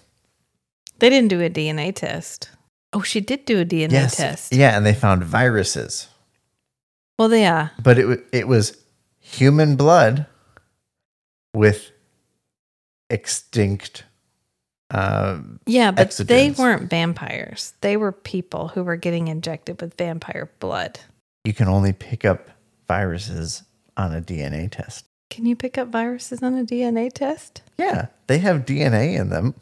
They 0.98 1.10
didn't 1.10 1.28
do 1.28 1.40
a 1.40 1.48
DNA 1.48 1.94
test. 1.94 2.50
Oh, 2.92 3.02
she 3.02 3.20
did 3.20 3.44
do 3.44 3.60
a 3.60 3.64
DNA 3.64 3.92
Yes. 3.92 4.16
test. 4.16 4.52
Yeah, 4.52 4.76
and 4.76 4.84
they 4.84 4.94
found 4.94 5.22
viruses, 5.22 6.07
Well, 7.18 7.34
yeah. 7.34 7.70
but 7.82 7.98
it 7.98 8.24
it 8.32 8.48
was 8.48 8.76
human 9.20 9.76
blood 9.76 10.26
with 11.54 11.90
extinct. 13.10 14.04
Uh, 14.90 15.40
Yeah, 15.66 15.90
but 15.90 16.12
they 16.12 16.50
weren't 16.50 16.88
vampires. 16.88 17.74
They 17.82 17.96
were 17.96 18.12
people 18.12 18.68
who 18.68 18.82
were 18.82 18.96
getting 18.96 19.28
injected 19.28 19.80
with 19.80 19.94
vampire 19.98 20.50
blood. 20.60 21.00
you 21.44 21.52
can 21.52 21.68
only 21.68 21.92
pick 21.92 22.24
up 22.24 22.48
viruses 22.86 23.64
on 23.96 24.14
a 24.14 24.20
DNA 24.20 24.70
test. 24.70 25.04
Can 25.30 25.44
you 25.44 25.56
pick 25.56 25.76
up 25.76 25.88
viruses 25.88 26.42
on 26.42 26.56
a 26.56 26.64
DNA 26.64 27.12
test? 27.12 27.62
Yeah, 27.76 28.06
they 28.28 28.38
have 28.38 28.64
DNA 28.64 29.18
in 29.18 29.28
them. 29.28 29.54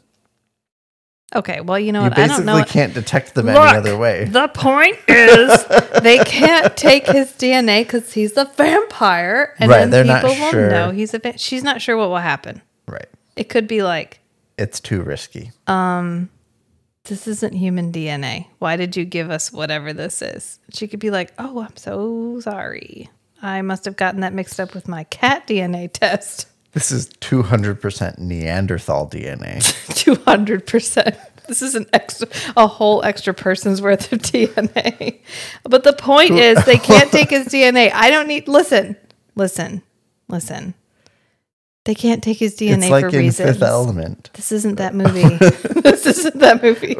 Okay, 1.35 1.59
well, 1.59 1.77
you 1.77 1.91
know 1.91 2.03
you 2.03 2.09
what? 2.09 2.17
I 2.17 2.27
don't 2.27 2.45
know. 2.45 2.53
basically 2.53 2.71
can't 2.71 2.93
detect 2.93 3.35
them 3.35 3.47
Look, 3.47 3.57
any 3.57 3.77
other 3.77 3.97
way. 3.97 4.25
The 4.25 4.47
point 4.47 4.97
is, 5.09 5.65
they 6.01 6.19
can't 6.19 6.75
take 6.77 7.05
his 7.05 7.31
DNA 7.33 7.81
because 7.83 8.13
he's 8.13 8.37
a 8.37 8.45
vampire, 8.55 9.53
and 9.59 9.69
Right, 9.69 9.79
then 9.79 9.89
they're 9.89 10.05
not 10.05 10.21
people 10.23 10.35
will 10.39 10.51
sure. 10.51 10.69
know 10.69 10.91
he's 10.91 11.13
a. 11.13 11.19
Va- 11.19 11.37
She's 11.37 11.63
not 11.63 11.81
sure 11.81 11.97
what 11.97 12.09
will 12.09 12.17
happen. 12.17 12.61
right. 12.87 13.07
It 13.35 13.49
could 13.49 13.67
be 13.67 13.83
like, 13.83 14.19
It's 14.57 14.79
too 14.79 15.01
risky. 15.03 15.51
Um, 15.67 16.29
this 17.03 17.27
isn't 17.27 17.53
human 17.53 17.91
DNA. 17.91 18.47
Why 18.59 18.77
did 18.77 18.95
you 18.95 19.03
give 19.05 19.29
us 19.29 19.51
whatever 19.51 19.91
this 19.93 20.21
is? 20.21 20.59
She 20.73 20.87
could 20.87 20.99
be 20.99 21.11
like, 21.11 21.33
oh, 21.37 21.59
I'm 21.61 21.75
so 21.77 22.39
sorry. 22.41 23.09
I 23.41 23.61
must 23.61 23.85
have 23.85 23.95
gotten 23.95 24.21
that 24.21 24.33
mixed 24.33 24.59
up 24.59 24.73
with 24.73 24.87
my 24.87 25.03
cat 25.05 25.45
DNA 25.47 25.91
test. 25.91 26.47
This 26.77 26.91
is 26.91 27.09
200% 27.21 28.19
Neanderthal 28.19 29.09
DNA. 29.09 29.57
200%. 29.57 31.17
This 31.47 31.61
is 31.61 31.75
an 31.75 31.85
extra, 31.93 32.27
a 32.57 32.67
whole 32.67 33.01
extra 33.05 33.33
person's 33.33 33.81
worth 33.81 34.11
of 34.11 34.21
DNA. 34.21 35.21
But 35.63 35.85
the 35.85 35.93
point 35.93 36.31
is, 36.31 36.61
they 36.65 36.75
can't 36.77 37.09
take 37.09 37.29
his 37.29 37.47
DNA. 37.53 37.89
I 37.93 38.09
don't 38.09 38.27
need, 38.27 38.49
listen, 38.49 38.97
listen, 39.35 39.81
listen. 40.27 40.73
They 41.85 41.95
can't 41.95 42.21
take 42.21 42.37
his 42.37 42.57
DNA 42.57 42.79
it's 42.79 42.89
like 42.89 43.05
for 43.05 43.09
in 43.11 43.19
reasons. 43.19 43.51
Fifth 43.51 43.63
Element, 43.63 44.29
This 44.33 44.51
isn't 44.51 44.75
that 44.75 44.93
movie. 44.93 45.37
this 45.81 46.05
isn't 46.05 46.39
that 46.39 46.61
movie. 46.61 46.95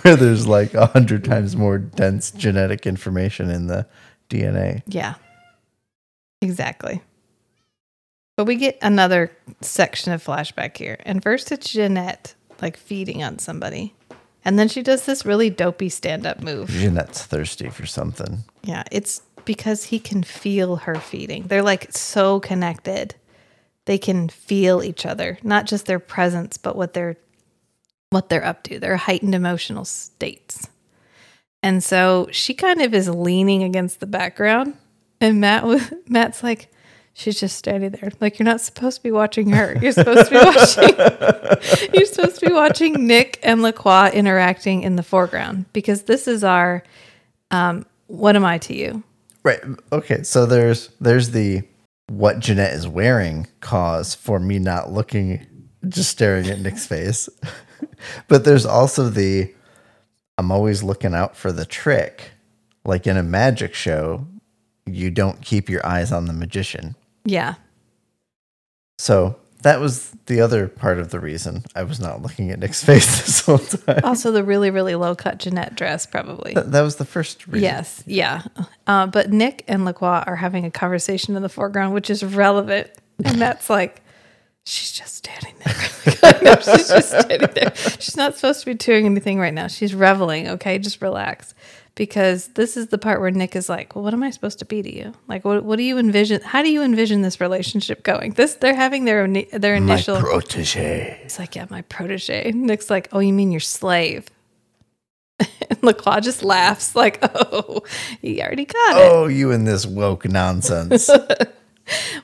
where 0.00 0.16
there's 0.16 0.46
like 0.46 0.72
a 0.72 0.86
hundred 0.86 1.22
times 1.22 1.54
more 1.54 1.76
dense 1.76 2.30
genetic 2.30 2.86
information 2.86 3.50
in 3.50 3.66
the 3.66 3.86
DNA. 4.30 4.82
Yeah. 4.86 5.16
Exactly. 6.40 7.02
But 8.40 8.46
we 8.46 8.56
get 8.56 8.78
another 8.80 9.30
section 9.60 10.14
of 10.14 10.24
flashback 10.24 10.74
here. 10.74 10.96
And 11.04 11.22
first 11.22 11.52
it's 11.52 11.70
Janette 11.70 12.34
like 12.62 12.78
feeding 12.78 13.22
on 13.22 13.38
somebody. 13.38 13.92
And 14.46 14.58
then 14.58 14.66
she 14.66 14.82
does 14.82 15.04
this 15.04 15.26
really 15.26 15.50
dopey 15.50 15.90
stand 15.90 16.24
up 16.24 16.40
move. 16.40 16.70
Janette's 16.70 17.26
thirsty 17.26 17.68
for 17.68 17.84
something. 17.84 18.44
Yeah, 18.62 18.84
it's 18.90 19.20
because 19.44 19.84
he 19.84 19.98
can 19.98 20.22
feel 20.22 20.76
her 20.76 20.94
feeding. 20.94 21.48
They're 21.48 21.62
like 21.62 21.92
so 21.92 22.40
connected. 22.40 23.14
They 23.84 23.98
can 23.98 24.30
feel 24.30 24.82
each 24.82 25.04
other, 25.04 25.36
not 25.42 25.66
just 25.66 25.84
their 25.84 25.98
presence, 25.98 26.56
but 26.56 26.76
what 26.76 26.94
they're 26.94 27.18
what 28.08 28.30
they're 28.30 28.42
up 28.42 28.62
to. 28.62 28.78
Their 28.78 28.96
heightened 28.96 29.34
emotional 29.34 29.84
states. 29.84 30.66
And 31.62 31.84
so 31.84 32.26
she 32.30 32.54
kind 32.54 32.80
of 32.80 32.94
is 32.94 33.06
leaning 33.06 33.62
against 33.62 34.00
the 34.00 34.06
background, 34.06 34.78
and 35.20 35.42
Matt 35.42 35.66
was 35.66 35.92
Matt's 36.08 36.42
like, 36.42 36.70
she's 37.20 37.38
just 37.38 37.56
standing 37.56 37.90
there, 37.90 38.10
like 38.20 38.38
you're 38.38 38.44
not 38.44 38.60
supposed 38.60 38.96
to 38.98 39.02
be 39.02 39.12
watching 39.12 39.50
her. 39.50 39.76
You're 39.80 39.92
supposed 39.92 40.30
to 40.30 40.30
be 40.30 40.36
watching. 40.36 41.90
you're 41.94 42.06
supposed 42.06 42.40
to 42.40 42.46
be 42.46 42.52
watching 42.52 43.06
Nick 43.06 43.38
and 43.42 43.62
Lacroix 43.62 44.10
interacting 44.10 44.82
in 44.82 44.96
the 44.96 45.02
foreground 45.02 45.66
because 45.72 46.02
this 46.04 46.26
is 46.26 46.42
our. 46.42 46.82
Um, 47.50 47.84
what 48.06 48.36
am 48.36 48.44
I 48.44 48.58
to 48.58 48.74
you? 48.74 49.02
Right. 49.42 49.60
Okay. 49.92 50.22
So 50.22 50.46
there's 50.46 50.88
there's 51.00 51.30
the 51.30 51.62
what 52.08 52.40
Janette 52.40 52.72
is 52.72 52.88
wearing 52.88 53.46
cause 53.60 54.14
for 54.14 54.40
me 54.40 54.58
not 54.58 54.90
looking, 54.90 55.46
just 55.88 56.10
staring 56.10 56.48
at 56.48 56.60
Nick's 56.60 56.86
face. 56.86 57.28
but 58.28 58.44
there's 58.44 58.66
also 58.66 59.08
the 59.08 59.52
I'm 60.38 60.50
always 60.50 60.82
looking 60.82 61.14
out 61.14 61.36
for 61.36 61.52
the 61.52 61.66
trick. 61.66 62.30
Like 62.84 63.06
in 63.06 63.18
a 63.18 63.22
magic 63.22 63.74
show, 63.74 64.26
you 64.86 65.10
don't 65.10 65.42
keep 65.42 65.68
your 65.68 65.84
eyes 65.86 66.12
on 66.12 66.24
the 66.24 66.32
magician. 66.32 66.96
Yeah, 67.24 67.54
So 68.98 69.36
that 69.62 69.78
was 69.78 70.12
the 70.26 70.40
other 70.40 70.68
part 70.68 70.98
of 70.98 71.10
the 71.10 71.20
reason 71.20 71.64
I 71.74 71.82
was 71.82 72.00
not 72.00 72.22
looking 72.22 72.50
at 72.50 72.58
Nick's 72.58 72.82
face 72.90 73.20
this 73.20 73.40
whole 73.44 73.58
time. 73.58 74.00
Also, 74.04 74.32
the 74.32 74.42
really, 74.42 74.70
really 74.70 74.94
low 74.94 75.14
cut 75.14 75.38
Janette 75.38 75.74
dress, 75.74 76.06
probably. 76.06 76.54
That, 76.54 76.72
that 76.72 76.80
was 76.80 76.96
the 76.96 77.04
first 77.04 77.46
reason. 77.46 77.62
Yes, 77.62 78.02
yeah. 78.06 78.42
Uh, 78.86 79.06
but 79.06 79.30
Nick 79.30 79.64
and 79.68 79.84
Lacroix 79.84 80.22
are 80.26 80.36
having 80.36 80.64
a 80.64 80.70
conversation 80.70 81.36
in 81.36 81.42
the 81.42 81.48
foreground, 81.48 81.92
which 81.94 82.08
is 82.10 82.24
relevant. 82.24 82.90
And 83.22 83.40
that's 83.40 83.68
like, 83.78 84.02
she's 84.64 84.92
just 84.92 85.16
standing 85.16 85.54
there. 85.64 85.74
She's 86.62 86.88
just 86.88 87.10
standing 87.10 87.50
there. 87.54 87.74
She's 87.98 88.16
not 88.16 88.36
supposed 88.36 88.60
to 88.60 88.66
be 88.66 88.74
doing 88.74 89.06
anything 89.06 89.38
right 89.38 89.52
now. 89.52 89.66
She's 89.66 89.94
reveling, 89.94 90.48
okay? 90.48 90.78
Just 90.78 91.02
relax. 91.02 91.54
Because 92.00 92.46
this 92.54 92.78
is 92.78 92.86
the 92.86 92.96
part 92.96 93.20
where 93.20 93.30
Nick 93.30 93.54
is 93.54 93.68
like, 93.68 93.94
well, 93.94 94.02
what 94.02 94.14
am 94.14 94.22
I 94.22 94.30
supposed 94.30 94.58
to 94.60 94.64
be 94.64 94.80
to 94.80 94.90
you? 94.90 95.12
Like, 95.28 95.44
what, 95.44 95.64
what 95.64 95.76
do 95.76 95.82
you 95.82 95.98
envision? 95.98 96.40
How 96.40 96.62
do 96.62 96.70
you 96.72 96.80
envision 96.82 97.20
this 97.20 97.42
relationship 97.42 98.02
going? 98.04 98.32
This 98.32 98.54
They're 98.54 98.74
having 98.74 99.04
their, 99.04 99.28
their 99.28 99.78
My 99.78 99.92
initial. 99.96 100.18
protege. 100.18 101.20
It's 101.24 101.38
like, 101.38 101.56
yeah, 101.56 101.66
my 101.68 101.82
protege. 101.82 102.52
Nick's 102.52 102.88
like, 102.88 103.10
oh, 103.12 103.18
you 103.18 103.34
mean 103.34 103.50
your 103.52 103.60
slave? 103.60 104.28
And 105.68 105.82
Lacroix 105.82 106.20
just 106.20 106.42
laughs, 106.42 106.96
like, 106.96 107.18
oh, 107.22 107.82
he 108.22 108.40
already 108.40 108.64
got 108.64 108.96
it. 108.96 109.12
Oh, 109.12 109.26
you 109.26 109.52
and 109.52 109.66
this 109.66 109.84
woke 109.84 110.24
nonsense. 110.24 111.10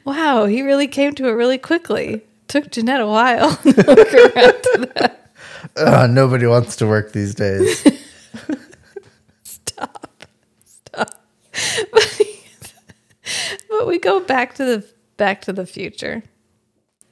Wow, 0.06 0.46
he 0.46 0.62
really 0.62 0.86
came 0.88 1.14
to 1.16 1.26
it 1.28 1.32
really 1.32 1.58
quickly. 1.58 2.22
Took 2.48 2.70
Janette 2.70 3.00
a 3.02 3.06
while 3.06 3.56
to 3.56 3.68
look 3.72 4.14
around 4.14 4.62
to 4.62 4.90
that. 4.94 5.30
Ugh, 5.76 5.88
uh, 5.88 6.06
nobody 6.06 6.46
wants 6.46 6.76
to 6.76 6.86
work 6.86 7.12
these 7.12 7.34
days. 7.34 7.84
But 13.86 13.90
we 13.92 13.98
go 14.00 14.18
back 14.18 14.54
to 14.56 14.64
the 14.64 14.84
back 15.16 15.42
to 15.42 15.52
the 15.52 15.64
future. 15.64 16.24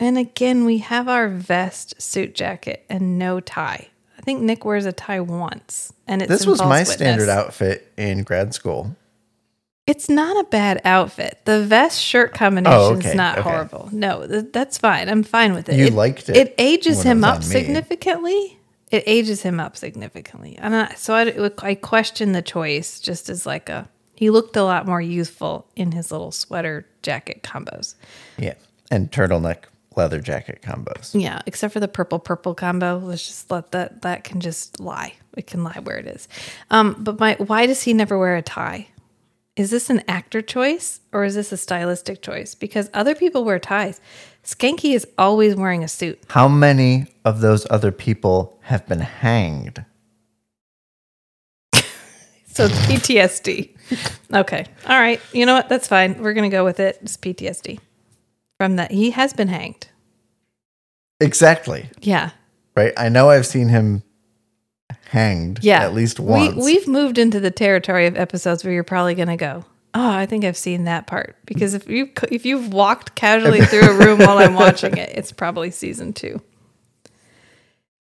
And 0.00 0.18
again, 0.18 0.64
we 0.64 0.78
have 0.78 1.08
our 1.08 1.28
vest, 1.28 2.02
suit 2.02 2.34
jacket, 2.34 2.84
and 2.90 3.16
no 3.16 3.38
tie. 3.38 3.90
I 4.18 4.22
think 4.22 4.42
Nick 4.42 4.64
wears 4.64 4.84
a 4.84 4.90
tie 4.90 5.20
once, 5.20 5.92
and 6.08 6.20
it's 6.20 6.28
This 6.28 6.46
was 6.46 6.58
my 6.58 6.80
Witness. 6.80 6.92
standard 6.92 7.28
outfit 7.28 7.92
in 7.96 8.24
grad 8.24 8.54
school. 8.54 8.96
It's 9.86 10.08
not 10.08 10.36
a 10.36 10.48
bad 10.48 10.80
outfit. 10.84 11.38
The 11.44 11.62
vest 11.62 12.02
shirt 12.02 12.34
combination 12.34 12.76
Oh, 12.76 12.94
is 12.94 13.06
okay, 13.06 13.14
not 13.14 13.38
okay. 13.38 13.48
horrible. 13.48 13.88
No, 13.92 14.26
th- 14.26 14.46
that's 14.52 14.76
fine. 14.76 15.08
I'm 15.08 15.22
fine 15.22 15.54
with 15.54 15.68
it. 15.68 15.76
You 15.76 15.86
it 15.86 15.92
liked 15.92 16.28
it 16.28 16.36
It 16.36 16.54
ages 16.58 16.98
when 16.98 17.06
it 17.06 17.10
him 17.12 17.24
up 17.24 17.44
significantly. 17.44 18.58
It 18.90 19.04
ages 19.06 19.42
him 19.42 19.60
up 19.60 19.76
significantly. 19.76 20.58
And 20.58 20.74
I, 20.74 20.94
so 20.94 21.14
I, 21.14 21.50
I 21.58 21.76
question 21.76 22.32
the 22.32 22.42
choice 22.42 22.98
just 22.98 23.28
as 23.28 23.46
like 23.46 23.68
a, 23.68 23.88
he 24.14 24.30
looked 24.30 24.56
a 24.56 24.62
lot 24.62 24.86
more 24.86 25.00
youthful 25.00 25.66
in 25.76 25.92
his 25.92 26.10
little 26.10 26.32
sweater 26.32 26.86
jacket 27.02 27.42
combos. 27.42 27.94
Yeah. 28.38 28.54
And 28.90 29.10
turtleneck 29.10 29.64
leather 29.96 30.20
jacket 30.20 30.60
combos. 30.62 31.20
Yeah, 31.20 31.40
except 31.46 31.72
for 31.72 31.80
the 31.80 31.88
purple 31.88 32.18
purple 32.18 32.54
combo. 32.54 32.98
Let's 32.98 33.26
just 33.26 33.50
let 33.50 33.72
that 33.72 34.02
that 34.02 34.24
can 34.24 34.40
just 34.40 34.80
lie. 34.80 35.14
It 35.36 35.46
can 35.46 35.64
lie 35.64 35.80
where 35.82 35.96
it 35.96 36.06
is. 36.06 36.28
Um, 36.70 36.96
but 36.98 37.18
my 37.18 37.34
why 37.38 37.66
does 37.66 37.82
he 37.82 37.92
never 37.92 38.18
wear 38.18 38.36
a 38.36 38.42
tie? 38.42 38.88
Is 39.56 39.70
this 39.70 39.88
an 39.88 40.02
actor 40.08 40.42
choice 40.42 41.00
or 41.12 41.24
is 41.24 41.36
this 41.36 41.52
a 41.52 41.56
stylistic 41.56 42.22
choice? 42.22 42.56
Because 42.56 42.90
other 42.92 43.14
people 43.14 43.44
wear 43.44 43.60
ties. 43.60 44.00
Schanke 44.44 44.94
is 44.94 45.06
always 45.16 45.54
wearing 45.54 45.84
a 45.84 45.88
suit. 45.88 46.20
How 46.28 46.48
many 46.48 47.06
of 47.24 47.40
those 47.40 47.64
other 47.70 47.92
people 47.92 48.58
have 48.62 48.86
been 48.86 49.00
hanged? 49.00 49.84
So 52.46 52.66
it's 52.66 52.78
PTSD. 52.86 53.73
okay. 54.34 54.66
All 54.86 54.98
right. 54.98 55.20
You 55.32 55.46
know 55.46 55.54
what? 55.54 55.68
That's 55.68 55.88
fine. 55.88 56.22
We're 56.22 56.34
gonna 56.34 56.48
go 56.50 56.64
with 56.64 56.80
it. 56.80 56.98
It's 57.02 57.16
PTSD. 57.16 57.78
from 58.58 58.76
that. 58.76 58.90
He 58.90 59.10
has 59.10 59.32
been 59.32 59.48
hanged. 59.48 59.88
Exactly. 61.20 61.88
Yeah. 62.00 62.30
Right. 62.76 62.92
I 62.96 63.08
know 63.08 63.30
I've 63.30 63.46
seen 63.46 63.68
him 63.68 64.02
hanged 65.10 65.60
Yeah. 65.62 65.84
at 65.84 65.94
least 65.94 66.18
once. 66.20 66.56
We, 66.56 66.62
we've 66.64 66.88
moved 66.88 67.18
into 67.18 67.38
the 67.40 67.50
territory 67.50 68.06
of 68.06 68.16
episodes 68.16 68.64
where 68.64 68.72
you're 68.72 68.82
probably 68.84 69.14
going 69.14 69.28
to 69.28 69.36
go, 69.36 69.64
oh, 69.94 70.10
I 70.10 70.26
think 70.26 70.44
I've 70.44 70.56
seen 70.56 70.84
that 70.84 71.06
part. 71.06 71.36
Because 71.46 71.72
if, 71.74 71.88
you, 71.88 72.10
if 72.32 72.44
you've 72.44 72.72
walked 72.72 73.14
casually 73.14 73.60
through 73.60 73.88
a 73.90 73.94
room 74.04 74.18
while 74.18 74.38
I'm 74.38 74.54
watching 74.64 74.96
it, 74.96 75.10
it's 75.14 75.30
probably 75.30 75.70
season 75.70 76.12
two. 76.12 76.42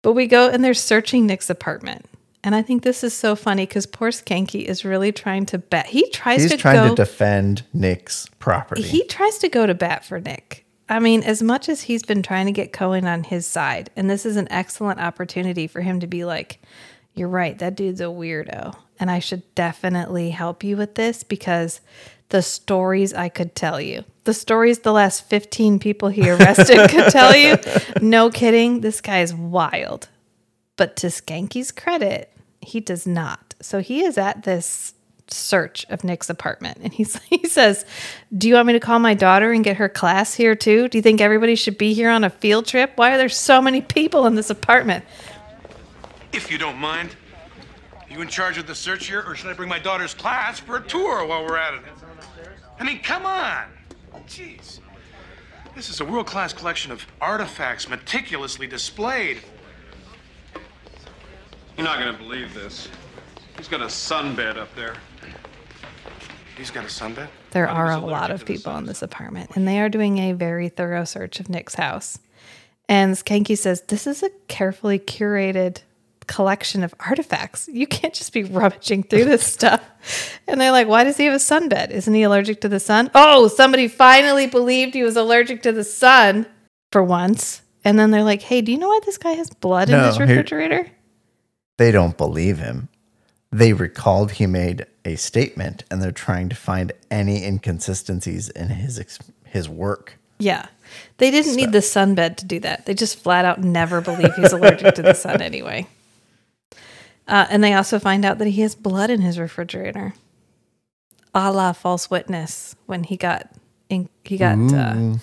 But 0.02 0.12
we 0.12 0.26
go 0.28 0.48
and 0.48 0.62
they're 0.64 0.72
searching 0.72 1.26
Nick's 1.26 1.50
apartment. 1.50 2.06
And 2.42 2.54
I 2.54 2.62
think 2.62 2.82
this 2.82 3.04
is 3.04 3.12
so 3.12 3.36
funny 3.36 3.66
because 3.66 3.86
poor 3.86 4.10
Schanke 4.10 4.64
is 4.64 4.84
really 4.84 5.12
trying 5.12 5.46
to 5.46 5.58
bet. 5.58 5.86
He 5.86 6.08
tries 6.10 6.42
He's 6.42 6.52
to 6.52 6.56
trying 6.56 6.76
go. 6.76 6.88
to 6.88 6.94
defend 6.94 7.64
Nick's 7.74 8.26
property. 8.38 8.82
He 8.82 9.04
tries 9.04 9.38
to 9.38 9.48
go 9.48 9.66
to 9.66 9.74
bat 9.74 10.04
for 10.04 10.20
Nick. 10.20 10.64
I 10.88 10.98
mean, 10.98 11.22
as 11.22 11.42
much 11.42 11.68
as 11.68 11.82
he's 11.82 12.02
been 12.02 12.22
trying 12.22 12.46
to 12.46 12.52
get 12.52 12.72
Cohen 12.72 13.06
on 13.06 13.24
his 13.24 13.46
side, 13.46 13.90
and 13.94 14.08
this 14.10 14.26
is 14.26 14.36
an 14.36 14.48
excellent 14.50 15.00
opportunity 15.00 15.66
for 15.66 15.82
him 15.82 16.00
to 16.00 16.06
be 16.06 16.24
like, 16.24 16.60
You're 17.14 17.28
right, 17.28 17.58
that 17.58 17.76
dude's 17.76 18.00
a 18.00 18.04
weirdo. 18.04 18.74
And 18.98 19.10
I 19.10 19.18
should 19.18 19.54
definitely 19.54 20.30
help 20.30 20.64
you 20.64 20.76
with 20.76 20.94
this 20.94 21.22
because 21.22 21.80
the 22.30 22.42
stories 22.42 23.12
I 23.14 23.28
could 23.28 23.54
tell 23.54 23.80
you, 23.80 24.04
the 24.24 24.34
stories 24.34 24.80
the 24.80 24.92
last 24.92 25.28
15 25.28 25.78
people 25.78 26.08
he 26.08 26.28
arrested 26.30 26.88
could 26.90 27.10
tell 27.12 27.36
you. 27.36 27.56
No 28.00 28.30
kidding. 28.30 28.80
This 28.80 29.00
guy 29.00 29.20
is 29.20 29.34
wild. 29.34 30.08
But 30.80 30.96
to 30.96 31.08
Schanke's 31.08 31.72
credit, 31.72 32.32
he 32.62 32.80
does 32.80 33.06
not. 33.06 33.54
So 33.60 33.80
he 33.80 34.02
is 34.02 34.16
at 34.16 34.44
this 34.44 34.94
search 35.28 35.84
of 35.90 36.04
Nick's 36.04 36.30
apartment 36.30 36.78
and 36.82 36.90
he's 36.90 37.22
he 37.24 37.46
says, 37.46 37.84
"Do 38.34 38.48
you 38.48 38.54
want 38.54 38.66
me 38.68 38.72
to 38.72 38.80
call 38.80 38.98
my 38.98 39.12
daughter 39.12 39.52
and 39.52 39.62
get 39.62 39.76
her 39.76 39.90
class 39.90 40.32
here 40.32 40.54
too? 40.54 40.88
Do 40.88 40.96
you 40.96 41.02
think 41.02 41.20
everybody 41.20 41.54
should 41.54 41.76
be 41.76 41.92
here 41.92 42.08
on 42.08 42.24
a 42.24 42.30
field 42.30 42.64
trip? 42.64 42.92
Why 42.96 43.12
are 43.12 43.18
there 43.18 43.28
so 43.28 43.60
many 43.60 43.82
people 43.82 44.26
in 44.26 44.36
this 44.36 44.48
apartment?" 44.48 45.04
If 46.32 46.50
you 46.50 46.56
don't 46.56 46.78
mind. 46.78 47.14
Are 48.00 48.10
you 48.14 48.22
in 48.22 48.28
charge 48.28 48.56
of 48.56 48.66
the 48.66 48.74
search 48.74 49.06
here, 49.06 49.22
or 49.26 49.34
should 49.34 49.50
I 49.50 49.52
bring 49.52 49.68
my 49.68 49.80
daughter's 49.80 50.14
class 50.14 50.60
for 50.60 50.76
a 50.76 50.82
tour 50.82 51.26
while 51.26 51.44
we're 51.44 51.58
at 51.58 51.74
it? 51.74 51.82
I 52.78 52.84
mean, 52.84 53.00
come 53.00 53.26
on. 53.26 53.64
Jeez. 54.26 54.80
This 55.76 55.90
is 55.90 56.00
a 56.00 56.06
world 56.06 56.26
class 56.26 56.54
collection 56.54 56.90
of 56.90 57.06
artifacts 57.20 57.86
meticulously 57.86 58.66
displayed. 58.66 59.42
You're 61.76 61.84
not 61.86 61.98
gonna 61.98 62.16
believe 62.16 62.52
this. 62.54 62.88
He's 63.56 63.68
got 63.68 63.80
a 63.80 63.86
sunbed 63.86 64.56
up 64.56 64.74
there. 64.76 64.94
He's 66.56 66.70
got 66.70 66.84
a 66.84 66.88
sunbed? 66.88 67.28
There 67.52 67.66
Well, 67.66 67.74
are 67.76 67.90
a 67.92 67.98
lot 67.98 68.30
of 68.30 68.44
people 68.44 68.76
in 68.76 68.84
this 68.84 69.02
apartment, 69.02 69.50
and 69.54 69.66
they 69.66 69.80
are 69.80 69.88
doing 69.88 70.18
a 70.18 70.32
very 70.32 70.68
thorough 70.68 71.04
search 71.04 71.40
of 71.40 71.48
Nick's 71.48 71.74
house. 71.74 72.18
And 72.88 73.14
Schanke 73.14 73.56
says, 73.56 73.82
This 73.88 74.06
is 74.06 74.22
a 74.22 74.30
carefully 74.48 74.98
curated 74.98 75.78
collection 76.26 76.84
of 76.84 76.94
artifacts. 77.00 77.68
You 77.72 77.86
can't 77.86 78.12
just 78.14 78.32
be 78.32 78.44
rummaging 78.44 79.04
through 79.04 79.24
this 79.24 79.46
stuff. 79.52 79.82
And 80.46 80.60
they're 80.60 80.70
like, 80.72 80.86
Why 80.86 81.04
does 81.04 81.16
he 81.16 81.24
have 81.24 81.34
a 81.34 81.38
sunbed? 81.38 81.90
Isn't 81.90 82.12
he 82.14 82.22
allergic 82.24 82.60
to 82.62 82.68
the 82.68 82.80
sun? 82.80 83.10
Oh, 83.14 83.48
somebody 83.48 83.88
finally 83.88 84.46
believed 84.46 84.94
he 84.94 85.02
was 85.02 85.16
allergic 85.16 85.62
to 85.62 85.72
the 85.72 85.84
sun 85.84 86.46
for 86.92 87.02
once. 87.02 87.62
And 87.84 87.98
then 87.98 88.10
they're 88.10 88.24
like, 88.24 88.42
Hey, 88.42 88.60
do 88.60 88.70
you 88.70 88.78
know 88.78 88.88
why 88.88 89.00
this 89.06 89.16
guy 89.18 89.32
has 89.32 89.48
blood 89.50 89.88
in 89.88 89.96
No, 89.96 90.06
his 90.06 90.16
here- 90.18 90.26
refrigerator? 90.26 90.90
They 91.80 91.90
don't 91.90 92.18
believe 92.18 92.58
him. 92.58 92.90
They 93.50 93.72
recalled 93.72 94.32
he 94.32 94.46
made 94.46 94.84
a 95.06 95.16
statement 95.16 95.82
and 95.90 96.02
they're 96.02 96.12
trying 96.12 96.50
to 96.50 96.54
find 96.54 96.92
any 97.10 97.42
inconsistencies 97.42 98.50
in 98.50 98.68
his 98.68 99.18
his 99.46 99.66
work. 99.66 100.18
Yeah. 100.38 100.66
They 101.16 101.30
didn't 101.30 101.56
need 101.56 101.72
the 101.72 101.78
sunbed 101.78 102.36
to 102.36 102.44
do 102.44 102.60
that. 102.60 102.84
They 102.84 102.92
just 102.92 103.18
flat 103.18 103.46
out 103.46 103.62
never 103.62 104.02
believe 104.02 104.34
he's 104.34 104.52
allergic 104.52 104.94
to 104.96 105.02
the 105.02 105.14
sun 105.14 105.40
anyway. 105.50 105.86
Uh, 107.26 107.46
and 107.48 107.64
they 107.64 107.72
also 107.72 107.98
find 107.98 108.26
out 108.26 108.36
that 108.36 108.48
he 108.48 108.60
has 108.60 108.74
blood 108.74 109.08
in 109.08 109.22
his 109.22 109.38
refrigerator. 109.38 110.12
A 111.34 111.50
la 111.50 111.72
false 111.72 112.10
witness 112.10 112.76
when 112.84 113.04
he 113.04 113.16
got 113.16 113.50
in, 113.88 114.10
he 114.22 114.36
got 114.36 114.58
uh, 114.70 115.14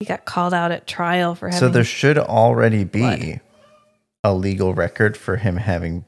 he 0.00 0.06
got 0.06 0.24
called 0.24 0.54
out 0.54 0.72
at 0.72 0.88
trial 0.88 1.36
for 1.36 1.50
having 1.50 1.60
So 1.60 1.68
there 1.68 1.84
should 1.84 2.18
already 2.18 2.82
be 2.82 2.98
blood. 2.98 3.40
A 4.24 4.34
legal 4.34 4.74
record 4.74 5.16
for 5.16 5.36
him 5.36 5.56
having 5.56 6.04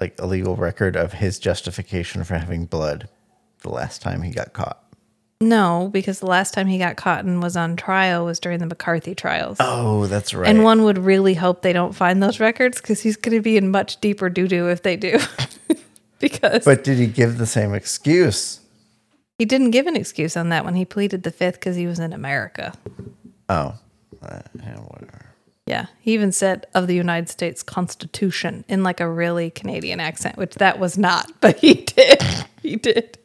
like 0.00 0.14
a 0.18 0.26
legal 0.26 0.56
record 0.56 0.94
of 0.96 1.14
his 1.14 1.38
justification 1.38 2.22
for 2.24 2.34
having 2.36 2.66
blood 2.66 3.08
the 3.60 3.70
last 3.70 4.02
time 4.02 4.22
he 4.22 4.30
got 4.30 4.52
caught. 4.52 4.82
no 5.40 5.88
because 5.92 6.20
the 6.20 6.26
last 6.26 6.52
time 6.52 6.66
he 6.66 6.78
got 6.78 6.96
caught 6.96 7.24
and 7.24 7.42
was 7.42 7.56
on 7.56 7.76
trial 7.76 8.24
was 8.24 8.38
during 8.38 8.58
the 8.58 8.66
McCarthy 8.66 9.14
trials. 9.14 9.56
Oh, 9.60 10.06
that's 10.06 10.34
right. 10.34 10.48
And 10.48 10.64
one 10.64 10.82
would 10.84 10.98
really 10.98 11.34
hope 11.34 11.62
they 11.62 11.72
don't 11.72 11.94
find 11.94 12.22
those 12.22 12.40
records 12.40 12.80
because 12.80 13.00
he's 13.00 13.16
going 13.16 13.36
to 13.36 13.42
be 13.42 13.56
in 13.56 13.70
much 13.70 14.00
deeper 14.00 14.28
doo 14.28 14.48
doo 14.48 14.68
if 14.68 14.82
they 14.82 14.96
do. 14.96 15.18
because 16.18 16.64
but 16.64 16.84
did 16.84 16.98
he 16.98 17.06
give 17.06 17.38
the 17.38 17.46
same 17.46 17.74
excuse? 17.74 18.60
He 19.38 19.44
didn't 19.44 19.72
give 19.72 19.86
an 19.86 19.96
excuse 19.96 20.36
on 20.36 20.48
that 20.50 20.64
when 20.64 20.74
he 20.74 20.84
pleaded 20.86 21.22
the 21.22 21.30
fifth 21.30 21.54
because 21.54 21.76
he 21.76 21.86
was 21.86 21.98
in 21.98 22.12
America. 22.14 22.72
Oh, 23.48 23.74
uh, 24.22 24.40
whatever. 24.88 25.25
Yeah. 25.66 25.86
He 26.00 26.14
even 26.14 26.30
said 26.30 26.66
of 26.74 26.86
the 26.86 26.94
United 26.94 27.28
States 27.28 27.62
Constitution 27.62 28.64
in 28.68 28.82
like 28.84 29.00
a 29.00 29.08
really 29.08 29.50
Canadian 29.50 29.98
accent, 29.98 30.36
which 30.36 30.54
that 30.54 30.78
was 30.78 30.96
not, 30.96 31.30
but 31.40 31.56
he 31.58 31.74
did. 31.74 32.22
he 32.62 32.76
did. 32.76 33.18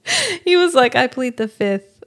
He 0.43 0.57
was 0.57 0.73
like, 0.73 0.95
I 0.95 1.07
plead 1.07 1.37
the 1.37 1.47
fifth 1.47 2.03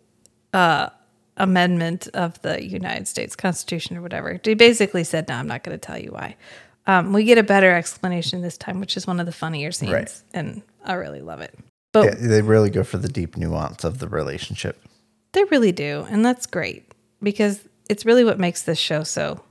uh, 0.52 0.90
amendment 1.36 2.08
of 2.14 2.40
the 2.42 2.62
United 2.64 3.06
States 3.06 3.36
Constitution 3.36 3.96
or 3.96 4.02
whatever. 4.02 4.40
He 4.42 4.54
basically 4.54 5.04
said, 5.04 5.28
No, 5.28 5.34
I'm 5.34 5.46
not 5.46 5.62
going 5.62 5.78
to 5.78 5.84
tell 5.84 5.98
you 5.98 6.10
why. 6.10 6.36
Um, 6.86 7.12
we 7.12 7.24
get 7.24 7.38
a 7.38 7.42
better 7.42 7.72
explanation 7.72 8.42
this 8.42 8.58
time, 8.58 8.78
which 8.80 8.96
is 8.96 9.06
one 9.06 9.20
of 9.20 9.26
the 9.26 9.32
funnier 9.32 9.72
scenes. 9.72 9.92
Right. 9.92 10.22
And 10.34 10.62
I 10.84 10.94
really 10.94 11.22
love 11.22 11.40
it. 11.40 11.56
But 11.92 12.04
Yeah, 12.04 12.28
they 12.28 12.42
really 12.42 12.70
go 12.70 12.82
for 12.82 12.98
the 12.98 13.08
deep 13.08 13.36
nuance 13.36 13.84
of 13.84 14.00
the 14.00 14.08
relationship. 14.08 14.82
They 15.32 15.44
really 15.44 15.72
do. 15.72 16.06
And 16.10 16.24
that's 16.24 16.46
great 16.46 16.92
because 17.22 17.66
it's 17.88 18.04
really 18.04 18.24
what 18.24 18.38
makes 18.38 18.62
this 18.62 18.78
show 18.78 19.02
so 19.02 19.42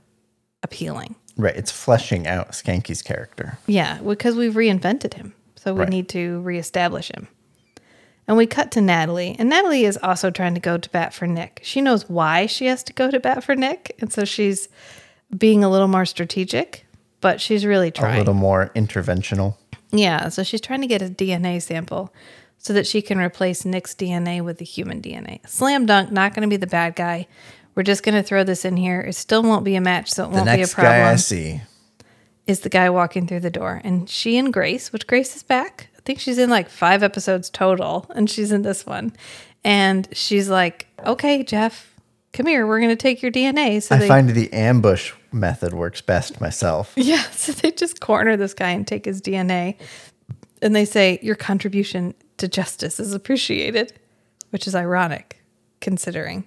appealing. 0.64 1.14
Right. 1.36 1.54
It's 1.54 1.70
fleshing 1.70 2.26
out 2.26 2.50
Schanke's 2.52 3.02
character. 3.02 3.58
Yeah, 3.66 3.98
because 4.00 4.34
we've 4.36 4.54
reinvented 4.54 5.14
him. 5.14 5.34
So 5.56 5.72
we 5.74 5.80
Right. 5.80 5.88
need 5.88 6.08
to 6.10 6.40
reestablish 6.42 7.10
him. 7.12 7.28
And 8.26 8.36
we 8.36 8.46
cut 8.46 8.70
to 8.72 8.80
Natalie, 8.80 9.36
and 9.38 9.50
Natalie 9.50 9.84
is 9.84 9.98
also 10.02 10.30
trying 10.30 10.54
to 10.54 10.60
go 10.60 10.78
to 10.78 10.90
bat 10.90 11.12
for 11.12 11.26
Nick. 11.26 11.60
She 11.62 11.80
knows 11.82 12.08
why 12.08 12.46
she 12.46 12.66
has 12.66 12.82
to 12.84 12.92
go 12.94 13.10
to 13.10 13.20
bat 13.20 13.44
for 13.44 13.54
Nick, 13.54 13.94
and 14.00 14.10
so 14.12 14.24
she's 14.24 14.68
being 15.36 15.62
a 15.62 15.68
little 15.68 15.88
more 15.88 16.06
strategic, 16.06 16.86
but 17.20 17.40
she's 17.40 17.66
really 17.66 17.90
trying. 17.90 18.14
A 18.16 18.18
little 18.18 18.32
more 18.34 18.70
interventional. 18.74 19.56
Yeah, 19.92 20.28
so 20.30 20.42
she's 20.42 20.62
trying 20.62 20.80
to 20.80 20.86
get 20.86 21.02
a 21.02 21.08
DNA 21.10 21.60
sample 21.60 22.14
so 22.56 22.72
that 22.72 22.86
she 22.86 23.02
can 23.02 23.18
replace 23.18 23.64
Nick's 23.66 23.94
DNA 23.94 24.40
with 24.40 24.56
the 24.58 24.64
human 24.64 25.02
DNA. 25.02 25.40
Slam 25.46 25.84
dunk, 25.84 26.10
not 26.10 26.32
going 26.34 26.42
to 26.42 26.48
be 26.48 26.56
the 26.56 26.66
bad 26.66 26.96
guy. 26.96 27.26
We're 27.74 27.82
just 27.82 28.02
going 28.02 28.14
to 28.14 28.22
throw 28.22 28.44
this 28.44 28.64
in 28.64 28.76
here. 28.76 29.00
It 29.00 29.14
still 29.14 29.42
won't 29.42 29.64
be 29.64 29.74
a 29.74 29.80
match, 29.80 30.10
so 30.12 30.24
it 30.24 30.28
The 30.28 30.32
won't 30.34 30.46
be 30.46 30.52
a 30.52 30.56
next 30.58 30.74
guy 30.74 30.82
I 30.82 31.00
problem. 31.00 31.18
see. 31.18 31.60
Is 32.46 32.60
the 32.60 32.68
guy 32.68 32.90
walking 32.90 33.26
through 33.26 33.40
the 33.40 33.50
door. 33.50 33.80
And 33.84 34.08
she 34.08 34.36
and 34.38 34.52
Grace, 34.52 34.92
which 34.92 35.06
Grace 35.06 35.34
is 35.34 35.42
back. 35.42 35.88
I 35.96 36.00
think 36.04 36.20
she's 36.20 36.38
in 36.38 36.50
like 36.50 36.68
five 36.68 37.02
episodes 37.02 37.48
total, 37.50 38.06
and 38.14 38.28
she's 38.30 38.52
in 38.52 38.62
this 38.62 38.84
one. 38.86 39.12
And 39.64 40.06
she's 40.12 40.48
like, 40.50 40.86
okay, 41.06 41.42
Jeff, 41.42 41.94
come 42.34 42.46
here. 42.46 42.66
We're 42.66 42.80
going 42.80 42.90
to 42.90 42.96
take 42.96 43.22
your 43.22 43.32
DNA. 43.32 43.82
So 43.82 43.94
I 43.94 43.98
they, 43.98 44.08
find 44.08 44.28
the 44.28 44.52
ambush 44.52 45.12
method 45.32 45.72
works 45.72 46.00
best 46.02 46.40
myself. 46.40 46.92
Yeah, 46.96 47.22
so 47.30 47.52
they 47.52 47.70
just 47.72 48.00
corner 48.00 48.36
this 48.36 48.52
guy 48.54 48.70
and 48.70 48.86
take 48.86 49.06
his 49.06 49.20
DNA. 49.22 49.76
And 50.62 50.76
they 50.76 50.84
say, 50.84 51.18
Your 51.22 51.34
contribution 51.34 52.14
to 52.36 52.46
justice 52.46 53.00
is 53.00 53.14
appreciated, 53.14 53.94
which 54.50 54.66
is 54.66 54.74
ironic 54.74 55.42
considering. 55.80 56.46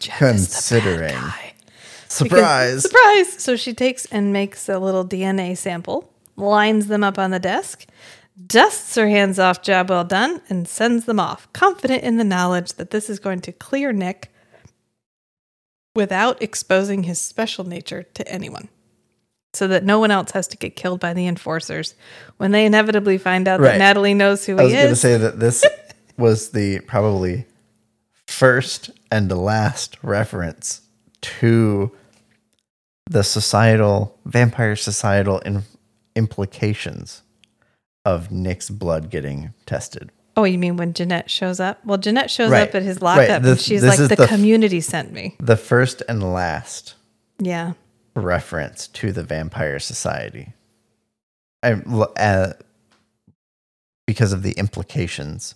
Jeff 0.00 0.18
Considering. 0.18 1.12
guy. 1.14 1.52
Because- 1.54 1.62
Surprise. 2.08 2.82
surprise. 2.82 3.32
So 3.34 3.54
she 3.54 3.72
takes 3.72 4.04
and 4.06 4.32
makes 4.32 4.68
a 4.68 4.80
little 4.80 5.04
DNA 5.06 5.56
sample, 5.56 6.12
lines 6.36 6.88
them 6.88 7.04
up 7.04 7.18
on 7.20 7.30
the 7.30 7.38
desk, 7.38 7.86
dusts 8.48 8.96
her 8.96 9.08
hands 9.08 9.38
off, 9.38 9.62
job 9.62 9.90
well 9.90 10.02
done, 10.02 10.40
and 10.48 10.66
sends 10.66 11.04
them 11.04 11.20
off, 11.20 11.46
confident 11.52 12.02
in 12.02 12.16
the 12.16 12.24
knowledge 12.24 12.72
that 12.74 12.90
this 12.90 13.08
is 13.08 13.20
going 13.20 13.40
to 13.42 13.52
clear 13.52 13.92
Nick 13.92 14.32
without 15.94 16.40
exposing 16.42 17.04
his 17.04 17.20
special 17.20 17.64
nature 17.64 18.02
to 18.02 18.26
anyone. 18.28 18.68
So 19.52 19.66
that 19.68 19.84
no 19.84 19.98
one 19.98 20.12
else 20.12 20.30
has 20.32 20.46
to 20.48 20.56
get 20.56 20.76
killed 20.76 21.00
by 21.00 21.12
the 21.12 21.26
enforcers 21.26 21.94
when 22.36 22.52
they 22.52 22.66
inevitably 22.66 23.18
find 23.18 23.48
out 23.48 23.60
that 23.60 23.78
Natalie 23.78 24.14
knows 24.14 24.46
who 24.46 24.56
I 24.58 24.62
he 24.66 24.68
is. 24.68 24.74
I 24.74 24.76
was 24.76 24.82
going 24.82 24.90
to 24.90 24.96
say 24.96 25.16
that 25.16 25.40
this 25.40 25.64
was 26.16 26.50
the 26.50 26.78
probably 26.80 27.46
first 28.30 28.90
and 29.10 29.30
last 29.32 29.96
reference 30.02 30.82
to 31.20 31.90
the 33.08 33.24
societal 33.24 34.18
vampire 34.24 34.76
societal 34.76 35.40
in, 35.40 35.62
implications 36.14 37.22
of 38.04 38.30
Nick's 38.30 38.70
blood 38.70 39.10
getting 39.10 39.52
tested. 39.66 40.10
Oh, 40.36 40.44
you 40.44 40.58
mean 40.58 40.76
when 40.76 40.94
Janette 40.94 41.28
shows 41.28 41.58
up? 41.60 41.84
Well, 41.84 41.98
Janette 41.98 42.30
shows 42.30 42.50
Right. 42.50 42.68
up 42.68 42.74
at 42.74 42.82
his 42.82 42.96
Right. 43.00 43.16
lockup 43.28 43.36
and 43.38 43.44
This- 43.44 43.62
she's 43.62 43.82
this 43.82 43.98
like, 43.98 44.08
the, 44.08 44.16
the 44.16 44.22
f- 44.22 44.28
community 44.28 44.80
sent 44.80 45.12
me. 45.12 45.36
The 45.40 45.56
first 45.56 46.02
and 46.08 46.32
last 46.32 46.94
Yeah. 47.40 47.72
reference 48.14 48.86
to 48.88 49.12
the 49.12 49.24
Vampire 49.24 49.78
Society. 49.80 50.52
I, 51.62 51.72
uh, 51.72 52.52
because 54.06 54.32
of 54.32 54.42
the 54.42 54.52
implications 54.52 55.54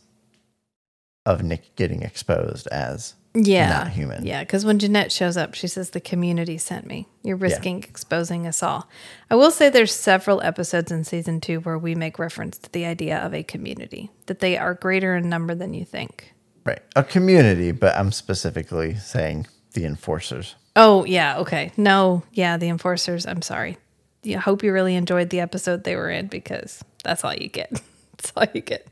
of 1.26 1.42
Nick 1.42 1.74
getting 1.76 2.02
exposed 2.02 2.66
as 2.68 3.14
Yeah. 3.34 3.68
not 3.68 3.88
human. 3.88 4.24
Yeah. 4.26 4.40
Because 4.44 4.64
when 4.64 4.78
Janette 4.78 5.10
shows 5.10 5.36
up, 5.36 5.54
she 5.54 5.66
says, 5.66 5.90
the 5.90 6.00
community 6.00 6.56
sent 6.58 6.86
me. 6.86 7.08
You're 7.22 7.36
risking 7.36 7.82
exposing 7.82 8.46
us 8.46 8.62
all. 8.62 8.88
I 9.30 9.34
will 9.34 9.50
say 9.50 9.68
there's 9.70 9.94
several 9.94 10.40
episodes 10.42 10.92
in 10.92 11.02
season 11.04 11.40
two 11.40 11.60
where 11.60 11.78
we 11.78 11.94
make 11.94 12.18
reference 12.18 12.58
to 12.58 12.70
the 12.72 12.84
idea 12.84 13.18
of 13.18 13.34
a 13.34 13.42
community, 13.42 14.10
that 14.26 14.40
they 14.40 14.56
are 14.56 14.74
greater 14.74 15.16
in 15.16 15.28
number 15.28 15.54
than 15.54 15.74
you 15.74 15.84
think. 15.84 16.32
Right. 16.64 16.80
A 16.96 17.02
community, 17.02 17.72
but 17.72 17.94
I'm 17.96 18.12
specifically 18.12 18.94
saying 18.94 19.46
the 19.72 19.84
enforcers. 19.84 20.54
Oh, 20.76 21.04
yeah. 21.04 21.38
Okay. 21.38 21.72
No. 21.76 22.22
Yeah. 22.32 22.56
The 22.56 22.68
enforcers. 22.68 23.26
I'm 23.26 23.42
sorry. 23.42 23.78
I 24.26 24.32
hope 24.34 24.62
you 24.62 24.72
really 24.72 24.94
enjoyed 24.96 25.30
the 25.30 25.40
episode 25.40 25.84
they 25.84 25.96
were 25.96 26.08
in 26.10 26.28
because 26.28 26.82
that's 27.02 27.24
all 27.24 27.34
you 27.34 27.48
get. 27.48 27.70
that's 28.16 28.32
all 28.36 28.46
you 28.54 28.60
get. 28.62 28.86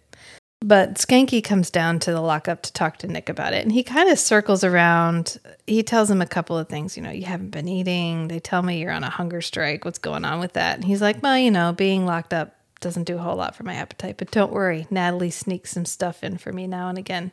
But 0.65 0.95
Schanke 0.95 1.43
comes 1.43 1.71
down 1.71 1.99
to 2.01 2.13
the 2.13 2.21
lockup 2.21 2.63
to 2.63 2.73
talk 2.73 2.99
to 2.99 3.09
Nick 3.09 3.29
about 3.29 3.53
it. 3.53 3.65
And 3.65 3.73
he 3.73 3.83
kind 3.83 4.09
of 4.09 4.19
circles 4.19 4.63
around. 4.63 5.39
He 5.67 5.83
tells 5.83 6.09
him 6.11 6.23
a 6.23 6.27
couple 6.27 6.57
of 6.57 6.69
things. 6.69 6.97
You 6.97 7.03
know, 7.03 7.11
you 7.11 7.25
haven't 7.25 7.51
been 7.51 7.67
eating. 7.67 8.29
They 8.29 8.39
tell 8.39 8.63
me 8.63 8.81
you're 8.81 8.93
on 8.93 9.03
a 9.03 9.11
hunger 9.11 9.41
strike. 9.41 9.85
What's 9.85 9.99
going 9.99 10.25
on 10.25 10.39
with 10.39 10.53
that? 10.53 10.77
And 10.77 10.85
he's 10.85 11.03
like, 11.03 11.21
well, 11.23 11.37
you 11.37 11.51
know, 11.51 11.73
being 11.73 12.07
locked 12.07 12.33
up 12.33 12.55
doesn't 12.81 13.05
do 13.05 13.17
a 13.17 13.21
whole 13.23 13.37
lot 13.37 13.57
for 13.57 13.65
my 13.65 13.75
appetite. 13.75 14.19
But 14.19 14.31
don't 14.31 14.53
worry. 14.53 14.87
Natalie 14.89 15.31
sneaks 15.31 15.73
some 15.73 15.85
stuff 15.85 16.23
in 16.23 16.39
for 16.39 16.53
me 16.53 16.69
now 16.69 16.89
and 16.89 16.99
again. 16.99 17.33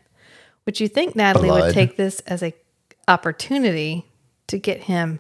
Which 0.64 0.82
you 0.82 0.88
think 0.88 1.16
Natalie 1.16 1.52
would 1.52 1.74
take 1.74 1.98
this 1.98 2.22
as 2.22 2.42
a 2.42 2.54
opportunity 3.08 4.06
to 4.48 4.58
get 4.58 4.84
him 4.84 5.20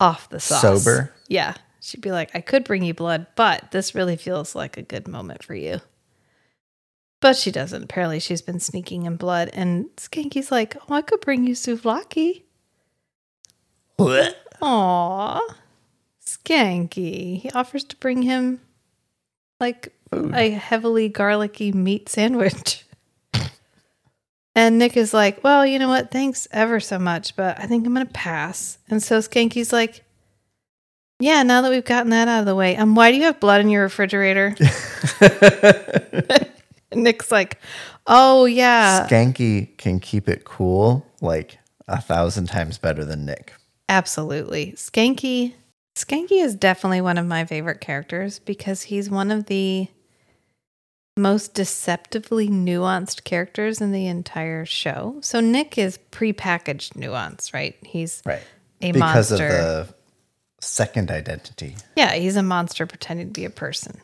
off 0.00 0.28
the 0.28 0.40
sauce. 0.40 0.84
Sober? 0.84 1.12
Yeah. 1.28 1.54
She'd 1.80 2.00
be 2.00 2.10
like, 2.12 2.30
I 2.34 2.40
could 2.40 2.64
bring 2.64 2.82
you 2.82 2.94
blood, 2.94 3.26
but 3.36 3.70
this 3.70 3.94
really 3.94 4.16
feels 4.16 4.54
like 4.54 4.76
a 4.76 4.82
good 4.82 5.06
moment 5.06 5.44
for 5.44 5.54
you. 5.54 5.80
But 7.20 7.36
she 7.36 7.50
doesn't. 7.50 7.82
Apparently, 7.82 8.20
she's 8.20 8.42
been 8.42 8.60
sneaking 8.60 9.04
in 9.06 9.16
blood. 9.16 9.50
And 9.52 9.86
Schanke's 9.96 10.50
like, 10.50 10.76
Oh, 10.88 10.94
I 10.94 11.02
could 11.02 11.20
bring 11.20 11.46
you 11.46 11.54
souvlaki. 11.54 12.42
Aw. 14.60 15.40
Schanke. 16.24 17.40
He 17.40 17.50
offers 17.54 17.84
to 17.84 17.96
bring 17.96 18.22
him 18.22 18.60
like 19.58 19.92
a 20.12 20.50
heavily 20.50 21.08
garlicky 21.08 21.72
meat 21.72 22.08
sandwich. 22.08 22.84
And 24.54 24.78
Nick 24.78 24.96
is 24.96 25.12
like, 25.12 25.44
Well, 25.44 25.66
you 25.66 25.78
know 25.78 25.88
what? 25.88 26.10
Thanks 26.10 26.48
ever 26.50 26.80
so 26.80 26.98
much, 26.98 27.36
but 27.36 27.58
I 27.60 27.66
think 27.66 27.86
I'm 27.86 27.94
going 27.94 28.06
to 28.06 28.12
pass. 28.12 28.78
And 28.88 29.02
so 29.02 29.18
Schanke's 29.18 29.72
like, 29.72 30.02
Yeah, 31.18 31.42
now 31.42 31.60
that 31.60 31.70
we've 31.70 31.84
gotten 31.84 32.10
that 32.10 32.26
out 32.28 32.40
of 32.40 32.46
the 32.46 32.54
way, 32.54 32.74
um, 32.76 32.94
why 32.94 33.10
do 33.10 33.18
you 33.18 33.24
have 33.24 33.38
blood 33.38 33.60
in 33.60 33.68
your 33.68 33.82
refrigerator? 33.82 34.54
Nick's 37.02 37.30
like, 37.30 37.58
Oh, 38.06 38.44
yeah, 38.44 39.06
Schanke 39.08 39.76
can 39.78 40.00
keep 40.00 40.28
it 40.28 40.44
cool 40.44 41.06
like 41.20 41.58
a 41.88 42.00
thousand 42.00 42.46
times 42.46 42.78
better 42.78 43.04
than 43.04 43.24
Nick. 43.26 43.52
absolutely. 43.88 44.72
Schanke. 44.72 45.54
Schanke 45.96 46.32
is 46.32 46.54
definitely 46.54 47.00
one 47.00 47.16
of 47.18 47.26
my 47.26 47.44
favorite 47.46 47.80
characters 47.80 48.38
because 48.40 48.82
he's 48.82 49.08
one 49.08 49.30
of 49.30 49.46
the 49.46 49.88
most 51.16 51.54
deceptively 51.54 52.48
nuanced 52.48 53.24
characters 53.24 53.80
in 53.80 53.92
the 53.92 54.06
entire 54.06 54.66
show. 54.66 55.16
So 55.22 55.40
Nick 55.40 55.78
is 55.78 55.98
prepackaged 56.12 56.96
nuance, 56.96 57.54
right? 57.54 57.74
He's 57.82 58.22
Right. 58.26 58.42
a 58.82 58.92
because 58.92 59.30
monster. 59.30 59.48
of 59.48 59.88
the 59.88 59.94
second 60.60 61.10
identity. 61.10 61.76
Yeah, 61.96 62.12
he's 62.14 62.36
a 62.36 62.42
monster 62.42 62.86
pretending 62.86 63.28
to 63.28 63.32
be 63.32 63.46
a 63.46 63.50
person. 63.50 64.00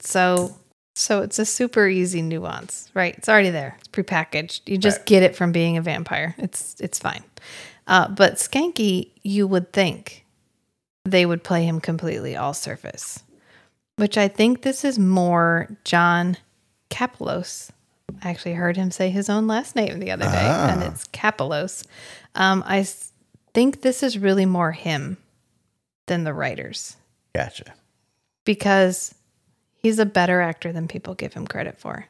So 0.00 0.56
so 0.98 1.20
it's 1.20 1.38
a 1.38 1.44
super 1.44 1.86
easy 1.86 2.22
nuance, 2.22 2.88
right? 2.94 3.14
It's 3.18 3.28
already 3.28 3.50
there. 3.50 3.76
It's 3.78 3.88
prepackaged. 3.88 4.62
You 4.66 4.78
just 4.78 4.98
Right. 5.00 5.06
get 5.06 5.22
it 5.22 5.36
from 5.36 5.52
being 5.52 5.76
a 5.76 5.82
vampire. 5.82 6.34
It's 6.38 6.74
it's 6.80 6.98
fine. 6.98 7.22
Uh, 7.86 8.08
but 8.08 8.34
Schanke, 8.36 9.10
you 9.22 9.46
would 9.46 9.72
think 9.72 10.24
they 11.04 11.26
would 11.26 11.44
play 11.44 11.64
him 11.64 11.80
completely 11.80 12.34
all 12.34 12.54
surface, 12.54 13.22
which 13.96 14.16
I 14.18 14.26
think 14.28 14.62
this 14.62 14.84
is 14.84 14.98
more 14.98 15.68
John 15.84 16.36
Kapelos. 16.90 17.70
I 18.22 18.30
actually 18.30 18.54
heard 18.54 18.76
him 18.76 18.90
say 18.90 19.10
his 19.10 19.28
own 19.28 19.46
last 19.46 19.76
name 19.76 19.98
the 20.00 20.10
other 20.12 20.24
day, 20.24 20.30
and 20.70 20.82
Ah. 20.82 20.86
it's 20.86 21.04
Kapelos. 21.08 21.84
Um, 22.34 22.64
I 22.66 22.78
s- 22.80 23.12
think 23.52 23.82
this 23.82 24.02
is 24.02 24.16
really 24.18 24.46
more 24.46 24.72
him 24.72 25.18
than 26.06 26.24
the 26.24 26.32
writers 26.32 26.96
Gotcha. 27.34 27.74
because 28.44 29.14
he's 29.86 30.00
a 30.00 30.04
better 30.06 30.40
actor 30.40 30.72
than 30.72 30.88
people 30.88 31.14
give 31.14 31.32
him 31.32 31.46
credit 31.46 31.78
for. 31.78 32.06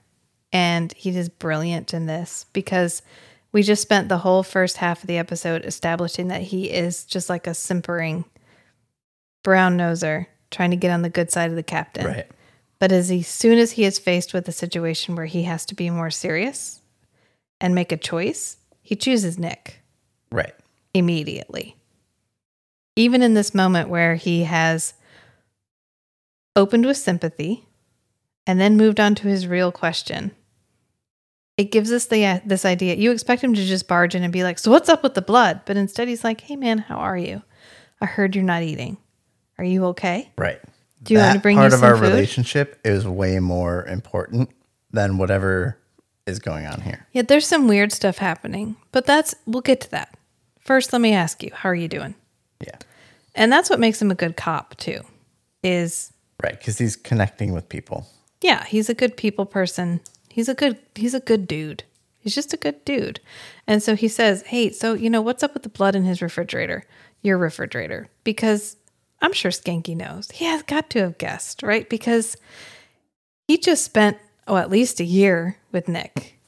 And 0.51 0.91
he 0.95 1.11
is 1.11 1.29
brilliant 1.29 1.93
in 1.93 2.07
this 2.07 2.47
because 2.55 3.03
we 3.53 3.62
just 3.62 3.83
spent 3.83 4.09
the 4.09 4.16
whole 4.16 4.43
first 4.43 4.79
half 4.79 5.03
of 5.03 5.09
the 5.09 5.18
episode 5.18 5.66
establishing 5.66 6.29
that 6.29 6.41
he 6.41 6.70
is 6.70 7.05
just 7.05 7.29
like 7.29 7.47
a 7.47 7.53
simpering 7.53 8.24
brown 9.45 9.77
noser 9.77 10.24
trying 10.51 10.70
to 10.70 10.77
get 10.77 10.91
on 10.91 11.03
the 11.03 11.11
good 11.11 11.31
side 11.31 11.51
of 11.51 11.57
the 11.57 11.62
captain. 11.62 12.07
Right. 12.07 12.31
But 12.79 12.93
as 12.93 13.11
he, 13.11 13.20
soon 13.20 13.59
as 13.59 13.72
he 13.72 13.85
is 13.85 13.99
faced 13.99 14.33
with 14.33 14.49
a 14.49 14.53
situation 14.53 15.14
where 15.14 15.27
he 15.27 15.43
has 15.43 15.66
to 15.66 15.74
be 15.74 15.91
more 15.91 16.11
serious 16.11 16.81
and 17.61 17.74
make 17.74 17.93
a 17.93 17.99
choice, 17.99 18.57
he 18.81 18.97
chooses 18.97 19.39
Nick 19.39 19.83
Right. 20.33 20.55
immediately. 20.95 21.77
Even 22.97 23.20
in 23.20 23.35
this 23.35 23.55
moment 23.55 23.91
where 23.91 24.14
he 24.14 24.45
has 24.45 24.95
opened 26.57 26.86
with 26.86 26.96
sympathy 26.96 27.68
and 28.46 28.61
then 28.61 28.76
moved 28.76 28.98
on 28.98 29.14
to 29.16 29.28
his 29.28 29.46
real 29.46 29.70
question, 29.70 30.32
it 31.57 31.70
gives 31.70 31.92
us 31.92 32.07
the 32.07 32.24
uh, 32.24 32.40
this 32.44 32.64
idea. 32.64 32.96
You 32.96 33.12
expect 33.12 33.42
him 33.42 33.54
to 33.54 33.64
just 33.64 33.86
barge 33.88 34.14
in 34.14 34.22
and 34.22 34.32
be 34.32 34.42
like, 34.42 34.59
"So 34.59 34.70
what's 34.70 34.88
up 34.88 35.02
with 35.02 35.14
the 35.14 35.22
blood?" 35.22 35.61
But 35.64 35.76
instead, 35.76 36.09
he's 36.09 36.24
like, 36.24 36.40
"Hey, 36.40 36.57
man, 36.57 36.78
how 36.78 36.96
are 36.96 37.16
you? 37.16 37.42
I 38.00 38.07
heard 38.07 38.34
you're 38.34 38.44
not 38.44 38.62
eating. 38.62 38.98
Are 39.59 39.64
you 39.64 39.86
okay?" 39.86 40.30
Right. 40.36 40.61
Do 41.02 41.14
you 41.14 41.20
want 41.20 41.34
to 41.34 41.40
bring 41.40 41.57
you 41.57 41.61
part 41.61 41.72
of 41.72 41.84
our 41.84 41.96
food? 41.96 42.02
relationship 42.02 42.80
is 42.84 43.07
way 43.07 43.38
more 43.38 43.84
important 43.84 44.50
than 44.90 45.18
whatever 45.18 45.78
is 46.26 46.40
going 46.40 46.66
on 46.66 46.80
here. 46.80 47.07
Yeah, 47.12 47.22
there's 47.22 47.46
some 47.46 47.68
weird 47.68 47.92
stuff 47.92 48.18
happening, 48.18 48.76
but 48.92 49.07
that's 49.07 49.34
we'll 49.46 49.62
get 49.62 49.80
to 49.82 49.90
that. 49.92 50.16
First, 50.59 50.92
let 50.92 51.00
me 51.00 51.12
ask 51.12 51.42
you, 51.42 51.52
how 51.54 51.68
are 51.68 51.74
you 51.74 51.86
doing? 51.86 52.16
Yeah. 52.61 52.76
And 53.34 53.52
that's 53.52 53.70
what 53.70 53.78
makes 53.78 54.02
him 54.02 54.11
a 54.11 54.16
good 54.16 54.36
cop 54.36 54.76
too. 54.76 55.00
Is 55.62 56.12
Right. 56.43 56.59
Because 56.59 56.78
he's 56.78 56.97
connecting 56.97 57.53
with 57.53 57.68
people. 57.68 58.07
yeah, 58.43 58.64
he's 58.64 58.89
a 58.89 58.95
good 58.95 59.16
people 59.16 59.47
person. 59.47 60.01
He's 60.28 60.49
a 60.49 60.55
good 60.55 60.78
he's 60.95 61.14
a 61.14 61.20
good 61.20 61.49
dude. 61.49 61.82
He's 62.20 62.34
just 62.34 62.53
a 62.53 62.57
good 62.57 62.84
dude. 62.84 63.20
And 63.66 63.82
so 63.82 63.95
he 63.97 64.09
says, 64.09 64.43
"Hey, 64.43 64.70
so 64.70 64.93
you 64.95 65.09
know 65.09 65.22
what's 65.22 65.43
up 65.43 65.55
with 65.55 65.62
the 65.62 65.68
blood 65.68 65.95
in 65.95 66.05
his 66.05 66.20
refrigerator? 66.20 66.84
Your 67.22 67.39
refrigerator?" 67.39 68.09
Because 68.24 68.76
I'm 69.22 69.32
sure 69.32 69.51
Schanke 69.51 69.97
knows. 69.97 70.30
He 70.30 70.45
has 70.45 70.62
got 70.62 70.91
to 70.91 70.99
have 71.01 71.18
guessed, 71.18 71.62
right? 71.62 71.89
Because 71.89 72.37
he 73.49 73.57
just 73.57 73.84
spent 73.84 74.18
oh, 74.47 74.57
at 74.57 74.70
least 74.70 75.01
a 75.01 75.05
year 75.05 75.57
with 75.72 75.89
Nick. 75.89 76.39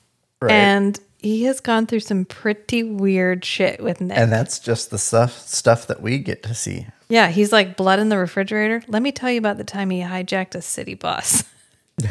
Right. 0.42 0.52
And 0.52 1.00
he 1.18 1.44
has 1.44 1.60
gone 1.60 1.86
through 1.86 2.00
some 2.00 2.24
pretty 2.24 2.82
weird 2.82 3.44
shit 3.44 3.82
with 3.82 4.00
Nick. 4.00 4.16
and 4.16 4.32
that's 4.32 4.58
just 4.58 4.90
the 4.90 4.98
stuff 4.98 5.46
stuff 5.46 5.86
that 5.88 6.00
we 6.00 6.18
get 6.18 6.42
to 6.44 6.54
see. 6.54 6.86
yeah, 7.08 7.28
he's 7.28 7.52
like 7.52 7.76
blood 7.76 7.98
in 7.98 8.08
the 8.08 8.18
refrigerator. 8.18 8.82
Let 8.88 9.02
me 9.02 9.12
tell 9.12 9.30
you 9.30 9.38
about 9.38 9.56
the 9.58 9.64
time 9.64 9.90
he 9.90 10.00
hijacked 10.00 10.54
a 10.54 10.62
city 10.62 10.94
bus. 10.94 11.44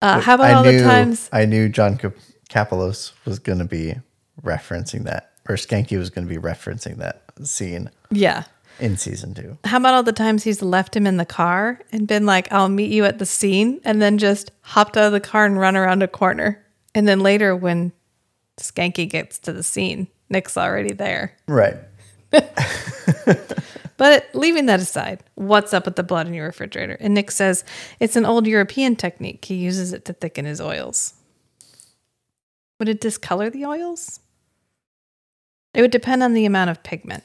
uh, 0.00 0.20
how 0.20 0.34
about 0.34 0.46
I 0.46 0.52
all 0.54 0.64
knew, 0.64 0.78
the 0.78 0.84
times? 0.84 1.28
I 1.32 1.44
knew 1.46 1.68
John 1.68 1.98
Cap- 1.98 2.70
was 2.72 3.12
going 3.42 3.58
to 3.58 3.64
be 3.64 3.96
referencing 4.42 5.04
that, 5.04 5.32
or 5.48 5.56
Schanke 5.56 5.98
was 5.98 6.10
going 6.10 6.28
to 6.28 6.32
be 6.32 6.40
referencing 6.40 6.98
that 6.98 7.22
scene 7.42 7.90
Yeah. 8.10 8.44
In 8.80 8.96
season 8.96 9.34
two. 9.34 9.56
How 9.64 9.76
about 9.76 9.94
all 9.94 10.02
the 10.02 10.12
times 10.12 10.42
he's 10.42 10.62
left 10.62 10.96
him 10.96 11.06
in 11.06 11.16
the 11.16 11.24
car 11.24 11.80
and 11.92 12.08
been 12.08 12.26
like, 12.26 12.52
I'll 12.52 12.68
meet 12.68 12.90
you 12.90 13.04
at 13.04 13.18
the 13.18 13.26
scene, 13.26 13.80
and 13.84 14.02
then 14.02 14.18
just 14.18 14.50
hopped 14.62 14.96
out 14.96 15.04
of 15.04 15.12
the 15.12 15.20
car 15.20 15.46
and 15.46 15.58
run 15.58 15.76
around 15.76 16.02
a 16.02 16.08
corner. 16.08 16.64
And 16.94 17.06
then 17.06 17.20
later, 17.20 17.54
when 17.54 17.92
Schanke 18.58 19.08
gets 19.08 19.38
to 19.40 19.52
the 19.52 19.62
scene, 19.62 20.08
Nick's 20.28 20.56
already 20.56 20.92
there. 20.92 21.36
Right. 21.46 21.76
But 23.96 24.28
leaving 24.34 24.66
that 24.66 24.80
aside, 24.80 25.22
what's 25.34 25.72
up 25.72 25.84
with 25.84 25.96
the 25.96 26.02
blood 26.02 26.26
in 26.26 26.34
your 26.34 26.46
refrigerator? 26.46 26.96
And 27.00 27.14
Nick 27.14 27.30
says 27.30 27.64
it's 28.00 28.16
an 28.16 28.26
old 28.26 28.46
European 28.46 28.96
technique. 28.96 29.44
He 29.44 29.54
uses 29.54 29.92
it 29.92 30.04
to 30.06 30.12
thicken 30.12 30.44
his 30.44 30.60
oils. 30.60 31.14
Would 32.78 32.88
it 32.88 33.00
discolor 33.00 33.50
the 33.50 33.66
oils? 33.66 34.20
It 35.74 35.80
would 35.80 35.92
depend 35.92 36.22
on 36.22 36.34
the 36.34 36.44
amount 36.44 36.70
of 36.70 36.82
pigment. 36.82 37.24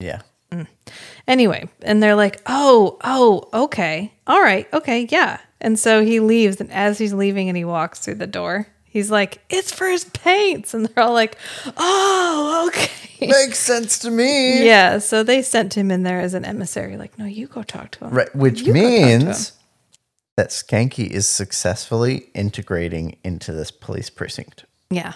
Yeah. 0.00 0.22
Mm. 0.52 0.66
Anyway, 1.26 1.68
and 1.82 2.02
they're 2.02 2.14
like, 2.14 2.40
oh, 2.46 2.98
oh, 3.04 3.48
okay. 3.64 4.12
All 4.26 4.40
right. 4.40 4.66
Okay. 4.72 5.06
Yeah. 5.10 5.38
And 5.60 5.78
so 5.78 6.04
he 6.04 6.20
leaves, 6.20 6.60
and 6.60 6.70
as 6.72 6.98
he's 6.98 7.12
leaving 7.12 7.48
and 7.48 7.56
he 7.56 7.64
walks 7.64 7.98
through 7.98 8.14
the 8.16 8.26
door, 8.26 8.68
he's 8.84 9.10
like, 9.10 9.42
It's 9.50 9.72
for 9.72 9.88
his 9.88 10.04
paints. 10.04 10.72
And 10.72 10.86
they're 10.86 11.04
all 11.04 11.12
like, 11.12 11.36
Oh, 11.76 12.64
okay. 12.68 13.26
Makes 13.26 13.58
sense 13.58 13.98
to 14.00 14.10
me. 14.10 14.64
Yeah. 14.64 14.98
So 14.98 15.22
they 15.24 15.42
sent 15.42 15.76
him 15.76 15.90
in 15.90 16.02
there 16.04 16.20
as 16.20 16.34
an 16.34 16.44
emissary, 16.44 16.96
like, 16.96 17.18
No, 17.18 17.24
you 17.24 17.46
go 17.48 17.62
talk 17.62 17.90
to 17.92 18.04
him. 18.06 18.14
Right, 18.14 18.34
which 18.36 18.60
You 18.62 18.72
go 18.72 18.80
talk 18.80 18.88
to 18.88 18.96
him. 18.96 19.24
means 19.24 19.52
that 20.36 20.50
Schanke 20.50 21.06
is 21.10 21.26
successfully 21.26 22.30
integrating 22.34 23.16
into 23.24 23.52
this 23.52 23.72
police 23.72 24.08
precinct. 24.10 24.64
Yeah. 24.90 25.14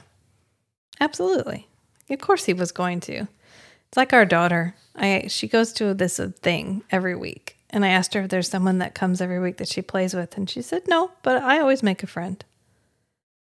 Absolutely. 1.00 1.68
Of 2.10 2.18
course 2.20 2.44
he 2.44 2.52
was 2.52 2.72
going 2.72 2.98
to. 3.00 3.26
It's 3.92 3.98
like 3.98 4.14
our 4.14 4.24
daughter. 4.24 4.74
I 4.96 5.26
she 5.28 5.46
goes 5.46 5.70
to 5.74 5.92
this 5.92 6.18
uh, 6.18 6.30
thing 6.40 6.82
every 6.90 7.14
week. 7.14 7.58
And 7.68 7.84
I 7.84 7.88
asked 7.88 8.14
her 8.14 8.22
if 8.22 8.30
there's 8.30 8.48
someone 8.48 8.78
that 8.78 8.94
comes 8.94 9.20
every 9.20 9.38
week 9.38 9.58
that 9.58 9.68
she 9.68 9.82
plays 9.82 10.14
with 10.14 10.34
and 10.38 10.48
she 10.48 10.62
said 10.62 10.88
no, 10.88 11.10
but 11.22 11.42
I 11.42 11.58
always 11.60 11.82
make 11.82 12.02
a 12.02 12.06
friend. 12.06 12.42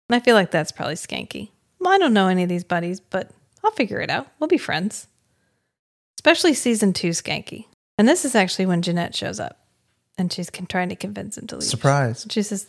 And 0.08 0.16
I 0.16 0.22
feel 0.22 0.36
like 0.36 0.50
that's 0.50 0.72
probably 0.72 0.96
schanke. 0.96 1.50
Well, 1.80 1.94
I 1.94 1.98
don't 1.98 2.14
know 2.14 2.30
any 2.30 2.44
of 2.44 2.50
these 2.50 2.64
buddies, 2.64 3.02
but 3.02 3.32
I'll 3.66 3.72
figure 3.72 4.00
it 4.00 4.10
out. 4.10 4.28
We'll 4.40 4.48
be 4.48 4.58
friends. 4.58 5.08
Especially 6.18 6.54
season 6.54 6.94
2 6.94 7.10
schanke. 7.10 7.66
And 7.98 8.08
this 8.08 8.24
is 8.24 8.34
actually 8.34 8.66
when 8.66 8.82
Janette 8.82 9.16
shows 9.16 9.42
up 9.42 9.60
and 10.18 10.32
she's 10.32 10.50
con- 10.50 10.68
trying 10.68 10.88
to 10.88 10.96
convince 10.96 11.38
him 11.38 11.48
to 11.48 11.58
leave. 11.58 11.68
Surprise. 11.68 12.26
She 12.30 12.44
says, 12.44 12.68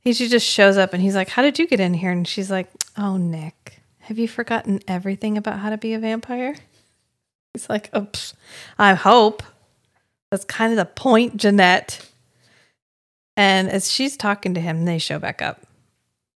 he, 0.00 0.12
she 0.12 0.28
just 0.28 0.46
shows 0.46 0.76
up 0.76 0.92
and 0.92 1.02
he's 1.02 1.14
like, 1.14 1.30
How 1.30 1.40
did 1.40 1.58
you 1.58 1.66
get 1.66 1.80
in 1.80 1.94
here? 1.94 2.10
And 2.10 2.28
she's 2.28 2.50
like, 2.50 2.68
Oh, 2.98 3.16
Nick, 3.16 3.80
have 4.00 4.18
you 4.18 4.28
forgotten 4.28 4.80
everything 4.86 5.38
about 5.38 5.60
how 5.60 5.70
to 5.70 5.78
be 5.78 5.94
a 5.94 5.98
vampire? 5.98 6.56
He's 7.56 7.70
like, 7.70 7.88
oh, 7.94 8.02
pfft, 8.02 8.34
I 8.78 8.92
hope. 8.92 9.42
That's 10.30 10.44
kind 10.44 10.72
of 10.72 10.76
the 10.76 10.84
point, 10.84 11.38
Janette. 11.38 12.06
And 13.34 13.70
as 13.70 13.90
she's 13.90 14.14
talking 14.14 14.52
to 14.52 14.60
him, 14.60 14.84
they 14.84 14.98
show 14.98 15.18
back 15.18 15.40
up 15.40 15.62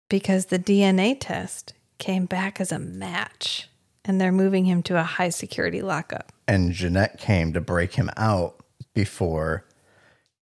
because 0.08 0.46
the 0.46 0.58
DNA 0.58 1.14
test 1.20 1.74
came 1.98 2.24
back 2.24 2.58
as 2.58 2.72
a 2.72 2.78
match 2.78 3.68
and 4.02 4.18
they're 4.18 4.32
moving 4.32 4.64
him 4.64 4.82
to 4.84 4.98
a 4.98 5.02
high 5.02 5.28
security 5.28 5.82
lockup. 5.82 6.32
And 6.48 6.72
Janette 6.72 7.20
came 7.20 7.52
to 7.52 7.60
break 7.60 7.96
him 7.96 8.08
out 8.16 8.64
before 8.94 9.66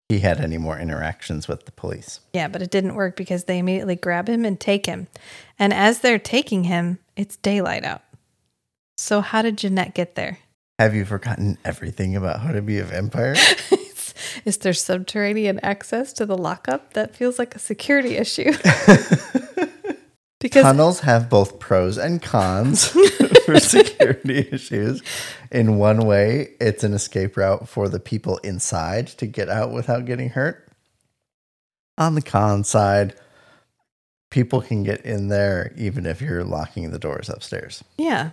he 0.09 0.19
had 0.19 0.41
any 0.41 0.59
more 0.59 0.77
interactions 0.77 1.47
with 1.47 1.67
the 1.67 1.73
police. 1.73 2.19
Yeah, 2.33 2.49
but 2.49 2.63
it 2.63 2.73
didn't 2.73 2.97
work 2.97 3.15
because 3.15 3.45
they 3.45 3.61
immediately 3.61 3.95
grab 3.95 4.29
him 4.29 4.45
and 4.45 4.59
take 4.59 4.87
him. 4.87 5.07
And 5.57 5.73
as 5.73 6.01
they're 6.01 6.19
taking 6.19 6.65
him, 6.65 6.99
it's 7.15 7.37
daylight 7.37 7.85
out. 7.85 8.03
So, 8.97 9.21
how 9.21 9.43
did 9.43 9.59
Janette 9.59 9.95
get 9.95 10.15
there? 10.15 10.39
Have 10.79 10.95
you 10.95 11.05
forgotten 11.05 11.57
everything 11.65 12.17
about 12.17 12.41
how 12.41 12.51
to 12.51 12.61
be 12.61 12.79
a 12.79 12.85
vampire? 12.85 13.37
Is 14.45 14.59
there 14.59 14.73
subterranean 14.73 15.61
access 15.61 16.13
to 16.15 16.27
the 16.27 16.37
lockup? 16.37 16.95
That 16.95 17.15
feels 17.15 17.39
like 17.39 17.55
a 17.55 17.61
security 17.61 18.17
issue. 18.17 18.53
because 20.41 20.63
Tunnels 20.63 21.01
have 21.01 21.31
both 21.31 21.61
pros 21.61 21.97
and 21.97 22.21
cons 22.21 22.89
for 23.47 23.61
security 23.61 24.49
issues. 24.51 25.01
In 25.53 25.79
one 25.79 26.07
way, 26.07 26.55
it's 26.61 26.83
an 26.83 26.93
escape 26.93 27.37
route 27.37 27.69
for 27.69 27.89
the 27.89 28.01
people 28.01 28.39
inside 28.39 29.07
to 29.07 29.27
get 29.27 29.49
out 29.49 29.71
without 29.71 30.07
getting 30.07 30.31
hurt. 30.31 30.69
On 31.97 32.17
the 32.17 32.23
con 32.23 32.65
side, 32.65 33.15
people 34.33 34.61
can 34.61 34.83
get 34.83 35.03
in 35.03 35.29
there 35.29 35.73
even 35.77 36.05
if 36.05 36.21
you're 36.21 36.43
locking 36.43 36.91
the 36.91 36.99
doors 36.99 37.29
upstairs. 37.29 37.85
yeah, 37.97 38.31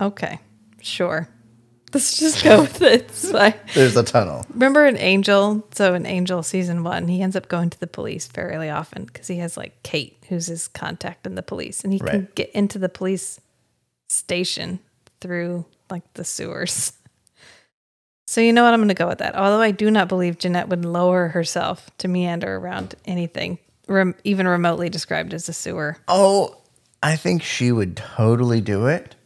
okay, 0.00 0.38
sure. 0.80 1.28
Let's 1.92 2.18
just 2.18 2.42
go 2.42 2.62
with 2.62 2.80
it. 2.82 3.02
It's 3.02 3.30
fine. 3.30 3.54
There's 3.74 3.96
a 3.96 4.02
tunnel. 4.02 4.46
Remember 4.50 4.86
an 4.86 4.96
Angel? 4.96 5.66
So 5.74 5.94
in 5.94 6.06
Angel 6.06 6.42
season 6.42 6.84
one, 6.84 7.08
he 7.08 7.20
ends 7.22 7.36
up 7.36 7.48
going 7.48 7.70
to 7.70 7.78
the 7.80 7.86
police 7.86 8.26
fairly 8.26 8.70
often 8.70 9.04
because 9.04 9.26
he 9.28 9.36
has 9.38 9.56
like 9.56 9.82
Kate, 9.82 10.16
who's 10.28 10.46
his 10.46 10.68
contact 10.68 11.26
in 11.26 11.34
the 11.34 11.42
police, 11.42 11.84
and 11.84 11.92
he 11.92 11.98
can 11.98 12.06
Right. 12.08 12.34
get 12.34 12.50
into 12.52 12.78
the 12.78 12.88
police 12.88 13.40
station 14.08 14.78
through 15.20 15.64
like 15.90 16.02
the 16.14 16.24
sewers. 16.24 16.92
So 18.26 18.40
you 18.40 18.52
know 18.54 18.64
what? 18.64 18.72
I'm 18.72 18.80
going 18.80 18.88
to 18.88 18.94
go 18.94 19.08
with 19.08 19.18
that. 19.18 19.34
Although 19.36 19.60
I 19.60 19.72
do 19.72 19.90
not 19.90 20.08
believe 20.08 20.38
Janette 20.38 20.68
would 20.68 20.84
lower 20.86 21.28
herself 21.28 21.90
to 21.98 22.08
meander 22.08 22.56
around 22.56 22.94
anything, 23.04 23.58
rem- 23.88 24.14
even 24.24 24.48
remotely 24.48 24.88
described 24.88 25.34
as 25.34 25.48
a 25.50 25.52
sewer. 25.52 25.98
Oh, 26.08 26.56
I 27.02 27.16
think 27.16 27.42
she 27.42 27.72
would 27.72 27.96
totally 27.96 28.62
do 28.62 28.86
it 28.86 29.16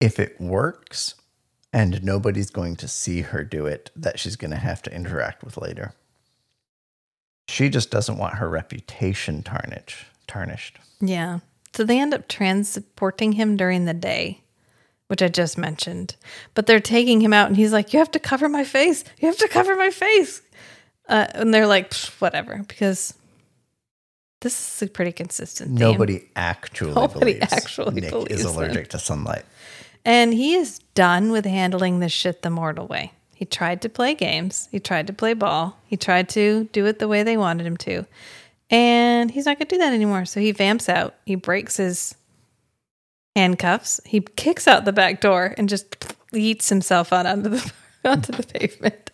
if 0.00 0.18
it 0.18 0.40
works 0.40 1.14
and 1.72 2.02
nobody's 2.02 2.50
going 2.50 2.76
to 2.76 2.88
see 2.88 3.22
her 3.22 3.44
do 3.44 3.66
it 3.66 3.90
that 3.94 4.18
she's 4.18 4.36
going 4.36 4.50
to 4.50 4.56
have 4.56 4.82
to 4.82 4.94
interact 4.94 5.44
with 5.44 5.56
later. 5.56 5.92
She 7.48 7.68
just 7.68 7.90
doesn't 7.90 8.18
want 8.18 8.34
her 8.34 8.48
reputation 8.48 9.42
tarnished. 9.42 10.06
Tarnished. 10.26 10.78
Yeah. 11.00 11.40
So 11.72 11.84
they 11.84 11.98
end 11.98 12.14
up 12.14 12.28
transporting 12.28 13.32
him 13.32 13.56
during 13.56 13.84
the 13.84 13.94
day, 13.94 14.42
which 15.08 15.22
I 15.22 15.28
just 15.28 15.56
mentioned. 15.56 16.16
But 16.54 16.66
they're 16.66 16.80
taking 16.80 17.20
him 17.20 17.32
out, 17.32 17.48
and 17.48 17.56
he's 17.56 17.72
like, 17.72 17.92
You 17.92 17.98
have 18.00 18.10
to 18.12 18.18
cover 18.18 18.48
my 18.48 18.64
face. 18.64 19.04
You 19.18 19.28
have 19.28 19.38
to 19.38 19.48
cover 19.48 19.76
my 19.76 19.90
face. 19.90 20.42
Uh, 21.08 21.26
and 21.34 21.54
they're 21.54 21.66
like, 21.66 21.94
Whatever, 22.18 22.62
because 22.68 23.14
this 24.40 24.76
is 24.82 24.88
a 24.88 24.90
pretty 24.90 25.12
consistent 25.12 25.70
theme. 25.70 25.78
Nobody 25.78 26.28
actually 26.36 26.94
Nobody 26.94 27.34
believes 27.34 27.52
actually 27.52 28.00
Nick 28.00 28.10
believes 28.10 28.40
is 28.40 28.44
him. 28.44 28.50
allergic 28.56 28.88
to 28.90 28.98
sunlight. 28.98 29.44
And 30.08 30.32
he 30.32 30.54
is 30.54 30.78
done 30.94 31.30
with 31.30 31.44
handling 31.44 32.00
this 32.00 32.12
shit 32.12 32.40
the 32.40 32.48
mortal 32.48 32.86
way. 32.86 33.12
He 33.34 33.44
tried 33.44 33.82
to 33.82 33.90
play 33.90 34.14
games. 34.14 34.66
He 34.72 34.80
tried 34.80 35.06
to 35.08 35.12
play 35.12 35.34
ball. 35.34 35.76
He 35.84 35.98
tried 35.98 36.30
to 36.30 36.64
do 36.72 36.86
it 36.86 36.98
the 36.98 37.08
way 37.08 37.22
they 37.22 37.36
wanted 37.36 37.66
him 37.66 37.76
to. 37.76 38.06
And 38.70 39.30
he's 39.30 39.44
not 39.44 39.58
going 39.58 39.68
to 39.68 39.74
do 39.74 39.78
that 39.78 39.92
anymore. 39.92 40.24
So 40.24 40.40
he 40.40 40.50
vamps 40.52 40.88
out. 40.88 41.14
He 41.26 41.34
breaks 41.34 41.76
his 41.76 42.14
handcuffs. 43.36 44.00
He 44.06 44.22
kicks 44.22 44.66
out 44.66 44.86
the 44.86 44.94
back 44.94 45.20
door 45.20 45.54
and 45.58 45.68
just 45.68 46.14
eats 46.32 46.70
himself 46.70 47.12
out 47.12 47.26
onto 47.26 47.50
the 47.50 47.72
onto 48.06 48.32
the 48.32 48.44
pavement. 48.44 49.10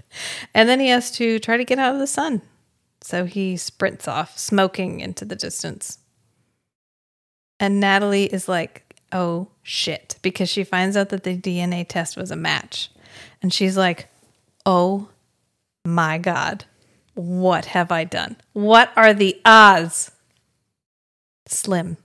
And 0.54 0.68
then 0.68 0.78
he 0.78 0.90
has 0.90 1.10
to 1.16 1.40
try 1.40 1.56
to 1.56 1.64
get 1.64 1.80
out 1.80 1.94
of 1.94 2.00
the 2.00 2.06
sun. 2.06 2.40
So 3.00 3.24
he 3.24 3.56
sprints 3.56 4.06
off, 4.06 4.38
smoking 4.38 5.00
into 5.00 5.24
the 5.24 5.34
distance. 5.34 5.98
And 7.58 7.80
Natalie 7.80 8.32
is 8.32 8.48
like, 8.48 8.93
oh 9.14 9.48
shit, 9.62 10.16
because 10.20 10.50
she 10.50 10.64
finds 10.64 10.96
out 10.96 11.08
that 11.10 11.22
the 11.22 11.38
DNA 11.38 11.86
test 11.88 12.16
was 12.16 12.30
a 12.30 12.36
match. 12.36 12.90
And 13.40 13.52
she's 13.52 13.76
like, 13.76 14.08
oh 14.66 15.08
my 15.84 16.18
God, 16.18 16.64
what 17.14 17.66
have 17.66 17.92
I 17.92 18.04
done? 18.04 18.36
What 18.52 18.90
are 18.96 19.14
the 19.14 19.40
odds? 19.44 20.10
Slim. 21.46 21.96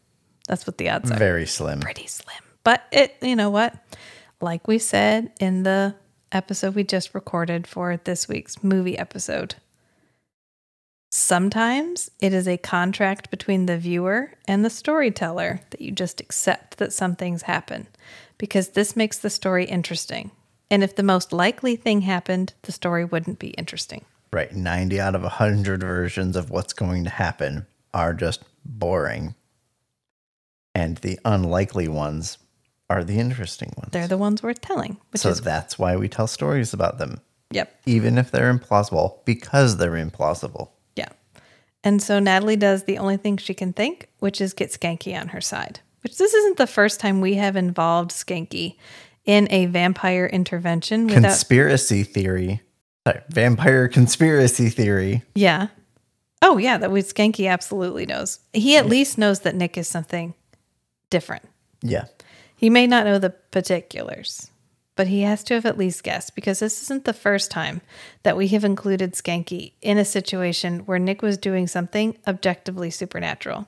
That's 0.47 0.67
what 0.67 0.77
the 0.77 0.89
odds 0.89 1.11
are. 1.11 1.17
Very 1.17 1.45
slim. 1.45 1.79
Pretty 1.79 2.07
slim. 2.07 2.43
But 2.63 2.83
it, 2.91 3.15
you 3.21 3.35
know 3.35 3.49
what? 3.49 3.75
Like 4.41 4.67
we 4.67 4.77
said 4.77 5.31
in 5.39 5.63
the 5.63 5.95
episode 6.31 6.75
we 6.75 6.83
just 6.83 7.15
recorded 7.15 7.65
for 7.65 7.97
this 7.97 8.27
week's 8.27 8.63
movie 8.63 8.97
episode, 8.97 9.55
Sometimes 11.11 12.11
it 12.19 12.33
is 12.33 12.47
a 12.47 12.57
contract 12.57 13.31
between 13.31 13.65
the 13.65 13.79
viewer 13.79 14.31
and 14.47 14.63
the 14.63 14.69
storyteller 14.69 15.61
that 15.71 15.81
you 15.81 15.91
just 15.91 16.21
accept 16.21 16.77
that 16.77 16.93
some 16.93 17.15
things 17.15 17.43
happen 17.43 17.87
because 18.37 18.69
this 18.69 18.95
makes 18.95 19.17
the 19.17 19.31
story 19.31 19.65
interesting. 19.65 20.29
And 20.69 20.83
if 20.83 20.95
the 20.95 21.03
most 21.03 21.33
likely 21.33 21.75
thing 21.75 22.01
happened, 22.01 22.53
the 22.61 22.71
story 22.71 23.03
wouldn't 23.05 23.39
be 23.39 23.49
interesting. 23.49 24.05
Right. 24.31 24.53
90 24.53 24.99
out 24.99 25.15
of 25.15 25.23
100 25.23 25.81
versions 25.81 26.35
of 26.35 26.51
what's 26.51 26.73
going 26.73 27.05
to 27.05 27.09
happen 27.09 27.65
are 27.91 28.13
just 28.13 28.43
boring. 28.63 29.33
And 30.75 30.97
the 30.97 31.19
unlikely 31.25 31.87
ones 31.87 32.37
are 32.87 33.03
the 33.03 33.17
interesting 33.17 33.73
ones. 33.77 33.89
They're 33.91 34.07
the 34.07 34.17
ones 34.17 34.43
worth 34.43 34.61
telling, 34.61 34.97
so 35.15 35.29
is 35.29 35.41
that's 35.41 35.79
why 35.79 35.95
we 35.95 36.07
tell 36.07 36.27
stories 36.27 36.73
about 36.73 36.97
them, 36.99 37.21
yep. 37.51 37.79
even 37.85 38.17
if 38.17 38.31
they're 38.31 38.53
implausible, 38.53 39.25
because 39.25 39.77
they're 39.77 39.91
implausible. 39.91 40.69
And 41.83 42.01
so 42.01 42.19
Natalie 42.19 42.55
does 42.55 42.83
the 42.83 42.97
only 42.97 43.17
thing 43.17 43.37
she 43.37 43.53
can 43.53 43.73
think, 43.73 44.09
which 44.19 44.41
is 44.41 44.53
get 44.53 44.71
Schanke 44.71 45.19
on 45.19 45.29
her 45.29 45.41
side. 45.41 45.79
Which 46.03 46.17
this 46.17 46.33
isn't 46.33 46.57
the 46.57 46.67
first 46.67 46.99
time 46.99 47.21
we 47.21 47.35
have 47.35 47.55
involved 47.55 48.11
Schanke 48.11 48.75
in 49.25 49.47
a 49.51 49.65
vampire 49.67 50.25
intervention 50.25 51.07
without 51.07 51.21
Conspiracy 51.21 52.03
theory. 52.03 52.61
Sorry, 53.07 53.21
vampire 53.29 53.87
conspiracy 53.87 54.69
theory. 54.69 55.23
Yeah. 55.35 55.67
Oh 56.41 56.57
yeah, 56.57 56.77
that 56.77 56.91
we 56.91 57.01
Schanke 57.01 57.49
absolutely 57.49 58.05
knows. 58.05 58.39
He 58.53 58.77
at 58.77 58.87
least 58.87 59.17
knows 59.17 59.41
that 59.41 59.55
Nick 59.55 59.77
is 59.77 59.87
something 59.87 60.33
different. 61.09 61.43
Yeah. 61.81 62.05
He 62.55 62.69
may 62.69 62.87
not 62.87 63.05
know 63.05 63.19
the 63.19 63.29
particulars, 63.29 64.48
but 64.99 65.07
he 65.07 65.21
has 65.21 65.45
to 65.45 65.53
have 65.53 65.65
at 65.65 65.77
least 65.77 66.03
guessed 66.03 66.35
because 66.35 66.59
this 66.59 66.81
isn't 66.81 67.05
the 67.05 67.13
first 67.13 67.49
time 67.49 67.79
that 68.23 68.35
we 68.35 68.49
have 68.49 68.65
included 68.65 69.13
Schanke 69.13 69.71
in 69.81 69.97
a 69.97 70.03
situation 70.03 70.79
where 70.79 70.99
Nick 70.99 71.21
was 71.21 71.37
doing 71.37 71.67
something 71.67 72.17
objectively 72.27 72.89
supernatural. 72.89 73.65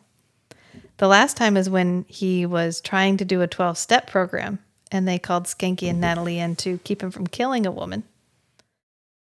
The 0.97 1.07
last 1.07 1.37
time 1.37 1.55
is 1.55 1.69
when 1.69 2.03
he 2.09 2.45
was 2.45 2.81
trying 2.81 3.15
to 3.15 3.23
do 3.23 3.41
a 3.41 3.47
12 3.47 3.77
step 3.77 4.07
program 4.07 4.59
and 4.91 5.07
they 5.07 5.17
called 5.17 5.45
Schanke 5.45 5.89
and 5.89 6.01
Natalie 6.01 6.37
in 6.37 6.57
to 6.57 6.79
keep 6.79 7.01
him 7.01 7.11
from 7.11 7.27
killing 7.27 7.65
a 7.65 7.71
woman 7.71 8.03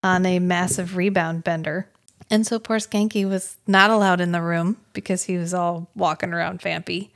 on 0.03 0.27
a 0.27 0.41
massive 0.41 0.97
rebound 0.97 1.45
bender. 1.45 1.87
And 2.29 2.45
so 2.45 2.59
poor 2.59 2.79
Schanke 2.79 3.25
was 3.29 3.57
not 3.69 3.91
allowed 3.91 4.21
in 4.21 4.33
the 4.33 4.43
room 4.43 4.79
because 4.95 5.23
he 5.23 5.37
was 5.37 5.55
all 5.55 5.89
walking 5.95 6.33
around 6.33 6.61
vampy. 6.61 7.11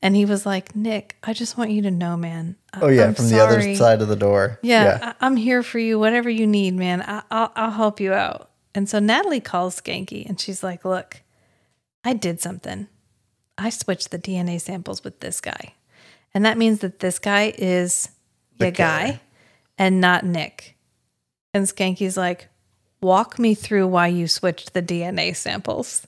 And 0.00 0.14
he 0.14 0.24
was 0.24 0.46
like, 0.46 0.76
Nick, 0.76 1.16
I 1.24 1.32
just 1.32 1.58
want 1.58 1.70
you 1.72 1.82
to 1.82 1.90
know, 1.90 2.16
man. 2.16 2.56
I- 2.72 2.80
Oh 2.82 2.88
yeah, 2.88 3.04
I'm 3.06 3.14
from 3.14 3.28
the 3.28 3.40
other 3.40 3.74
side 3.74 4.00
of 4.00 4.08
the 4.08 4.14
door. 4.16 4.58
Yeah, 4.62 5.14
I- 5.20 5.26
I'm 5.26 5.36
here 5.36 5.62
for 5.62 5.78
you. 5.80 5.98
Whatever 5.98 6.30
you 6.30 6.46
need, 6.46 6.74
man. 6.74 7.02
I- 7.02 7.22
I'll, 7.30 7.52
I'll 7.56 7.70
help 7.72 7.98
you 8.00 8.12
out. 8.12 8.50
And 8.74 8.88
so 8.88 9.00
Natalie 9.00 9.40
calls 9.40 9.80
Schanke 9.80 10.28
and 10.28 10.38
she's 10.38 10.62
like, 10.62 10.84
Look, 10.84 11.22
I 12.04 12.12
did 12.12 12.40
something. 12.40 12.86
I 13.56 13.70
switched 13.70 14.12
the 14.12 14.18
DNA 14.20 14.60
samples 14.60 15.02
with 15.02 15.18
this 15.18 15.40
guy. 15.40 15.74
And 16.32 16.44
that 16.44 16.58
means 16.58 16.78
that 16.80 17.00
this 17.00 17.18
guy 17.18 17.52
is 17.58 18.10
The 18.58 18.66
the 18.66 18.70
guy 18.70 19.04
killer. 19.06 19.20
and 19.78 20.00
not 20.00 20.24
Nick. 20.24 20.76
And 21.52 21.66
Schanke's 21.66 22.16
like, 22.16 22.48
Walk 23.00 23.38
me 23.40 23.54
through 23.54 23.88
why 23.88 24.06
you 24.08 24.28
switched 24.28 24.74
the 24.74 24.82
DNA 24.82 25.34
samples. 25.34 26.06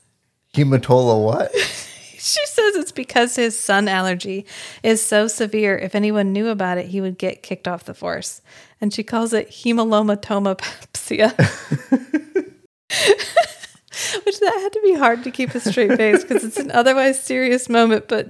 Hematola 0.55 1.21
what? 1.25 1.53
She 2.31 2.47
says 2.47 2.77
it's 2.77 2.93
because 2.93 3.35
his 3.35 3.59
sun 3.59 3.89
allergy 3.89 4.47
is 4.85 5.05
so 5.05 5.27
severe. 5.27 5.77
If 5.77 5.97
anyone 5.97 6.33
knew 6.33 6.47
about 6.47 6.79
it, 6.79 6.87
he 6.87 7.01
would 7.01 7.19
get 7.19 7.43
kicked 7.43 7.67
off 7.67 7.85
the 7.85 7.95
force. 7.95 8.41
And 8.81 8.95
she 8.95 9.03
calls 9.03 9.33
it 9.33 9.51
hemalomatomapsia. 9.51 11.37
Which 14.25 14.41
that 14.41 14.59
had 14.61 14.73
to 14.73 14.81
be 14.85 14.95
hard 14.95 15.25
to 15.25 15.33
keep 15.33 15.57
a 15.57 15.61
straight 15.61 15.97
face 15.97 16.23
because 16.23 16.45
it's 16.45 16.59
an 16.59 16.71
otherwise 16.71 17.21
serious 17.21 17.69
moment. 17.69 18.07
But 18.07 18.29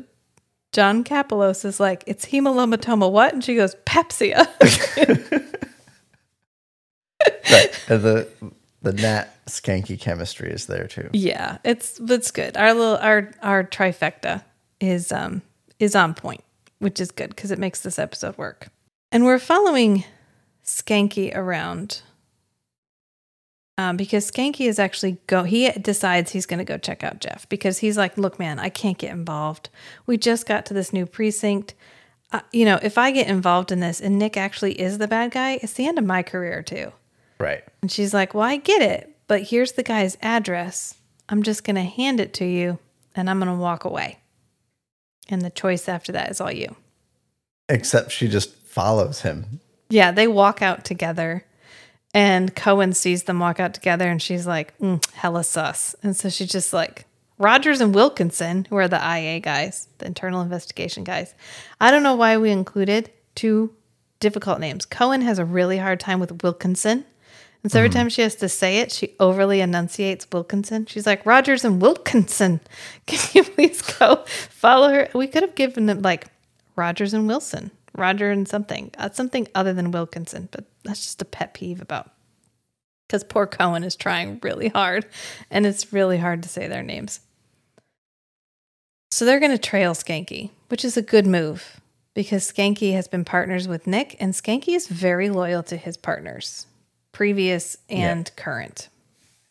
John 0.72 1.04
Kapelos 1.04 1.66
is 1.66 1.78
like, 1.78 2.02
it's 2.06 2.24
hemalomatoma 2.24 3.12
what? 3.12 3.34
And 3.34 3.44
she 3.44 3.54
goes, 3.54 3.74
Pepsia. 3.84 4.48
right. 7.50 7.84
And 7.88 8.02
the 8.02 8.28
the 8.82 8.92
Nat 8.92 9.28
schanke 9.46 9.98
chemistry 10.00 10.50
is 10.50 10.66
there 10.66 10.86
too. 10.86 11.10
Yeah, 11.12 11.58
it's 11.64 12.00
it's 12.00 12.30
good. 12.30 12.56
Our 12.56 12.74
little 12.74 12.96
our 12.96 13.30
our 13.42 13.64
trifecta 13.64 14.42
is 14.80 15.12
um 15.12 15.42
is 15.78 15.94
on 15.94 16.14
point, 16.14 16.42
which 16.78 17.00
is 17.00 17.10
good 17.10 17.30
because 17.30 17.50
it 17.50 17.58
makes 17.58 17.80
this 17.80 17.98
episode 17.98 18.36
work. 18.38 18.68
And 19.12 19.24
we're 19.24 19.38
following 19.38 20.04
Schanke 20.64 21.34
around 21.34 22.02
um, 23.80 23.96
because 23.96 24.30
Schanke 24.30 24.68
is 24.68 24.78
actually 24.78 25.18
go. 25.26 25.42
He 25.42 25.70
decides 25.70 26.32
he's 26.32 26.46
going 26.46 26.58
to 26.58 26.64
go 26.64 26.76
check 26.76 27.02
out 27.02 27.20
Jeff 27.20 27.48
because 27.48 27.78
he's 27.78 27.96
like, 27.96 28.18
"Look, 28.18 28.38
man, 28.38 28.58
I 28.58 28.68
can't 28.68 28.98
get 28.98 29.10
involved. 29.10 29.70
We 30.06 30.18
just 30.18 30.46
got 30.46 30.66
to 30.66 30.74
this 30.74 30.92
new 30.92 31.06
precinct. 31.06 31.74
Uh, 32.32 32.40
you 32.52 32.64
know, 32.64 32.78
if 32.82 32.96
I 32.98 33.10
get 33.10 33.26
involved 33.26 33.72
in 33.72 33.80
this 33.80 34.00
and 34.00 34.18
Nick 34.18 34.36
actually 34.36 34.80
is 34.80 34.98
the 34.98 35.08
bad 35.08 35.32
guy, 35.32 35.58
it's 35.62 35.72
the 35.72 35.86
end 35.86 35.98
of 35.98 36.04
my 36.04 36.22
career 36.22 36.62
too." 36.62 36.92
Right. 37.40 37.64
And 37.82 37.90
she's 37.90 38.14
like, 38.14 38.34
Well, 38.34 38.44
I 38.44 38.56
get 38.56 38.82
it, 38.82 39.16
but 39.26 39.42
here's 39.42 39.72
the 39.72 39.82
guy's 39.82 40.16
address. 40.22 40.94
I'm 41.28 41.42
just 41.42 41.64
going 41.64 41.76
to 41.76 41.82
hand 41.82 42.20
it 42.20 42.34
to 42.34 42.44
you 42.44 42.78
and 43.16 43.30
I'm 43.30 43.38
going 43.38 43.50
to 43.50 43.60
walk 43.60 43.84
away. 43.84 44.18
And 45.28 45.42
the 45.42 45.50
choice 45.50 45.88
after 45.88 46.12
that 46.12 46.30
is 46.30 46.40
all 46.40 46.52
you. 46.52 46.76
Except 47.68 48.10
she 48.10 48.28
just 48.28 48.54
follows 48.56 49.22
him. 49.22 49.60
Yeah, 49.88 50.10
they 50.10 50.26
walk 50.26 50.60
out 50.60 50.84
together 50.84 51.44
and 52.12 52.54
Cohen 52.54 52.92
sees 52.92 53.24
them 53.24 53.38
walk 53.38 53.60
out 53.60 53.72
together 53.72 54.08
and 54.08 54.20
she's 54.20 54.46
like, 54.46 54.76
mm, 54.78 55.04
hella 55.12 55.44
sus. 55.44 55.94
And 56.02 56.16
so 56.16 56.28
she's 56.28 56.50
just 56.50 56.72
like, 56.72 57.06
Rogers 57.38 57.80
and 57.80 57.94
Wilkinson, 57.94 58.66
who 58.68 58.76
are 58.76 58.88
the 58.88 58.98
IA 58.98 59.40
guys, 59.40 59.88
the 59.98 60.06
internal 60.06 60.42
investigation 60.42 61.04
guys. 61.04 61.34
I 61.80 61.90
don't 61.90 62.02
know 62.02 62.14
why 62.16 62.36
we 62.36 62.50
included 62.50 63.10
two 63.34 63.74
difficult 64.18 64.60
names. 64.60 64.84
Cohen 64.84 65.22
has 65.22 65.38
a 65.38 65.44
really 65.44 65.78
hard 65.78 66.00
time 66.00 66.20
with 66.20 66.42
Wilkinson. 66.42 67.06
And 67.62 67.70
so 67.70 67.78
every 67.78 67.90
time 67.90 68.08
she 68.08 68.22
has 68.22 68.34
to 68.36 68.48
say 68.48 68.78
it, 68.78 68.90
she 68.90 69.14
overly 69.20 69.60
enunciates 69.60 70.26
Wilkinson. 70.32 70.86
She's 70.86 71.06
like, 71.06 71.26
Rogers 71.26 71.64
and 71.64 71.80
Wilkinson. 71.80 72.60
Can 73.06 73.18
you 73.34 73.44
please 73.44 73.82
go 73.82 74.24
follow 74.26 74.88
her? 74.90 75.08
We 75.14 75.26
could 75.26 75.42
have 75.42 75.54
given 75.54 75.86
them 75.86 76.00
like 76.00 76.28
Rogers 76.76 77.12
and 77.12 77.26
Wilson, 77.26 77.70
Roger 77.94 78.30
and 78.30 78.48
something, 78.48 78.90
uh, 78.96 79.10
something 79.10 79.46
other 79.54 79.74
than 79.74 79.90
Wilkinson. 79.90 80.48
But 80.50 80.64
that's 80.84 81.02
just 81.02 81.20
a 81.22 81.26
pet 81.26 81.52
peeve 81.52 81.82
about 81.82 82.10
because 83.10 83.24
poor 83.24 83.44
Cohen 83.44 83.82
is 83.82 83.96
trying 83.96 84.38
really 84.40 84.68
hard 84.68 85.04
and 85.50 85.66
it's 85.66 85.92
really 85.92 86.18
hard 86.18 86.44
to 86.44 86.48
say 86.48 86.68
their 86.68 86.84
names. 86.84 87.18
So 89.10 89.24
they're 89.24 89.40
going 89.40 89.50
to 89.50 89.58
trail 89.58 89.94
Schanke, 89.94 90.50
which 90.68 90.84
is 90.84 90.96
a 90.96 91.02
good 91.02 91.26
move 91.26 91.80
because 92.14 92.52
Schanke 92.52 92.92
has 92.92 93.08
been 93.08 93.24
partners 93.24 93.66
with 93.66 93.88
Nick 93.88 94.16
and 94.20 94.32
Schanke 94.32 94.68
is 94.68 94.86
very 94.86 95.28
loyal 95.28 95.64
to 95.64 95.76
his 95.76 95.96
partners, 95.96 96.66
previous 97.20 97.76
and 97.90 98.34
current. 98.34 98.88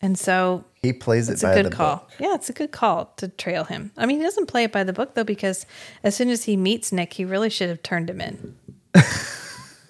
And 0.02 0.18
so 0.18 0.66
He 0.74 0.92
plays 0.92 1.30
it 1.30 1.40
by 1.40 1.62
the 1.62 1.66
book. 1.66 1.66
it's 1.66 1.68
a 1.68 1.70
good 1.70 1.78
call. 1.78 1.96
book. 1.98 2.12
Yeah, 2.18 2.34
it's 2.34 2.50
a 2.50 2.54
good 2.54 2.72
call 2.72 3.14
to 3.18 3.28
trail 3.28 3.64
him. 3.66 3.92
I 3.96 4.08
mean, 4.08 4.18
he 4.18 4.24
doesn't 4.24 4.48
play 4.48 4.64
it 4.64 4.72
by 4.72 4.84
the 4.84 4.92
book 4.92 5.14
though, 5.14 5.24
because 5.24 5.68
as 6.04 6.16
soon 6.16 6.32
as 6.32 6.46
he 6.46 6.58
meets 6.58 6.92
Nick, 6.92 7.14
he 7.14 7.26
really 7.26 7.52
should 7.52 7.70
have 7.70 7.84
turned 7.84 8.10
him 8.10 8.22
in. 8.22 8.56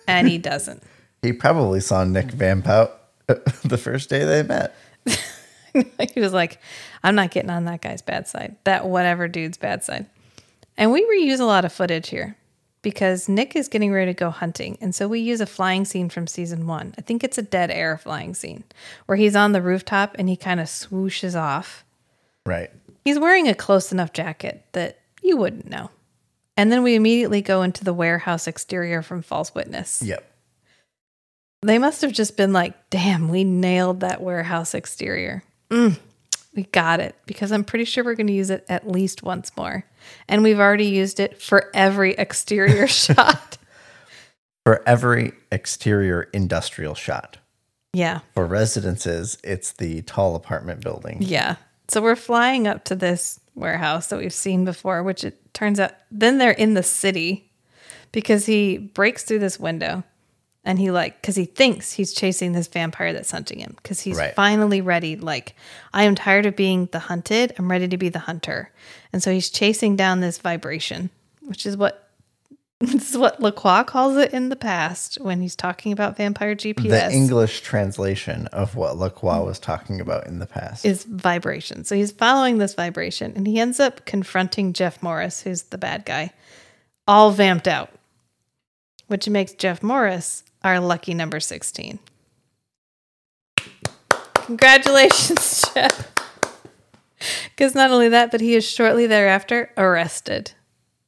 and 0.09 0.27
he 0.27 0.37
doesn't. 0.37 0.83
He 1.21 1.31
probably 1.31 1.79
saw 1.79 2.03
Nick 2.03 2.31
vamp 2.31 2.67
out 2.67 2.99
the 3.63 3.77
first 3.77 4.09
day 4.09 4.25
they 4.25 4.43
met. 4.43 4.75
he 6.13 6.19
was 6.19 6.33
like, 6.33 6.59
I'm 7.01 7.15
not 7.15 7.31
getting 7.31 7.49
on 7.49 7.63
that 7.63 7.81
guy's 7.81 8.01
bad 8.01 8.27
side, 8.27 8.57
that 8.65 8.87
whatever 8.87 9.29
dude's 9.29 9.57
bad 9.57 9.85
side. 9.85 10.05
And 10.75 10.91
we 10.91 11.05
reuse 11.05 11.39
a 11.39 11.45
lot 11.45 11.63
of 11.63 11.71
footage 11.71 12.09
here 12.09 12.35
because 12.81 13.27
Nick 13.27 13.55
is 13.55 13.67
getting 13.67 13.91
ready 13.91 14.13
to 14.13 14.17
go 14.17 14.29
hunting. 14.29 14.77
And 14.81 14.95
so 14.95 15.07
we 15.07 15.19
use 15.19 15.41
a 15.41 15.45
flying 15.45 15.85
scene 15.85 16.09
from 16.09 16.27
season 16.27 16.67
one. 16.67 16.93
I 16.97 17.01
think 17.01 17.23
it's 17.23 17.37
a 17.37 17.43
dead 17.43 17.71
air 17.71 17.97
flying 17.97 18.33
scene 18.33 18.63
where 19.05 19.17
he's 19.17 19.35
on 19.35 19.51
the 19.51 19.61
rooftop 19.61 20.15
and 20.17 20.29
he 20.29 20.35
kind 20.35 20.59
of 20.59 20.67
swooshes 20.67 21.39
off. 21.39 21.83
Right. 22.45 22.71
He's 23.03 23.19
wearing 23.19 23.47
a 23.47 23.55
close 23.55 23.91
enough 23.91 24.13
jacket 24.13 24.63
that 24.73 24.99
you 25.21 25.37
wouldn't 25.37 25.69
know. 25.69 25.89
And 26.57 26.71
then 26.71 26.83
we 26.83 26.95
immediately 26.95 27.41
go 27.41 27.61
into 27.61 27.83
the 27.83 27.93
warehouse 27.93 28.47
exterior 28.47 29.01
from 29.01 29.21
False 29.21 29.55
Witness. 29.55 30.01
Yep. 30.01 30.25
They 31.61 31.77
must 31.77 32.01
have 32.01 32.11
just 32.13 32.37
been 32.37 32.53
like, 32.53 32.89
damn, 32.89 33.29
we 33.29 33.43
nailed 33.43 34.01
that 34.01 34.21
warehouse 34.21 34.73
exterior. 34.73 35.43
Mm, 35.69 35.97
we 36.53 36.63
got 36.63 36.99
it 36.99 37.15
because 37.25 37.51
I'm 37.51 37.63
pretty 37.63 37.85
sure 37.85 38.03
we're 38.03 38.15
going 38.15 38.27
to 38.27 38.33
use 38.33 38.49
it 38.49 38.65
at 38.69 38.89
least 38.89 39.23
once 39.23 39.51
more. 39.55 39.85
And 40.27 40.43
we've 40.43 40.59
already 40.59 40.87
used 40.87 41.19
it 41.19 41.41
for 41.41 41.69
every 41.73 42.13
exterior 42.13 42.87
shot. 42.87 43.57
For 44.65 44.87
every 44.87 45.33
exterior 45.51 46.23
industrial 46.33 46.95
shot. 46.95 47.37
Yeah. 47.93 48.19
For 48.33 48.45
residences, 48.45 49.37
it's 49.43 49.71
the 49.73 50.01
tall 50.03 50.35
apartment 50.35 50.81
building. 50.81 51.17
Yeah. 51.21 51.55
So 51.87 52.01
we're 52.01 52.15
flying 52.15 52.67
up 52.67 52.83
to 52.85 52.95
this 52.95 53.39
warehouse 53.55 54.07
that 54.07 54.19
we've 54.19 54.33
seen 54.33 54.65
before, 54.65 55.01
which 55.03 55.23
it 55.23 55.53
turns 55.53 55.79
out 55.79 55.91
then 56.11 56.37
they're 56.37 56.51
in 56.51 56.75
the 56.75 56.83
city 56.83 57.51
because 58.11 58.45
he 58.45 58.77
breaks 58.77 59.23
through 59.23 59.39
this 59.39 59.59
window 59.59 60.03
and 60.65 60.77
he 60.79 60.91
like 60.91 61.21
because 61.21 61.35
he 61.35 61.45
thinks 61.45 61.93
he's 61.93 62.13
chasing 62.13 62.51
this 62.51 62.67
vampire 62.67 63.13
that's 63.13 63.31
hunting 63.31 63.59
him 63.59 63.73
because 63.81 64.01
he's 64.01 64.17
Right. 64.17 64.35
finally 64.35 64.81
ready 64.81 65.15
like 65.15 65.55
i 65.93 66.03
am 66.03 66.15
tired 66.15 66.45
of 66.45 66.55
being 66.55 66.87
the 66.91 66.99
hunted 66.99 67.53
i'm 67.57 67.71
ready 67.71 67.87
to 67.87 67.97
be 67.97 68.09
the 68.09 68.19
hunter 68.19 68.71
and 69.13 69.23
so 69.23 69.31
he's 69.31 69.49
chasing 69.49 69.95
down 69.95 70.19
this 70.19 70.37
vibration 70.37 71.09
which 71.43 71.65
is 71.65 71.77
what 71.77 72.09
this 72.81 73.11
is 73.11 73.17
what 73.17 73.41
lacroix 73.41 73.83
calls 73.83 74.17
it 74.17 74.33
in 74.33 74.49
the 74.49 74.55
past 74.55 75.17
when 75.21 75.41
he's 75.41 75.55
talking 75.55 75.91
about 75.93 76.17
vampire 76.17 76.55
gps 76.55 76.89
The 76.89 77.11
English 77.11 77.61
translation 77.61 78.47
of 78.47 78.75
what 78.75 78.97
Lacroix 78.97 79.43
was 79.43 79.59
talking 79.59 79.99
about 80.01 80.27
in 80.27 80.39
the 80.39 80.45
past. 80.45 80.85
is 80.85 81.03
vibration. 81.05 81.83
So 81.85 81.95
he's 81.95 82.11
following 82.11 82.57
this 82.57 82.73
vibration 82.75 83.33
and 83.35 83.45
he 83.47 83.59
ends 83.59 83.79
up 83.79 84.05
confronting 84.05 84.71
Jeff 84.73 85.01
Morris, 85.03 85.41
who's 85.41 85.63
the 85.63 85.77
bad 85.77 86.05
guy, 86.05 86.31
all 87.07 87.31
vamped 87.31 87.67
out, 87.67 87.89
which 89.07 89.27
makes 89.27 89.51
Jeff 89.53 89.81
Morris 89.83 90.43
our 90.63 90.79
lucky 90.79 91.13
number 91.13 91.39
16. 91.39 91.99
Congratulations, 94.33 95.63
Jeff. 95.73 96.11
Because 97.49 97.75
not 97.75 97.91
only 97.91 98.09
that, 98.09 98.31
but 98.31 98.41
he 98.41 98.55
is 98.55 98.67
shortly 98.67 99.05
thereafter 99.05 99.71
arrested 99.77 100.53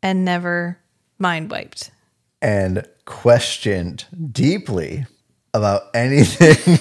and 0.04 0.26
never 0.26 0.78
mind 1.18 1.49
wiped. 1.49 1.91
and 2.41 2.86
questioned 3.06 4.06
deeply 4.32 5.06
about 5.54 5.84
anything 5.93 6.80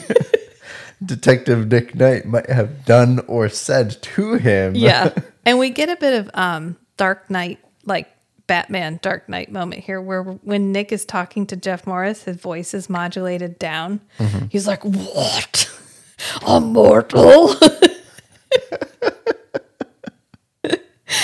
Detective 1.04 1.68
Nick 1.70 1.94
Knight 1.94 2.24
might 2.26 2.48
have 2.50 2.84
done 2.84 3.20
or 3.26 3.48
said 3.48 4.00
to 4.02 4.34
him. 4.34 4.74
Yeah. 4.74 5.12
and 5.46 5.58
we 5.58 5.70
get 5.70 5.88
a 5.88 5.96
bit 5.96 6.20
of 6.20 6.30
um 6.34 6.76
Dark 6.96 7.30
Knight, 7.30 7.58
like 7.84 8.08
Batman 8.50 8.98
Dark 9.00 9.28
Knight 9.28 9.52
moment 9.52 9.84
here 9.84 10.00
where 10.00 10.24
when 10.24 10.72
Nick 10.72 10.90
is 10.90 11.04
talking 11.04 11.46
to 11.46 11.56
Jeff 11.56 11.86
Morris, 11.86 12.24
his 12.24 12.36
voice 12.36 12.74
is 12.74 12.90
modulated 12.90 13.60
down. 13.60 14.00
Mm-hmm. 14.18 14.46
He's 14.48 14.66
like, 14.66 14.84
What? 14.84 15.70
A 16.46 16.60
mortal? 16.60 17.54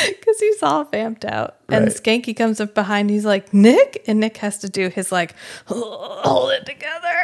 Because 0.09 0.41
he's 0.41 0.63
all 0.65 0.85
vamped 0.85 1.25
out. 1.25 1.57
And 1.69 1.87
Schanke 1.87 2.37
comes 2.37 2.61
up 2.61 2.75
behind. 2.75 3.09
He's 3.09 3.25
like, 3.25 3.55
Nick? 3.55 4.03
And 4.09 4.19
Nick 4.19 4.39
has 4.39 4.59
to 4.59 4.69
do 4.69 4.89
his 4.89 5.13
like, 5.13 5.35
hold 5.67 6.51
it 6.51 6.67
together. 6.67 7.15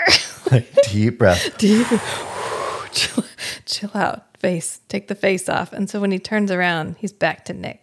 Like, 0.50 0.72
deep 0.84 1.18
breath. 1.18 1.59
deep 1.59 1.86
chill, 2.92 3.24
chill 3.66 3.90
out 3.94 4.32
face, 4.38 4.80
take 4.88 5.09
the 5.09 5.14
face 5.14 5.48
off. 5.48 5.72
And 5.72 5.88
so 5.88 6.00
when 6.00 6.11
he 6.12 6.18
turns 6.18 6.50
around, 6.50 6.96
he's 6.98 7.12
back 7.12 7.44
to 7.46 7.53
Nick. 7.53 7.82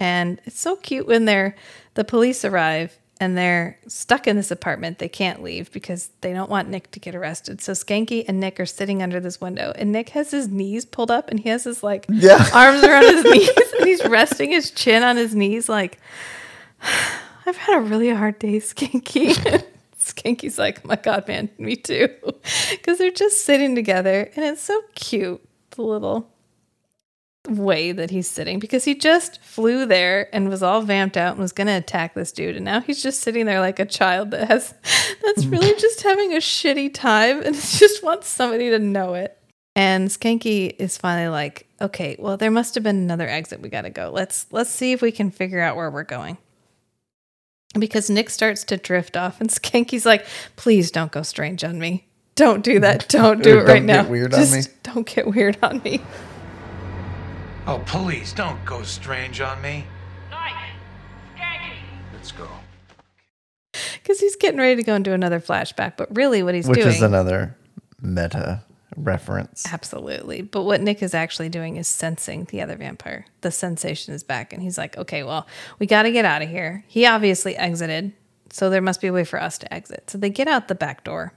And 0.00 0.40
it's 0.44 0.58
so 0.58 0.74
cute 0.76 1.06
when 1.06 1.26
they're 1.26 1.54
the 1.94 2.04
police 2.04 2.44
arrive 2.44 2.98
and 3.20 3.36
they're 3.36 3.78
stuck 3.86 4.26
in 4.26 4.34
this 4.36 4.50
apartment. 4.50 4.98
They 4.98 5.10
can't 5.10 5.42
leave 5.42 5.70
because 5.72 6.08
they 6.22 6.32
don't 6.32 6.48
want 6.50 6.70
Nick 6.70 6.90
to 6.92 6.98
get 7.00 7.14
arrested. 7.14 7.60
So 7.60 7.72
Schanke 7.72 8.24
and 8.26 8.40
Nick 8.40 8.58
are 8.58 8.64
sitting 8.66 9.02
under 9.02 9.20
this 9.20 9.42
window, 9.42 9.72
and 9.76 9.92
Nick 9.92 10.08
has 10.10 10.30
his 10.30 10.48
knees 10.48 10.86
pulled 10.86 11.10
up 11.10 11.28
and 11.30 11.38
he 11.38 11.50
has 11.50 11.64
his 11.64 11.82
like 11.82 12.06
Yeah. 12.08 12.44
arms 12.54 12.82
around 12.82 13.04
his 13.04 13.24
knees 13.24 13.72
and 13.78 13.86
he's 13.86 14.04
resting 14.06 14.50
his 14.50 14.70
chin 14.70 15.02
on 15.02 15.16
his 15.16 15.34
knees 15.34 15.68
like 15.68 15.98
I've 17.46 17.56
had 17.56 17.76
a 17.78 17.80
really 17.80 18.10
hard 18.10 18.38
day, 18.38 18.58
Schanke. 18.60 19.64
Schanke's 20.00 20.58
like, 20.58 20.78
oh 20.84 20.88
my 20.88 20.96
God, 20.96 21.28
man, 21.28 21.50
me 21.58 21.76
too. 21.76 22.08
Because 22.70 22.96
they're 22.98 23.10
just 23.10 23.44
sitting 23.44 23.74
together 23.74 24.30
and 24.34 24.44
it's 24.46 24.62
so 24.62 24.80
cute, 24.94 25.46
the 25.72 25.82
little 25.82 26.30
way 27.48 27.92
that 27.92 28.10
he's 28.10 28.28
sitting 28.28 28.58
because 28.58 28.84
he 28.84 28.94
just 28.94 29.40
flew 29.42 29.86
there 29.86 30.28
and 30.34 30.48
was 30.48 30.62
all 30.62 30.82
vamped 30.82 31.16
out 31.16 31.32
and 31.32 31.40
was 31.40 31.52
going 31.52 31.66
to 31.66 31.72
attack 31.76 32.14
this 32.14 32.32
dude. 32.32 32.56
And 32.56 32.64
now 32.64 32.80
he's 32.80 33.02
just 33.02 33.20
sitting 33.20 33.46
there 33.46 33.60
like 33.60 33.78
a 33.78 33.86
child 33.86 34.30
that 34.32 34.48
has, 34.48 34.74
that's 35.22 35.44
really 35.46 35.74
just 35.80 36.02
having 36.02 36.34
a 36.34 36.38
shitty 36.38 36.92
time 36.92 37.42
and 37.42 37.54
just 37.60 38.02
wants 38.02 38.28
somebody 38.28 38.70
to 38.70 38.78
know 38.78 39.14
it. 39.14 39.36
And 39.76 40.08
Schanke 40.08 40.74
is 40.78 40.98
finally 40.98 41.28
like, 41.28 41.66
okay, 41.80 42.16
well, 42.18 42.36
there 42.36 42.50
must 42.50 42.74
have 42.74 42.84
been 42.84 42.96
another 42.96 43.28
exit. 43.28 43.62
We 43.62 43.68
got 43.68 43.82
to 43.82 43.90
go. 43.90 44.10
Let's 44.12 44.46
let's 44.50 44.68
see 44.68 44.92
if 44.92 45.00
we 45.00 45.12
can 45.12 45.30
figure 45.30 45.60
out 45.60 45.76
where 45.76 45.90
we're 45.90 46.02
going 46.02 46.36
because 47.78 48.10
Nick 48.10 48.30
starts 48.30 48.64
to 48.64 48.76
drift 48.76 49.16
off, 49.16 49.40
and 49.40 49.48
Schanke's 49.48 50.04
like, 50.04 50.26
"Please 50.56 50.90
don't 50.90 51.12
go 51.12 51.22
strange 51.22 51.62
on 51.62 51.78
me. 51.78 52.08
Don't 52.34 52.64
do 52.64 52.80
that. 52.80 53.08
Don't 53.08 53.42
do 53.42 53.50
it 53.50 53.54
Don't 53.60 53.66
right 53.66 53.86
get 53.86 54.04
now. 54.04 54.08
weird 54.08 54.34
on 54.34 54.40
Just 54.40 54.52
me." 54.52 54.74
Don't 54.82 55.06
get 55.06 55.28
weird 55.28 55.56
on 55.62 55.80
me." 55.82 56.00
Oh, 57.70 57.80
please 57.86 58.32
don't 58.32 58.62
go 58.64 58.82
strange 58.82 59.40
on 59.40 59.62
me. 59.62 59.84
Nice. 60.28 60.54
Schanke. 61.38 61.70
Let's 62.12 62.32
go. 62.32 62.48
Because 63.92 64.18
he's 64.18 64.34
getting 64.34 64.58
ready 64.58 64.74
to 64.74 64.82
go 64.82 64.96
into 64.96 65.12
another 65.12 65.38
flashback, 65.38 65.96
but 65.96 66.12
really, 66.16 66.42
what 66.42 66.56
he's 66.56 66.66
Which 66.66 66.78
doing, 66.78 66.88
Which 66.88 66.96
is 66.96 67.02
another 67.02 67.56
meta 68.02 68.64
reference. 68.96 69.72
absolutely. 69.72 70.42
But 70.42 70.64
what 70.64 70.80
Nick 70.80 71.00
is 71.00 71.14
actually 71.14 71.48
doing 71.48 71.76
is 71.76 71.86
sensing 71.86 72.46
the 72.46 72.60
other 72.60 72.74
vampire. 72.74 73.24
The 73.42 73.52
sensation 73.52 74.14
is 74.14 74.24
back, 74.24 74.52
and 74.52 74.60
he's 74.60 74.76
like, 74.76 74.98
"Okay, 74.98 75.22
well, 75.22 75.46
we 75.78 75.86
got 75.86 76.02
to 76.02 76.10
get 76.10 76.24
out 76.24 76.42
of 76.42 76.48
here." 76.48 76.82
He 76.88 77.06
obviously 77.06 77.56
exited, 77.56 78.12
so 78.50 78.68
there 78.68 78.82
must 78.82 79.00
be 79.00 79.06
a 79.06 79.12
way 79.12 79.22
for 79.22 79.40
us 79.40 79.58
to 79.58 79.72
exit. 79.72 80.10
So 80.10 80.18
they 80.18 80.30
get 80.30 80.48
out 80.48 80.66
the 80.66 80.74
back 80.74 81.04
door, 81.04 81.34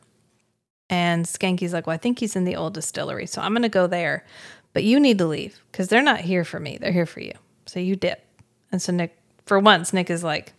and 0.89 1.27
Schanke's 1.27 1.73
like, 1.73 1.85
"Well, 1.85 1.93
I 1.93 1.97
think 1.97 2.17
he's 2.17 2.35
in 2.35 2.43
the 2.43 2.55
old 2.55 2.73
distillery, 2.73 3.27
so 3.27 3.39
I'm 3.39 3.51
going 3.51 3.61
to 3.61 3.69
go 3.69 3.85
there." 3.85 4.25
But 4.73 4.83
you 4.83 4.99
need 4.99 5.19
to 5.19 5.25
leave 5.25 5.61
because 5.71 5.87
they're 5.87 6.01
not 6.01 6.21
here 6.21 6.43
for 6.43 6.59
me. 6.59 6.77
They're 6.79 6.91
here 6.91 7.05
for 7.05 7.21
you. 7.21 7.33
So 7.65 7.79
you 7.79 7.95
dip. 7.95 8.25
And 8.71 8.81
so 8.81 8.91
Nick, 8.91 9.17
for 9.45 9.59
once, 9.59 9.93
Nick 9.93 10.09
is 10.09 10.23
like, 10.23 10.53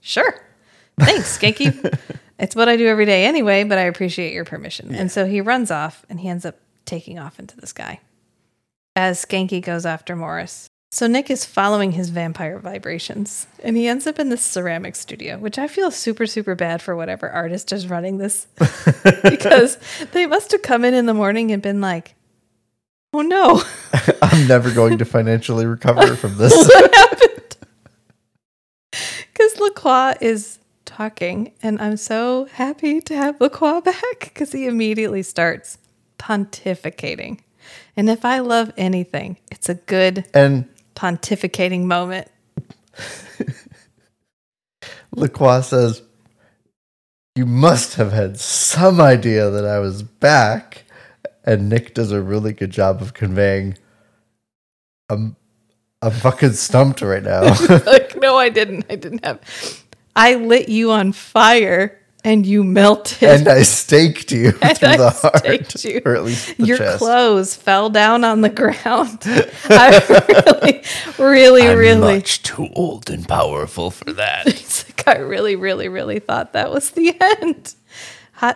sure. 0.00 0.40
Thanks, 0.98 1.38
Schanke. 1.38 1.98
it's 2.38 2.54
what 2.56 2.68
I 2.68 2.76
do 2.76 2.86
every 2.86 3.04
day 3.04 3.24
anyway, 3.24 3.64
but 3.64 3.78
I 3.78 3.82
appreciate 3.82 4.32
your 4.32 4.44
permission. 4.44 4.94
And 4.94 5.10
so 5.10 5.26
he 5.26 5.40
runs 5.40 5.70
off 5.70 6.06
and 6.08 6.20
he 6.20 6.28
ends 6.28 6.44
up 6.44 6.56
taking 6.84 7.18
off 7.18 7.38
into 7.38 7.56
the 7.56 7.66
sky 7.66 8.00
as 8.96 9.24
Schanke 9.24 9.62
goes 9.62 9.86
after 9.86 10.16
Morris. 10.16 10.68
So 10.90 11.06
Nick 11.06 11.30
is 11.30 11.44
following 11.44 11.92
his 11.92 12.08
vampire 12.08 12.58
vibrations 12.58 13.46
and 13.62 13.76
he 13.76 13.86
ends 13.86 14.06
up 14.06 14.18
in 14.18 14.30
this 14.30 14.42
ceramic 14.42 14.96
studio, 14.96 15.36
which 15.38 15.58
I 15.58 15.68
feel 15.68 15.90
super, 15.90 16.26
super 16.26 16.54
bad 16.54 16.80
for 16.80 16.96
whatever 16.96 17.28
artist 17.28 17.72
is 17.72 17.88
running 17.88 18.16
this 18.16 18.46
because 19.22 19.78
they 20.12 20.26
must 20.26 20.50
have 20.52 20.62
come 20.62 20.84
in 20.84 20.94
in 20.94 21.06
the 21.06 21.14
morning 21.14 21.52
and 21.52 21.62
been 21.62 21.80
like, 21.80 22.14
oh 23.12 23.22
no. 23.22 23.62
I'm 24.22 24.46
never 24.46 24.70
going 24.70 24.98
to 24.98 25.04
financially 25.04 25.66
recover 25.66 26.16
from 26.16 26.36
this. 26.36 26.54
what 26.68 26.94
happened? 26.94 27.56
Because 28.90 29.58
Lacroix 29.60 30.14
is 30.20 30.58
talking, 30.84 31.52
and 31.62 31.80
I'm 31.80 31.96
so 31.96 32.46
happy 32.46 33.00
to 33.02 33.14
have 33.14 33.40
Lacroix 33.40 33.80
back 33.80 34.20
because 34.20 34.52
he 34.52 34.66
immediately 34.66 35.22
starts 35.22 35.78
pontificating. 36.18 37.40
And 37.96 38.08
if 38.08 38.24
I 38.24 38.40
love 38.40 38.72
anything, 38.76 39.38
it's 39.50 39.68
a 39.68 39.74
good 39.74 40.26
and 40.34 40.68
pontificating 40.94 41.84
moment. 41.84 42.28
Lacroix 45.14 45.60
says, 45.62 46.02
You 47.36 47.46
must 47.46 47.94
have 47.94 48.12
had 48.12 48.38
some 48.38 49.00
idea 49.00 49.50
that 49.50 49.64
I 49.64 49.78
was 49.78 50.02
back. 50.02 50.84
And 51.48 51.70
Nick 51.70 51.94
does 51.94 52.12
a 52.12 52.20
really 52.20 52.52
good 52.52 52.70
job 52.70 53.00
of 53.00 53.14
conveying, 53.14 53.78
I'm, 55.08 55.34
I'm 56.02 56.12
fucking 56.12 56.52
stumped 56.52 57.00
right 57.00 57.22
now. 57.22 57.40
like, 57.86 58.16
no, 58.16 58.36
I 58.36 58.50
didn't. 58.50 58.84
I 58.90 58.96
didn't 58.96 59.24
have. 59.24 59.40
I 60.14 60.34
lit 60.34 60.68
you 60.68 60.90
on 60.92 61.12
fire 61.12 61.98
and 62.22 62.44
you 62.44 62.62
melted. 62.64 63.22
and 63.30 63.48
I 63.48 63.62
staked 63.62 64.30
you 64.30 64.52
And 64.62 64.76
through 64.76 64.88
I 64.90 64.96
the 64.98 65.10
heart. 65.10 65.84
you. 65.86 66.02
Or 66.04 66.16
at 66.16 66.24
least 66.24 66.54
the 66.58 66.66
Your 66.66 66.76
chest. 66.76 66.98
clothes 66.98 67.56
fell 67.56 67.88
down 67.88 68.24
on 68.24 68.42
the 68.42 68.50
ground. 68.50 69.20
I 69.70 70.82
really, 71.18 71.64
really, 71.66 71.74
really. 71.74 72.20
too 72.20 72.68
old 72.74 73.08
and 73.08 73.26
powerful 73.26 73.90
for 73.90 74.12
that. 74.12 74.46
It's 74.48 74.86
like 74.86 75.08
I 75.08 75.20
really, 75.20 75.56
really, 75.56 75.88
really 75.88 76.18
thought 76.18 76.52
that 76.52 76.70
was 76.70 76.90
the 76.90 77.16
end. 77.40 77.74
How, 78.32 78.54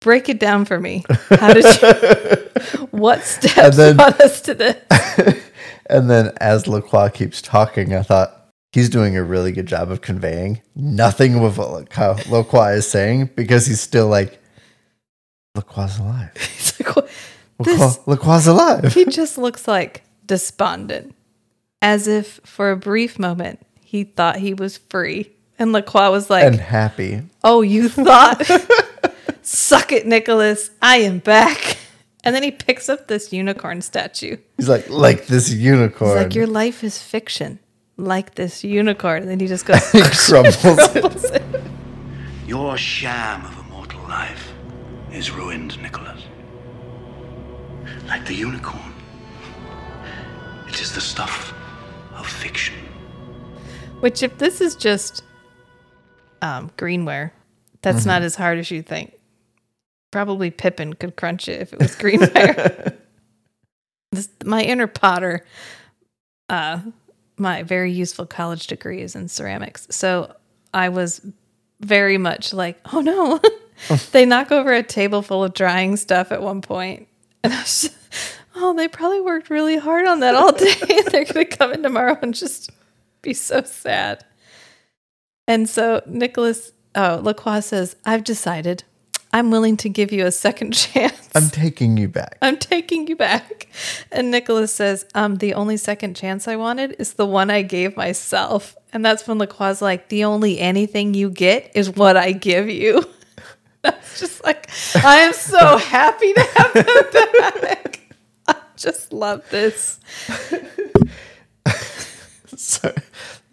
break 0.00 0.28
it 0.28 0.38
down 0.40 0.64
for 0.64 0.80
me. 0.80 1.04
How 1.30 1.52
did 1.52 1.64
you? 1.82 2.86
what 2.90 3.22
steps 3.22 3.76
then- 3.76 3.96
brought 3.96 4.20
us 4.20 4.40
to 4.42 4.54
this? 4.54 5.42
And 5.90 6.08
then 6.08 6.30
as 6.40 6.68
Lacroix 6.68 7.08
keeps 7.08 7.42
talking, 7.42 7.96
I 7.96 8.02
thought 8.02 8.46
he's 8.72 8.88
doing 8.88 9.16
a 9.16 9.24
really 9.24 9.50
good 9.50 9.66
job 9.66 9.90
of 9.90 10.02
conveying 10.02 10.62
nothing 10.76 11.40
with 11.40 11.58
what 11.58 11.72
Lacroix 12.30 12.74
is 12.74 12.86
saying 12.88 13.30
because 13.34 13.66
he's 13.66 13.80
still 13.80 14.06
like, 14.06 14.38
Lacroix 15.56 15.88
alive. 15.98 16.30
He's 16.36 16.78
like, 16.78 16.94
"What- 16.94 17.10
Lacroix, 17.58 17.76
this. 17.88 17.98
Lacroix 18.06 18.46
alive. 18.46 18.94
He 18.94 19.04
just 19.06 19.36
looks 19.36 19.66
like 19.66 20.04
despondent, 20.26 21.12
as 21.82 22.06
if 22.06 22.38
for 22.44 22.70
a 22.70 22.76
brief 22.76 23.18
moment 23.18 23.58
he 23.80 24.04
thought 24.04 24.36
he 24.36 24.54
was 24.54 24.78
free, 24.78 25.32
and 25.58 25.72
Lacroix 25.72 26.08
was 26.12 26.30
like, 26.30 26.44
and 26.44 26.60
happy. 26.60 27.22
"Oh, 27.42 27.62
you 27.62 27.88
thought? 27.88 28.48
Suck 29.42 29.92
it, 29.92 30.06
Nicholas. 30.06 30.70
I 30.80 30.98
am 30.98 31.18
back." 31.18 31.78
And 32.22 32.34
then 32.34 32.42
he 32.42 32.50
picks 32.50 32.88
up 32.90 33.08
this 33.08 33.32
unicorn 33.32 33.80
statue. 33.80 34.36
He's 34.58 34.68
like, 34.68 34.90
like 34.90 35.26
this 35.26 35.50
unicorn. 35.50 36.10
He's 36.16 36.24
like, 36.24 36.34
Your 36.34 36.46
life 36.46 36.84
is 36.84 37.00
fiction, 37.00 37.58
like 37.96 38.34
this 38.34 38.62
unicorn. 38.62 39.22
And 39.22 39.30
then 39.30 39.40
he 39.40 39.46
just 39.46 39.64
goes, 39.66 39.90
he 39.90 40.02
crumbles. 40.02 40.56
it. 40.64 40.90
crumbles 40.92 41.24
it. 41.24 41.42
Your 42.46 42.76
sham 42.76 43.46
of 43.46 43.58
a 43.58 43.62
mortal 43.70 44.02
life 44.02 44.52
is 45.10 45.30
ruined, 45.30 45.80
Nicholas. 45.80 46.22
Like 48.06 48.26
the 48.26 48.34
unicorn. 48.34 48.92
It 50.68 50.80
is 50.80 50.94
the 50.94 51.00
stuff 51.00 51.54
of 52.12 52.26
fiction. 52.26 52.74
Which, 54.00 54.22
if 54.22 54.36
this 54.38 54.60
is 54.60 54.76
just 54.76 55.22
um, 56.42 56.70
greenware, 56.76 57.30
that's 57.82 58.04
not 58.04 58.22
as 58.22 58.34
hard 58.34 58.58
as 58.58 58.70
you 58.70 58.82
think. 58.82 59.14
Probably 60.10 60.50
Pippin 60.50 60.94
could 60.94 61.16
crunch 61.16 61.48
it 61.48 61.60
if 61.60 61.72
it 61.72 61.78
was 61.78 61.96
greenware. 61.96 62.96
this, 64.12 64.28
my 64.44 64.62
inner 64.62 64.86
Potter, 64.86 65.44
uh, 66.48 66.80
my 67.36 67.62
very 67.62 67.92
useful 67.92 68.26
college 68.26 68.66
degree 68.66 69.00
is 69.02 69.14
in 69.14 69.28
ceramics. 69.28 69.86
So 69.90 70.34
I 70.74 70.88
was 70.88 71.20
very 71.80 72.18
much 72.18 72.52
like, 72.52 72.78
oh 72.92 73.00
no. 73.00 73.40
they 74.12 74.26
knock 74.26 74.52
over 74.52 74.72
a 74.72 74.82
table 74.82 75.22
full 75.22 75.44
of 75.44 75.54
drying 75.54 75.96
stuff 75.96 76.32
at 76.32 76.42
one 76.42 76.60
point. 76.60 77.00
point, 77.00 77.08
And 77.42 77.52
I 77.52 77.60
was 77.60 77.82
just, 77.82 77.96
oh, 78.54 78.74
they 78.74 78.88
probably 78.88 79.20
worked 79.20 79.50
really 79.50 79.78
hard 79.78 80.06
on 80.06 80.20
that 80.20 80.34
all 80.34 80.52
day. 80.52 80.74
They're 81.10 81.24
going 81.24 81.46
to 81.46 81.56
come 81.56 81.72
in 81.72 81.82
tomorrow 81.82 82.18
and 82.20 82.34
just 82.34 82.70
be 83.22 83.32
so 83.32 83.62
sad. 83.62 84.24
And 85.48 85.68
so 85.68 86.02
Nicholas, 86.06 86.72
oh, 86.94 87.20
Lacroix 87.22 87.60
says, 87.60 87.96
I've 88.04 88.24
decided 88.24 88.84
I'm 89.32 89.50
willing 89.50 89.76
to 89.78 89.88
give 89.88 90.12
you 90.12 90.26
a 90.26 90.32
second 90.32 90.72
chance. 90.74 91.28
I'm 91.34 91.48
taking 91.48 91.96
you 91.96 92.08
back. 92.08 92.38
I'm 92.42 92.56
taking 92.56 93.06
you 93.06 93.16
back. 93.16 93.68
And 94.10 94.30
Nicholas 94.30 94.72
says, 94.72 95.06
um, 95.14 95.36
the 95.36 95.54
only 95.54 95.76
second 95.76 96.16
chance 96.16 96.48
I 96.48 96.56
wanted 96.56 96.96
is 96.98 97.14
the 97.14 97.26
one 97.26 97.50
I 97.50 97.62
gave 97.62 97.96
myself. 97.96 98.76
And 98.92 99.04
that's 99.04 99.26
when 99.28 99.38
Lacroix 99.38 99.76
like, 99.80 100.08
the 100.08 100.24
only 100.24 100.58
anything 100.58 101.14
you 101.14 101.30
get 101.30 101.70
is 101.74 101.90
what 101.90 102.16
I 102.16 102.32
give 102.32 102.68
you. 102.68 103.04
I 103.84 103.90
was 103.90 104.20
just 104.20 104.44
like, 104.44 104.68
I 104.96 105.18
am 105.18 105.32
so 105.32 105.76
happy 105.78 106.32
to 106.34 106.40
have 106.40 106.72
them 106.72 107.62
back. 107.62 108.00
I 108.48 108.56
just 108.76 109.12
love 109.12 109.48
this. 109.50 110.00
so 112.56 112.92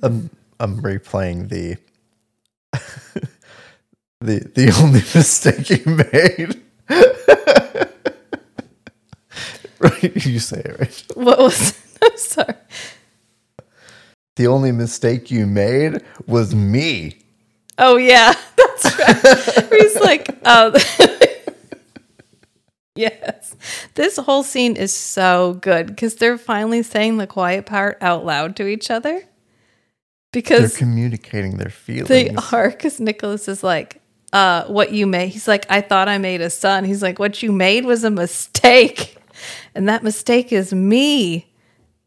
I'm 0.01 0.29
I'm 0.59 0.81
replaying 0.81 1.49
the 1.49 1.77
the 4.21 4.39
the 4.39 4.71
only 4.83 5.01
mistake 5.13 5.69
you 5.69 5.83
made. 5.85 6.63
right, 9.79 10.25
you 10.25 10.39
say 10.39 10.59
it 10.59 10.79
right. 10.79 11.03
What 11.15 11.39
was? 11.39 11.77
I'm 12.01 12.17
sorry. 12.17 12.55
The 14.35 14.47
only 14.47 14.71
mistake 14.71 15.31
you 15.31 15.47
made 15.47 16.03
was 16.27 16.53
me. 16.53 17.19
Oh 17.77 17.97
yeah, 17.97 18.33
that's 18.55 18.99
right. 18.99 19.67
He's 19.71 19.99
like, 19.99 20.29
oh, 20.45 20.73
yes. 22.95 23.55
This 23.95 24.17
whole 24.17 24.43
scene 24.43 24.75
is 24.75 24.93
so 24.93 25.55
good 25.61 25.87
because 25.87 26.15
they're 26.15 26.37
finally 26.37 26.83
saying 26.83 27.17
the 27.17 27.27
quiet 27.27 27.65
part 27.65 27.97
out 28.01 28.25
loud 28.25 28.55
to 28.57 28.67
each 28.67 28.89
other. 28.89 29.23
Because 30.33 30.73
they're 30.73 30.87
communicating 30.87 31.57
their 31.57 31.69
feelings. 31.69 32.09
they 32.09 32.29
are. 32.51 32.69
Because 32.69 32.99
Nicholas 32.99 33.47
is 33.47 33.63
like, 33.63 34.01
uh, 34.33 34.65
what 34.65 34.91
you 34.91 35.07
made. 35.07 35.29
He's 35.29 35.47
like, 35.47 35.65
I 35.69 35.81
thought 35.81 36.07
I 36.09 36.17
made 36.17 36.41
a 36.41 36.49
son. 36.49 36.83
He's 36.83 37.01
like, 37.01 37.19
what 37.19 37.41
you 37.41 37.51
made 37.51 37.85
was 37.85 38.03
a 38.03 38.09
mistake, 38.09 39.17
and 39.75 39.87
that 39.89 40.03
mistake 40.03 40.51
is 40.51 40.73
me. 40.73 41.47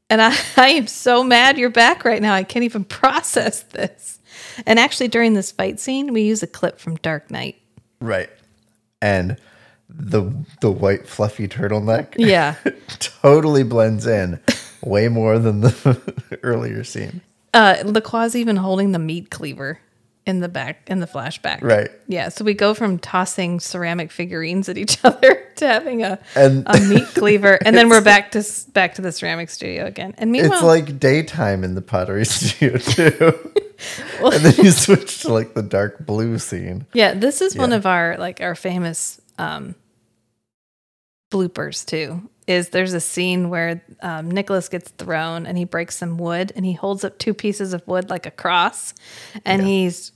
And 0.08 0.20
I, 0.20 0.36
I 0.56 0.68
am 0.70 0.86
so 0.86 1.22
mad 1.24 1.56
you're 1.58 1.70
back 1.70 2.04
right 2.04 2.20
now. 2.20 2.34
I 2.34 2.42
can't 2.42 2.64
even 2.64 2.84
process 3.00 3.62
this. 3.62 4.18
And 4.66 4.78
actually, 4.78 5.08
during 5.08 5.34
this 5.34 5.50
fight 5.52 5.80
scene, 5.80 6.12
we 6.12 6.22
use 6.22 6.42
a 6.42 6.46
clip 6.46 6.78
from 6.78 6.96
Dark 6.96 7.30
Knight. 7.30 7.56
Right. 8.00 8.30
And 9.02 9.36
the 9.88 10.30
the 10.60 10.70
white 10.70 11.08
fluffy 11.08 11.48
turtleneck 11.48 12.14
Yeah. 12.16 12.54
totally 13.00 13.64
blends 13.64 14.06
in 14.06 14.38
way 14.82 15.08
more 15.08 15.38
than 15.38 15.62
the 15.62 16.38
earlier 16.42 16.84
scene. 16.84 17.20
Uh, 17.52 17.76
LaCroix's 17.82 18.36
even 18.36 18.56
holding 18.56 18.92
the 18.92 18.98
meat 19.00 19.30
cleaver 19.30 19.80
in 20.30 20.40
the 20.40 20.48
back 20.48 20.88
in 20.88 21.00
the 21.00 21.06
flashback. 21.06 21.60
Right. 21.60 21.90
Yeah. 22.08 22.30
So 22.30 22.42
we 22.44 22.54
go 22.54 22.72
from 22.72 22.98
tossing 22.98 23.60
ceramic 23.60 24.10
figurines 24.10 24.70
at 24.70 24.78
each 24.78 24.96
other 25.04 25.46
to 25.56 25.66
having 25.66 26.02
a 26.02 26.18
And- 26.34 26.62
a 26.66 26.80
meat 26.80 27.06
cleaver, 27.14 27.58
and 27.62 27.76
then 27.76 27.90
we're 27.90 28.00
back 28.00 28.30
to 28.32 28.42
back 28.72 28.94
to 28.94 29.02
the 29.02 29.12
ceramic 29.12 29.50
studio 29.50 29.84
again. 29.84 30.14
And 30.16 30.32
meanwhile, 30.32 30.54
It's 30.54 30.62
like 30.62 30.98
daytime 30.98 31.62
in 31.64 31.74
the 31.74 31.82
pottery 31.82 32.24
studio 32.24 32.78
too. 32.78 33.50
and 34.24 34.42
then 34.44 34.64
you 34.64 34.70
switch 34.70 35.20
to 35.22 35.32
like 35.32 35.52
the 35.54 35.62
dark 35.62 36.06
blue 36.06 36.38
scene. 36.38 36.86
yeah, 36.94 37.12
this 37.14 37.42
is 37.42 37.56
one 37.56 37.72
of 37.74 37.84
our 37.84 38.16
like 38.18 38.40
our 38.40 38.54
famous 38.54 39.20
um, 39.38 39.74
bloopers 41.32 41.84
too. 41.84 42.28
Is 42.46 42.70
there's 42.70 42.94
a 42.94 43.00
scene 43.00 43.48
where 43.48 43.80
um, 44.02 44.28
Nicholas 44.28 44.68
gets 44.68 44.90
thrown 44.90 45.46
and 45.46 45.56
he 45.56 45.64
breaks 45.64 45.96
some 45.96 46.18
wood 46.18 46.52
and 46.56 46.66
he 46.66 46.72
holds 46.72 47.04
up 47.04 47.16
two 47.16 47.32
pieces 47.32 47.72
of 47.72 47.86
wood 47.86 48.10
like 48.10 48.26
a 48.26 48.30
cross, 48.32 48.92
and 49.44 49.62
he's 49.62 50.10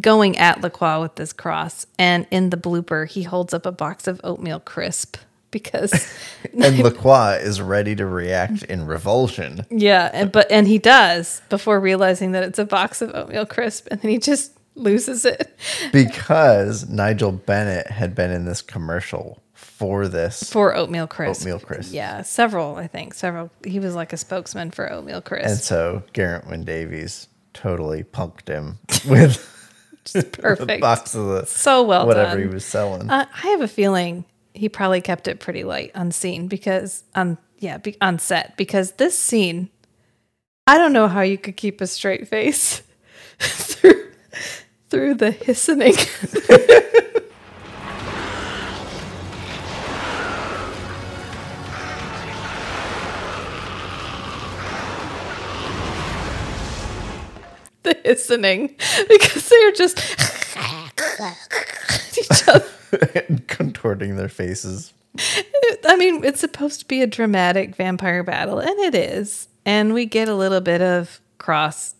going 0.00 0.36
at 0.38 0.60
Lacroix 0.60 1.00
with 1.00 1.16
this 1.16 1.32
cross. 1.32 1.86
And 1.98 2.26
in 2.30 2.50
the 2.50 2.56
blooper, 2.56 3.08
he 3.08 3.22
holds 3.22 3.54
up 3.54 3.66
a 3.66 3.72
box 3.72 4.06
of 4.06 4.20
oatmeal 4.24 4.60
crisp 4.60 5.16
because 5.50 5.92
And 6.60 6.78
Lacroix 6.78 7.38
is 7.42 7.60
ready 7.60 7.94
to 7.96 8.06
react 8.06 8.64
in 8.64 8.86
revulsion. 8.86 9.64
yeah, 9.70 10.10
and 10.12 10.30
but 10.30 10.50
and 10.50 10.66
he 10.68 10.78
does 10.78 11.40
before 11.48 11.80
realizing 11.80 12.32
that 12.32 12.42
it's 12.42 12.58
a 12.58 12.64
box 12.64 13.00
of 13.02 13.14
oatmeal 13.14 13.46
crisp, 13.46 13.88
and 13.90 14.00
then 14.00 14.10
he 14.10 14.18
just 14.18 14.52
loses 14.74 15.24
it 15.24 15.56
because 15.92 16.88
Nigel 16.88 17.32
Bennett 17.32 17.88
had 17.88 18.14
been 18.14 18.30
in 18.30 18.44
this 18.44 18.62
commercial 18.62 19.42
for 19.54 20.06
this. 20.06 20.50
for 20.50 20.74
oatmeal 20.74 21.06
crisp. 21.06 21.40
Oatmeal 21.42 21.60
crisp. 21.60 21.92
Yeah, 21.94 22.22
several. 22.22 22.76
I 22.76 22.86
think 22.86 23.14
several. 23.14 23.50
He 23.64 23.80
was 23.80 23.94
like 23.94 24.12
a 24.12 24.16
spokesman 24.16 24.70
for 24.70 24.90
oatmeal 24.92 25.20
crisp. 25.22 25.48
And 25.48 25.58
so 25.58 26.02
Geraint 26.12 26.46
Wyn 26.46 26.64
Davies 26.64 27.28
totally 27.54 28.04
punked 28.04 28.48
him 28.48 28.78
with 29.08 29.36
perfect. 30.32 30.80
box 30.80 31.14
of 31.14 31.26
the 31.26 31.46
so 31.46 31.82
well 31.82 32.06
whatever 32.06 32.30
done. 32.36 32.40
he 32.40 32.46
was 32.46 32.64
selling. 32.64 33.10
Uh, 33.10 33.26
I 33.32 33.46
have 33.48 33.60
a 33.60 33.68
feeling 33.68 34.24
he 34.54 34.68
probably 34.68 35.00
kept 35.00 35.28
it 35.28 35.40
pretty 35.40 35.64
light 35.64 35.92
on 35.94 36.10
scene 36.10 36.48
because 36.48 37.04
on 37.14 37.38
yeah 37.58 37.78
be, 37.78 37.96
on 38.00 38.18
set 38.18 38.56
because 38.56 38.92
this 38.92 39.18
scene, 39.18 39.70
I 40.66 40.78
don't 40.78 40.92
know 40.92 41.08
how 41.08 41.20
you 41.20 41.38
could 41.38 41.56
keep 41.56 41.80
a 41.80 41.86
straight 41.86 42.28
face 42.28 42.82
through 43.38 44.10
through 44.90 45.14
the 45.14 45.30
hissing. 45.30 45.80
the 57.82 57.98
hissing 58.04 58.74
because 59.08 59.48
they're 59.48 59.72
just 59.72 59.98
each 62.18 62.48
other. 62.48 62.64
contorting 63.46 64.16
their 64.16 64.28
faces. 64.28 64.92
I 65.86 65.96
mean, 65.96 66.24
it's 66.24 66.40
supposed 66.40 66.80
to 66.80 66.86
be 66.86 67.02
a 67.02 67.06
dramatic 67.06 67.76
vampire 67.76 68.22
battle, 68.22 68.58
and 68.58 68.78
it 68.80 68.94
is. 68.94 69.48
And 69.64 69.92
we 69.92 70.06
get 70.06 70.28
a 70.28 70.34
little 70.34 70.60
bit 70.60 70.80
of 70.80 71.20
cross 71.38 71.94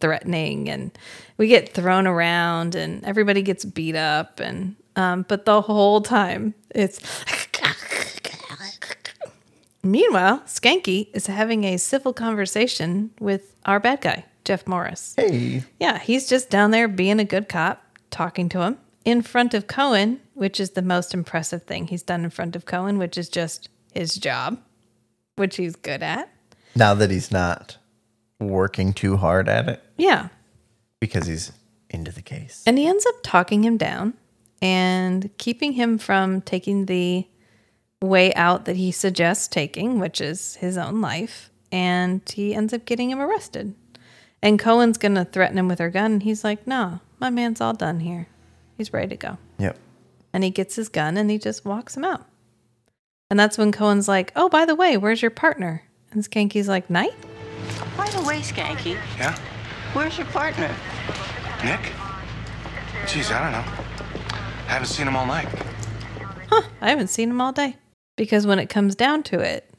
threatening, 0.00 0.68
and 0.68 0.96
we 1.36 1.48
get 1.48 1.74
thrown 1.74 2.06
around, 2.06 2.74
and 2.74 3.04
everybody 3.04 3.42
gets 3.42 3.64
beat 3.64 3.96
up, 3.96 4.40
and 4.40 4.74
um, 4.96 5.24
but 5.28 5.44
the 5.44 5.60
whole 5.60 6.00
time 6.00 6.54
it's. 6.74 7.00
Meanwhile, 9.84 10.42
Schanke 10.46 11.08
is 11.12 11.26
having 11.26 11.64
a 11.64 11.76
civil 11.76 12.12
conversation 12.12 13.10
with 13.18 13.56
our 13.66 13.80
bad 13.80 14.00
guy, 14.00 14.24
Jeff 14.44 14.66
Morris. 14.66 15.14
Hey, 15.16 15.64
Yeah, 15.80 15.98
he's 15.98 16.28
just 16.28 16.50
down 16.50 16.70
there 16.70 16.88
being 16.88 17.20
a 17.20 17.24
good 17.24 17.48
cop, 17.48 17.82
talking 18.10 18.48
to 18.50 18.62
him 18.62 18.78
in 19.04 19.22
front 19.22 19.54
of 19.54 19.66
Cohen, 19.66 20.20
which 20.34 20.58
is 20.60 20.70
the 20.70 20.82
most 20.82 21.14
impressive 21.14 21.62
thing 21.64 21.86
he's 21.88 22.02
done 22.02 22.24
in 22.24 22.30
front 22.30 22.56
of 22.56 22.66
Cohen, 22.66 22.98
which 22.98 23.16
is 23.18 23.28
just 23.28 23.68
his 23.94 24.14
job, 24.14 24.58
which 25.36 25.56
he's 25.56 25.76
good 25.76 26.02
at. 26.02 26.28
now 26.74 26.94
that 26.94 27.10
he's 27.10 27.30
not 27.30 27.76
working 28.40 28.92
too 28.92 29.16
hard 29.18 29.48
at 29.48 29.68
it 29.68 29.82
Yeah. 29.98 30.28
because 31.00 31.26
he's 31.26 31.52
into 31.90 32.10
the 32.10 32.22
case. 32.22 32.62
And 32.66 32.78
he 32.78 32.86
ends 32.86 33.04
up 33.06 33.16
talking 33.22 33.62
him 33.64 33.76
down 33.76 34.14
and 34.62 35.30
keeping 35.38 35.72
him 35.72 35.98
from 35.98 36.40
taking 36.40 36.86
the 36.86 37.26
way 38.00 38.32
out 38.34 38.64
that 38.64 38.76
he 38.76 38.90
suggests 38.90 39.46
taking, 39.46 39.98
which 40.00 40.20
is 40.20 40.56
his 40.56 40.76
own 40.78 41.00
life. 41.00 41.50
And 41.70 42.20
he 42.34 42.54
ends 42.54 42.72
up 42.72 42.84
getting 42.84 43.10
him 43.10 43.20
arrested. 43.20 43.74
And 44.42 44.58
Cohen's 44.58 44.98
going 44.98 45.14
to 45.14 45.24
threaten 45.24 45.56
him 45.58 45.68
with 45.68 45.78
her 45.78 45.90
gun. 45.90 46.12
And 46.12 46.22
he's 46.22 46.42
like, 46.44 46.66
no, 46.66 47.00
my 47.20 47.30
man's 47.30 47.60
all 47.60 47.72
done 47.74 48.00
here. 48.00 48.26
He's 48.76 48.92
ready 48.92 49.08
to 49.08 49.16
go. 49.16 49.38
Yep. 49.58 49.78
and 50.34 50.42
he 50.42 50.50
gets 50.50 50.74
his 50.76 50.88
gun 50.88 51.16
and 51.18 51.30
he 51.30 51.38
just 51.38 51.64
walks 51.64 51.96
him 51.96 52.04
out. 52.04 52.26
And 53.30 53.38
that's 53.38 53.56
when 53.58 53.70
Cohen's 53.72 54.08
like, 54.08 54.32
"Oh, 54.36 54.48
by 54.48 54.64
the 54.64 54.74
way, 54.74 54.96
where's 54.96 55.22
your 55.22 55.30
partner?" 55.30 55.82
And 56.10 56.22
Schanke's 56.22 56.68
like, 56.68 56.88
"Night." 56.90 57.14
By 57.96 58.08
the 58.10 58.22
way, 58.22 58.40
Schanke, 58.40 58.96
Yeah? 59.18 59.36
where's 59.92 60.16
your 60.18 60.26
partner? 60.28 60.74
Nick? 61.64 61.92
Geez, 63.06 63.30
I 63.30 63.42
don't 63.42 63.52
know. 63.52 63.72
I 64.68 64.72
haven't 64.72 64.88
seen 64.88 65.06
him 65.06 65.16
all 65.16 65.26
night. 65.26 65.48
Huh, 66.50 66.62
I 66.80 66.90
haven't 66.90 67.08
seen 67.08 67.30
him 67.30 67.40
all 67.40 67.52
day 67.52 67.76
because 68.16 68.46
when 68.46 68.58
it 68.58 68.68
comes 68.68 68.94
down 68.94 69.22
to 69.24 69.38
it, 69.40 69.70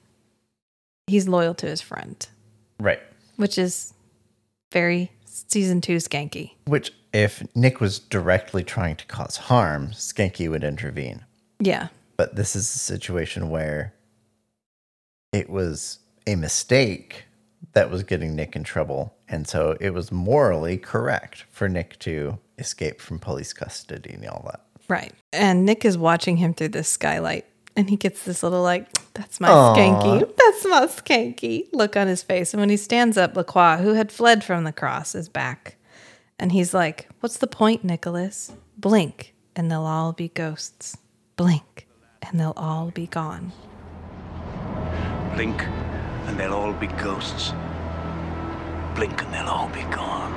he's 1.07 1.28
loyal 1.28 1.53
to 1.55 1.66
his 1.68 1.82
friend, 1.82 2.26
Right. 2.80 2.99
which 3.36 3.57
is 3.57 3.93
very 4.74 5.11
season 5.26 5.80
two 5.80 5.97
Schanke. 5.97 6.51
Which, 6.65 6.91
if 7.13 7.43
Nick 7.55 7.80
was 7.80 7.99
directly 7.99 8.63
trying 8.63 8.97
to 8.97 9.05
cause 9.05 9.38
harm, 9.38 9.91
Schanke 9.91 10.49
would 10.49 10.63
intervene. 10.63 11.24
Yeah, 11.59 11.88
But 12.17 12.36
this 12.36 12.55
is 12.55 12.63
a 12.76 12.80
situation 12.80 13.49
where 13.49 13.93
it 15.32 15.49
was 15.49 15.99
a 16.28 16.36
mistake 16.36 17.26
that 17.74 17.89
was 17.89 18.03
getting 18.03 18.36
Nick 18.36 18.55
in 18.55 18.63
trouble. 18.63 19.15
And 19.30 19.47
so 19.47 19.78
it 19.80 19.91
was 19.91 20.11
morally 20.11 20.78
correct 20.78 21.45
for 21.49 21.69
Nick 21.69 21.97
to 21.99 22.38
escape 22.57 22.99
from 22.99 23.19
police 23.19 23.53
custody 23.53 24.13
and 24.13 24.28
all 24.28 24.43
that. 24.51 24.61
right. 24.89 25.13
And 25.32 25.65
Nick 25.65 25.86
is 25.86 25.97
watching 25.97 26.38
him 26.38 26.53
through 26.53 26.69
this 26.69 26.89
skylight. 26.89 27.45
And 27.76 27.89
he 27.89 27.95
gets 27.95 28.24
this 28.24 28.43
little 28.43 28.61
like, 28.61 28.88
that's 29.13 29.39
my 29.39 29.49
Aw. 29.49 29.76
schanke. 29.76 30.19
That's 30.38 30.65
my 30.65 30.86
schanke 30.86 31.67
look 31.74 31.97
on 31.97 32.07
his 32.07 32.21
face. 32.21 32.53
And 32.53 32.61
when 32.61 32.69
he 32.69 32.78
stands 32.78 33.17
up, 33.17 33.36
Lacroix, 33.36 33.78
who 33.78 33.93
had 33.93 34.11
fled 34.11 34.43
from 34.43 34.63
the 34.63 34.71
cross, 34.71 35.15
is 35.15 35.28
back. 35.30 35.76
And 36.38 36.51
he's 36.51 36.74
like, 36.74 37.07
What's 37.19 37.38
the 37.38 37.47
point, 37.47 37.84
Nicholas? 37.84 38.51
Blink, 38.78 39.34
and 39.55 39.71
they'll 39.71 39.86
all 39.86 40.11
be 40.13 40.28
ghosts. 40.30 40.97
Blink, 41.36 41.88
and 42.21 42.39
they'll 42.39 42.53
all 42.57 42.91
be 42.91 43.07
gone. 43.07 43.51
Blink, 45.36 45.63
and 46.28 46.39
they'll 46.39 46.53
all 46.53 46.74
be 46.74 46.88
ghosts. 46.88 47.53
Blink, 48.95 49.24
and 49.24 49.34
they'll 49.34 49.47
all 49.47 49.69
be 49.69 49.82
gone. 49.84 50.32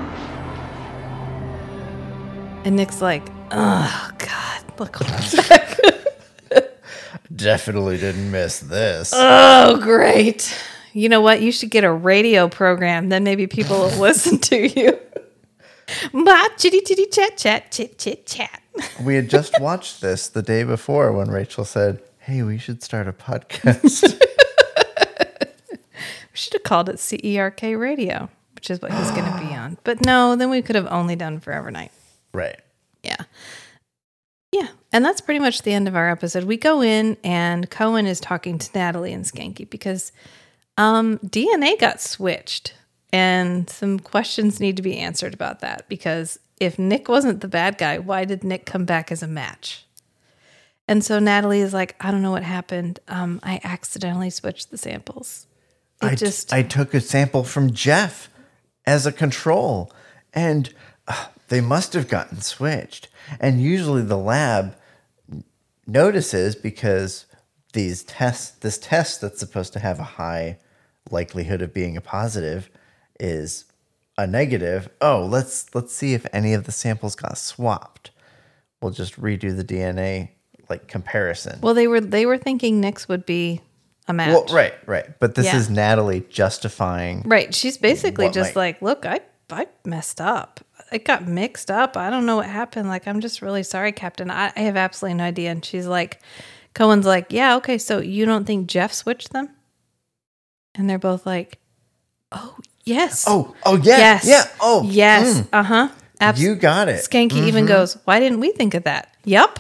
And 2.65 2.77
Nick's 2.77 3.03
like, 3.03 3.29
Oh, 3.51 4.11
God, 4.19 4.81
Lacroix. 4.81 5.63
Definitely 7.37 7.99
didn't 7.99 8.31
miss 8.31 8.61
this. 8.61 9.13
oh, 9.15 9.79
great. 9.83 10.57
You 10.93 11.09
know 11.11 11.21
what? 11.21 11.43
You 11.43 11.53
should 11.53 11.71
get 11.71 11.85
a 11.85 11.93
radio 11.93 12.49
program. 12.49 13.11
Then 13.11 13.23
maybe 13.25 13.47
people 13.47 13.79
will 13.79 13.99
listen 13.99 14.39
to 14.39 14.67
you. 14.81 14.99
Ma 16.13 16.49
chitty 16.57 16.81
chitty 16.81 17.07
chat 17.07 17.37
chat 17.37 17.71
chit 17.71 17.99
chit 17.99 18.27
chat. 18.27 18.61
we 19.03 19.15
had 19.15 19.29
just 19.31 19.55
watched 19.61 20.01
this 20.01 20.29
the 20.29 20.43
day 20.43 20.65
before 20.65 21.13
when 21.13 21.31
Rachel 21.31 21.65
said, 21.65 22.03
Hey, 22.21 22.43
we 22.43 22.59
should 22.59 22.83
start 22.83 23.07
a 23.07 23.13
podcast. 23.13 24.21
We 26.33 26.39
should 26.39 26.53
have 26.53 26.65
called 26.65 26.91
it 26.91 26.97
CERK 26.97 27.79
Radio, 27.81 28.29
which 28.55 28.69
is 28.71 28.83
what 28.83 28.93
he's 28.93 29.11
going 29.13 29.25
to 29.25 29.39
be 29.39 29.55
on. 29.55 29.79
But 29.85 30.05
no, 30.05 30.37
then 30.37 30.51
we 30.51 30.61
could 30.61 30.77
have 30.77 30.87
only 30.91 31.17
done 31.17 31.41
Forever 31.41 31.71
Knight. 31.71 31.93
Right. 32.35 32.61
Yeah. 33.03 33.17
Yeah. 34.57 34.69
And 34.93 35.05
that's 35.05 35.21
pretty 35.21 35.41
much 35.41 35.63
the 35.63 35.75
end 35.75 35.87
of 35.87 35.95
our 35.95 36.11
episode. 36.11 36.45
We 36.45 36.57
go 36.57 36.81
in 36.81 37.19
and 37.23 37.69
Cohen 37.69 38.07
is 38.07 38.21
talking 38.21 38.57
to 38.59 38.71
Natalie 38.75 39.13
and 39.13 39.25
Schanke 39.25 39.69
because 39.69 40.13
um, 40.79 41.19
DNA 41.19 41.79
got 41.79 42.01
switched 42.01 42.73
and 43.13 43.69
some 43.69 43.99
questions 43.99 44.59
need 44.59 44.77
to 44.77 44.83
be 44.83 44.97
answered 44.97 45.35
about 45.35 45.61
that 45.61 45.87
because 45.89 46.39
if 46.59 46.79
Nick 46.79 47.07
wasn't 47.07 47.43
the 47.43 47.49
bad 47.49 47.77
guy, 47.77 47.99
why 47.99 48.25
did 48.25 48.43
Nick 48.43 48.65
come 48.65 48.87
back 48.87 49.13
as 49.13 49.23
a 49.23 49.29
match? 49.29 49.85
And 50.89 51.05
so 51.05 51.19
Natalie 51.19 51.61
is 51.61 51.75
like, 51.75 51.95
I 52.01 52.11
don't 52.11 52.23
know 52.23 52.31
what 52.31 52.45
happened. 52.45 53.01
Um, 53.09 53.41
I 53.43 53.61
accidentally 53.63 54.31
switched 54.31 54.71
the 54.71 54.79
samples. 54.79 55.47
It 56.01 56.07
I 56.07 56.11
t- 56.11 56.17
just 56.17 56.53
I 56.53 56.63
took 56.63 56.95
a 56.95 57.01
sample 57.01 57.45
from 57.45 57.73
Jeff 57.73 58.31
as 58.87 59.07
a 59.07 59.13
control, 59.13 59.93
and 60.33 60.73
uh, 61.09 61.27
they 61.49 61.61
must 61.61 61.93
have 61.93 62.09
gotten 62.09 62.41
switched. 62.41 63.09
And 63.41 63.61
usually 63.61 64.03
the 64.03 64.17
lab 64.19 64.77
notices 65.87 66.55
because 66.55 67.27
these 67.73 68.03
tests, 68.05 68.51
this 68.59 68.79
test 68.79 69.21
that's 69.21 69.39
supposed 69.41 69.73
to 69.75 69.79
have 69.79 69.99
a 69.99 70.03
high 70.05 70.59
likelihood 71.11 71.63
of 71.63 71.73
being 71.75 71.97
a 71.97 72.01
positive, 72.01 72.71
is 73.21 73.65
a 74.19 74.27
negative. 74.27 74.89
Oh, 75.01 75.25
let's 75.25 75.75
let's 75.75 75.93
see 75.95 76.15
if 76.15 76.27
any 76.33 76.55
of 76.55 76.65
the 76.65 76.73
samples 76.73 77.15
got 77.15 77.39
swapped. 77.39 78.11
We'll 78.81 78.93
just 78.93 79.21
redo 79.21 79.55
the 79.57 79.65
DNA 79.65 80.31
like 80.69 80.89
comparison. 80.89 81.61
well, 81.63 81.75
they 81.75 81.87
were 81.87 82.01
they 82.01 82.27
were 82.27 82.39
thinking 82.39 82.81
Nick's 82.81 83.09
would 83.09 83.25
be 83.27 83.61
a 84.09 84.13
match. 84.13 84.31
Well, 84.31 84.47
right, 84.55 84.75
right. 84.87 85.19
But 85.21 85.35
this 85.35 85.47
Yeah. 85.47 85.57
is 85.57 85.69
Natalie 85.71 86.25
justifying. 86.29 87.23
Right. 87.27 87.55
She's 87.55 87.77
basically 87.79 88.31
just 88.31 88.55
might- 88.55 88.61
like, 88.61 88.83
look, 88.83 89.07
I 89.07 89.21
I 89.51 89.67
messed 89.85 90.21
up. 90.21 90.61
It 90.93 91.05
got 91.05 91.27
mixed 91.27 91.71
up. 91.71 91.97
I 91.97 92.11
don't 92.11 92.27
know 92.27 92.37
what 92.37 92.47
happened. 92.47 92.89
Like, 92.89 93.09
I'm 93.09 93.21
just 93.21 93.43
really 93.43 93.63
sorry, 93.63 93.93
Captain. 93.93 94.31
I, 94.31 94.53
I 94.57 94.61
have 94.61 94.77
absolutely 94.77 95.15
no 95.19 95.25
idea. 95.25 95.51
And 95.51 95.65
she's 95.65 95.87
like, 95.87 96.21
Cohen's 96.75 97.07
like, 97.07 97.27
yeah, 97.33 97.57
okay. 97.57 97.79
So 97.79 97.99
you 98.01 98.25
don't 98.25 98.45
think 98.45 98.69
Jeff 98.69 98.93
switched 98.93 99.33
them? 99.33 99.51
And 100.75 100.89
they're 100.89 100.99
both 100.99 101.25
like, 101.27 101.59
oh 102.33 102.57
yes. 102.85 103.25
Oh, 103.27 103.55
oh 103.65 103.77
yeah, 103.77 103.97
yes. 103.99 104.27
yeah. 104.27 104.45
Oh, 104.61 104.83
yes. 104.85 105.41
mm. 105.41 105.49
Uh 105.53 105.63
huh. 105.63 105.89
You 106.37 106.55
got 106.55 106.89
it. 106.89 106.97
Schanke 107.11 107.33
even 107.33 107.65
Mhm. 107.65 107.69
goes, 107.69 107.99
why 108.05 108.21
didn't 108.21 108.41
we 108.41 108.53
think 108.53 108.75
of 108.75 108.85
that? 108.85 109.15
Yup. 109.25 109.59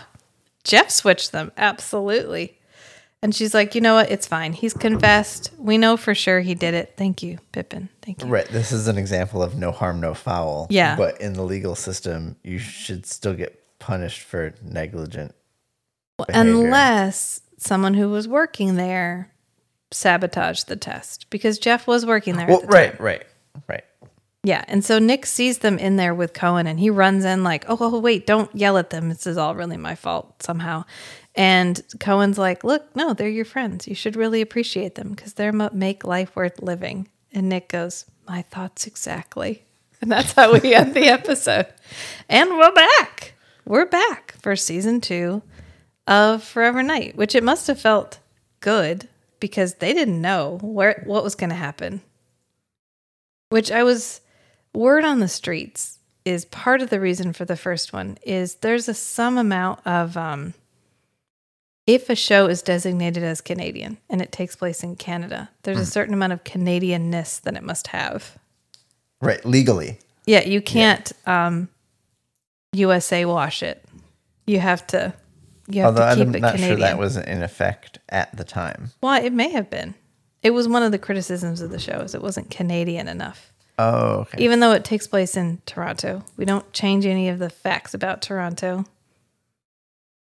Jeff 0.64 0.91
switched 0.91 1.33
them. 1.33 1.53
Absolutely. 1.57 2.59
And 3.23 3.35
she's 3.35 3.55
like, 3.55 3.75
you 3.75 3.81
know 3.81 3.95
what? 3.95 4.11
It's 4.11 4.27
fine. 4.27 4.53
He's 4.53 4.75
confessed. 4.75 5.51
We 5.59 5.79
know 5.79 5.97
for 5.97 6.14
sure 6.14 6.41
he 6.41 6.55
did 6.55 6.75
it. 6.75 6.95
Thank 6.97 7.23
you, 7.23 7.39
Pippin. 7.53 7.89
Thank 8.03 8.23
you. 8.23 8.29
Right. 8.29 8.47
This 8.47 8.73
is 8.73 8.89
an 8.89 8.99
example 8.99 9.43
of 9.43 9.57
no 9.57 9.73
harm, 9.73 10.01
no 10.01 10.14
foul. 10.14 10.67
Yeah. 10.71 10.97
But 10.97 11.21
in 11.21 11.33
the 11.33 11.43
legal 11.43 11.75
system, 11.75 12.37
you 12.43 12.59
should 12.59 13.07
still 13.07 13.35
get 13.35 13.61
punished 13.79 14.21
for 14.21 14.55
negligent. 14.62 15.35
behavior. 16.17 16.41
Unless 16.41 17.41
someone 17.59 17.95
who 17.95 18.11
was 18.11 18.29
working 18.29 18.77
there 18.77 19.33
sabotaged 19.91 20.69
the 20.69 20.77
test 20.77 21.29
because 21.31 21.59
Jeff 21.59 21.87
was 21.87 22.05
working 22.05 22.37
there. 22.37 22.47
Well, 22.47 22.61
the 22.61 22.67
right, 22.67 23.01
right, 23.01 23.25
right. 23.69 23.85
Yeah. 24.43 24.64
And 24.69 24.85
so 24.85 24.99
Nick 24.99 25.27
sees 25.27 25.59
them 25.59 25.79
in 25.79 25.97
there 25.97 26.14
with 26.14 26.33
Cohen 26.33 26.67
and 26.67 26.79
he 26.79 26.91
runs 26.91 27.25
in 27.25 27.43
like, 27.43 27.64
oh, 27.69 27.77
oh, 27.81 27.99
wait, 27.99 28.27
don't 28.27 28.55
yell 28.55 28.79
at 28.79 28.91
them. 28.91 29.09
This 29.09 29.27
is 29.27 29.37
all 29.37 29.55
really 29.55 29.77
my 29.77 29.95
fault 29.95 30.43
somehow. 30.43 30.85
And 31.37 31.82
Cohen's 32.01 32.39
like, 32.39 32.64
look, 32.64 32.97
no, 32.97 33.12
they're 33.12 33.28
your 33.28 33.45
friends. 33.45 33.87
You 33.87 33.95
should 33.95 34.16
really 34.16 34.41
appreciate 34.41 34.95
them 34.95 35.11
because 35.11 35.34
they're 35.34 35.53
what 35.53 35.74
make 35.74 36.05
life 36.05 36.34
worth 36.34 36.62
living. 36.62 37.09
And 37.32 37.49
Nick 37.49 37.68
goes, 37.68 38.07
my 38.26 38.43
thoughts 38.43 38.87
exactly. 38.87 39.62
And 40.03 40.12
that's 40.12 40.32
how 40.32 40.53
we 40.53 40.74
end 40.74 40.93
the 40.93 41.07
episode. 41.07 41.68
And 42.28 42.51
we're 42.51 42.70
back. 42.70 43.32
We're 43.64 43.87
back 43.87 44.34
for 44.43 44.55
season 44.55 45.01
two 45.01 45.43
of 46.07 46.45
Forever 46.45 46.82
Knight, 46.82 47.16
which 47.16 47.34
it 47.34 47.43
must 47.43 47.66
have 47.68 47.80
felt 47.80 48.18
good 48.61 49.09
because 49.41 49.76
they 49.76 49.95
didn't 49.95 50.20
know 50.20 50.59
where 50.61 51.03
what 51.07 51.24
was 51.24 51.34
going 51.34 51.49
to 51.49 51.57
happen. 51.57 52.03
Which 53.49 53.72
I 53.72 53.84
was 53.84 54.20
word 54.74 55.03
on 55.03 55.20
the 55.20 55.28
streets 55.28 55.99
is 56.26 56.45
part 56.45 56.82
of 56.82 56.91
the 56.91 57.01
reason 57.01 57.32
for 57.32 57.47
the 57.47 57.57
first 57.57 57.95
one 57.95 58.18
is 58.22 58.57
there's 58.57 58.89
a 58.89 58.95
some 58.95 59.39
amount 59.39 59.80
of 59.87 60.16
um 60.18 60.53
if 61.87 62.11
a 62.11 62.16
show 62.16 62.47
is 62.47 62.62
designated 62.62 63.22
as 63.22 63.41
Canadian 63.41 63.99
and 64.11 64.20
it 64.20 64.32
takes 64.32 64.57
place 64.57 64.82
in 64.82 64.97
Canada, 64.97 65.51
there's 65.62 65.78
a 65.78 65.87
certain 65.87 66.14
amount 66.14 66.32
of 66.32 66.45
Canadianness 66.45 67.41
that 67.43 67.55
it 67.57 67.62
must 67.62 67.89
have. 67.89 68.37
Right. 69.20 69.45
Legally. 69.45 69.99
Yeah, 70.26 70.45
you 70.45 70.61
can't 70.61 71.12
um 71.26 71.68
USA 72.72 73.24
wash 73.24 73.62
it. 73.62 73.84
You 74.47 74.59
have 74.61 74.87
to 74.89 75.14
you 75.68 75.82
have 75.82 75.99
Although 75.99 76.11
to 76.11 76.14
keep 76.16 76.28
I'm 76.28 76.34
it 76.34 76.41
not 76.41 76.55
Canadian. 76.57 76.78
sure 76.78 76.87
that 76.89 76.99
was 76.99 77.16
in 77.16 77.43
effect 77.43 77.99
at 78.09 78.37
the 78.37 78.45
time. 78.45 78.91
well, 79.01 79.22
it 79.22 79.32
may 79.32 79.51
have 79.51 79.70
been. 79.70 79.95
It 80.43 80.51
was 80.51 80.68
one 80.68 80.82
of 80.84 80.93
the 80.93 80.99
criticisms 80.99 81.61
of 81.61 81.70
the 81.70 81.78
show 81.78 82.01
is 82.01 82.14
it 82.14 82.22
wasn't 82.22 82.51
Canadian 82.51 83.09
enough. 83.09 83.53
Oh, 83.78 84.20
okay. 84.20 84.43
Even 84.45 84.61
though 84.61 84.72
it 84.72 84.84
takes 84.84 85.07
place 85.07 85.37
in 85.37 85.61
Toronto, 85.66 86.24
we 86.37 86.45
don't 86.45 86.72
change 86.72 87.05
any 87.05 87.28
of 87.28 87.39
the 87.39 87.51
facts 87.51 87.95
about 87.95 88.22
Toronto. 88.22 88.84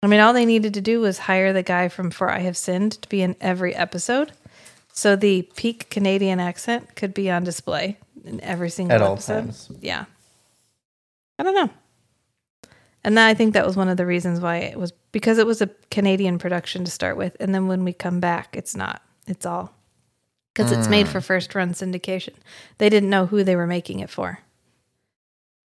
I 0.06 0.08
mean, 0.08 0.20
all 0.20 0.34
they 0.34 0.45
needed 0.45 0.76
to 0.76 0.82
do 0.82 1.01
was 1.01 1.18
hire 1.18 1.51
the 1.51 1.64
guy 1.64 1.89
from 1.89 2.12
For 2.12 2.30
I 2.30 2.38
Have 2.39 2.56
Sinned 2.56 3.01
to 3.01 3.10
be 3.10 3.24
in 3.24 3.36
every 3.41 3.74
episode. 3.74 4.34
So 4.93 5.16
the 5.16 5.49
peak 5.56 5.89
Canadian 5.89 6.39
accent 6.39 6.95
could 6.95 7.12
be 7.12 7.32
on 7.32 7.43
display 7.43 7.97
in 8.24 8.39
every 8.41 8.70
single 8.70 8.93
At 8.93 9.01
all 9.01 9.14
episode. 9.14 9.41
times. 9.41 9.72
Yeah. 9.82 10.06
I 11.39 11.43
don't 11.43 11.56
know. 11.56 11.72
And 13.03 13.18
then 13.18 13.28
I 13.28 13.34
think 13.34 13.56
that 13.56 13.66
was 13.66 13.76
one 13.76 13.89
of 13.89 13.97
the 13.97 14.06
reasons 14.06 14.39
why 14.39 14.58
it 14.58 14.78
was 14.78 14.93
because 15.12 15.39
it 15.39 15.47
was 15.47 15.64
a 15.64 15.72
Canadian 15.89 16.38
production 16.38 16.86
to 16.86 16.91
start 16.91 17.18
with. 17.18 17.36
And 17.39 17.53
then 17.56 17.68
when 17.68 17.84
we 17.84 17.91
come 17.91 18.20
back, 18.20 18.56
it's 18.56 18.76
not. 18.76 19.01
It's 19.26 19.45
all 19.45 19.74
because 20.53 20.72
it's 20.72 20.88
made 20.88 21.08
for 21.08 21.20
hmm. 21.20 21.26
first 21.26 21.56
run 21.56 21.74
syndication. 21.74 22.36
They 22.78 22.89
didn't 22.89 23.10
know 23.10 23.26
who 23.26 23.43
they 23.43 23.56
were 23.56 23.66
making 23.66 24.01
it 24.01 24.12
for. 24.12 24.38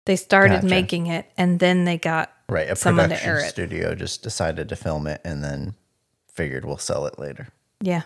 They 0.07 0.17
started 0.17 0.63
Gotcha. 0.63 0.67
making 0.67 1.07
it 1.07 1.31
and 1.39 1.61
then 1.61 1.85
they 1.85 1.99
got 1.99 2.34
Right. 2.49 2.71
A 2.71 2.77
someone 2.77 3.09
to 3.09 3.15
production 3.15 3.31
air 3.31 3.39
it. 3.39 3.49
studio 3.49 3.95
just 3.95 4.23
decided 4.23 4.69
to 4.69 4.77
film 4.77 5.07
it 5.07 5.21
and 5.25 5.43
then 5.43 5.75
figured 6.29 6.65
we'll 6.65 6.79
sell 6.79 7.07
it 7.07 7.19
later. 7.19 7.49
Yeah, 7.81 8.03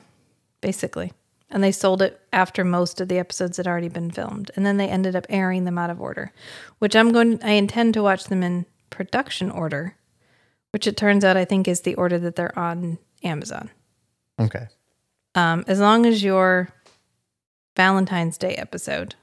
basically. 0.60 1.12
And 1.50 1.64
they 1.64 1.72
sold 1.72 2.02
it 2.02 2.20
after 2.32 2.62
most 2.62 3.00
of 3.00 3.08
the 3.08 3.18
episodes 3.18 3.56
had 3.56 3.66
already 3.66 3.88
been 3.88 4.10
filmed. 4.10 4.50
And 4.54 4.66
then 4.66 4.76
they 4.76 4.88
ended 4.88 5.16
up 5.16 5.26
airing 5.28 5.64
them 5.64 5.78
out 5.78 5.90
of 5.90 6.00
order, 6.00 6.32
which 6.78 6.94
I'm 6.94 7.10
going 7.10 7.42
I 7.42 7.52
intend 7.52 7.94
to 7.94 8.02
watch 8.02 8.24
them 8.24 8.42
in 8.42 8.66
production 8.90 9.50
order, 9.50 9.96
which 10.72 10.86
it 10.86 10.96
turns 10.96 11.24
out 11.24 11.36
I 11.36 11.44
think 11.44 11.66
is 11.66 11.80
the 11.80 11.94
order 11.94 12.18
that 12.18 12.36
they're 12.36 12.58
on 12.58 12.98
Amazon. 13.24 13.70
Okay. 14.38 14.68
Um, 15.34 15.64
as 15.66 15.80
long 15.80 16.04
as 16.06 16.22
your 16.22 16.68
Valentine's 17.76 18.38
Day 18.38 18.54
episode 18.54 19.14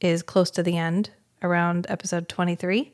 is 0.00 0.22
close 0.22 0.50
to 0.52 0.62
the 0.62 0.76
end, 0.76 1.10
around 1.44 1.86
episode 1.88 2.28
23, 2.28 2.92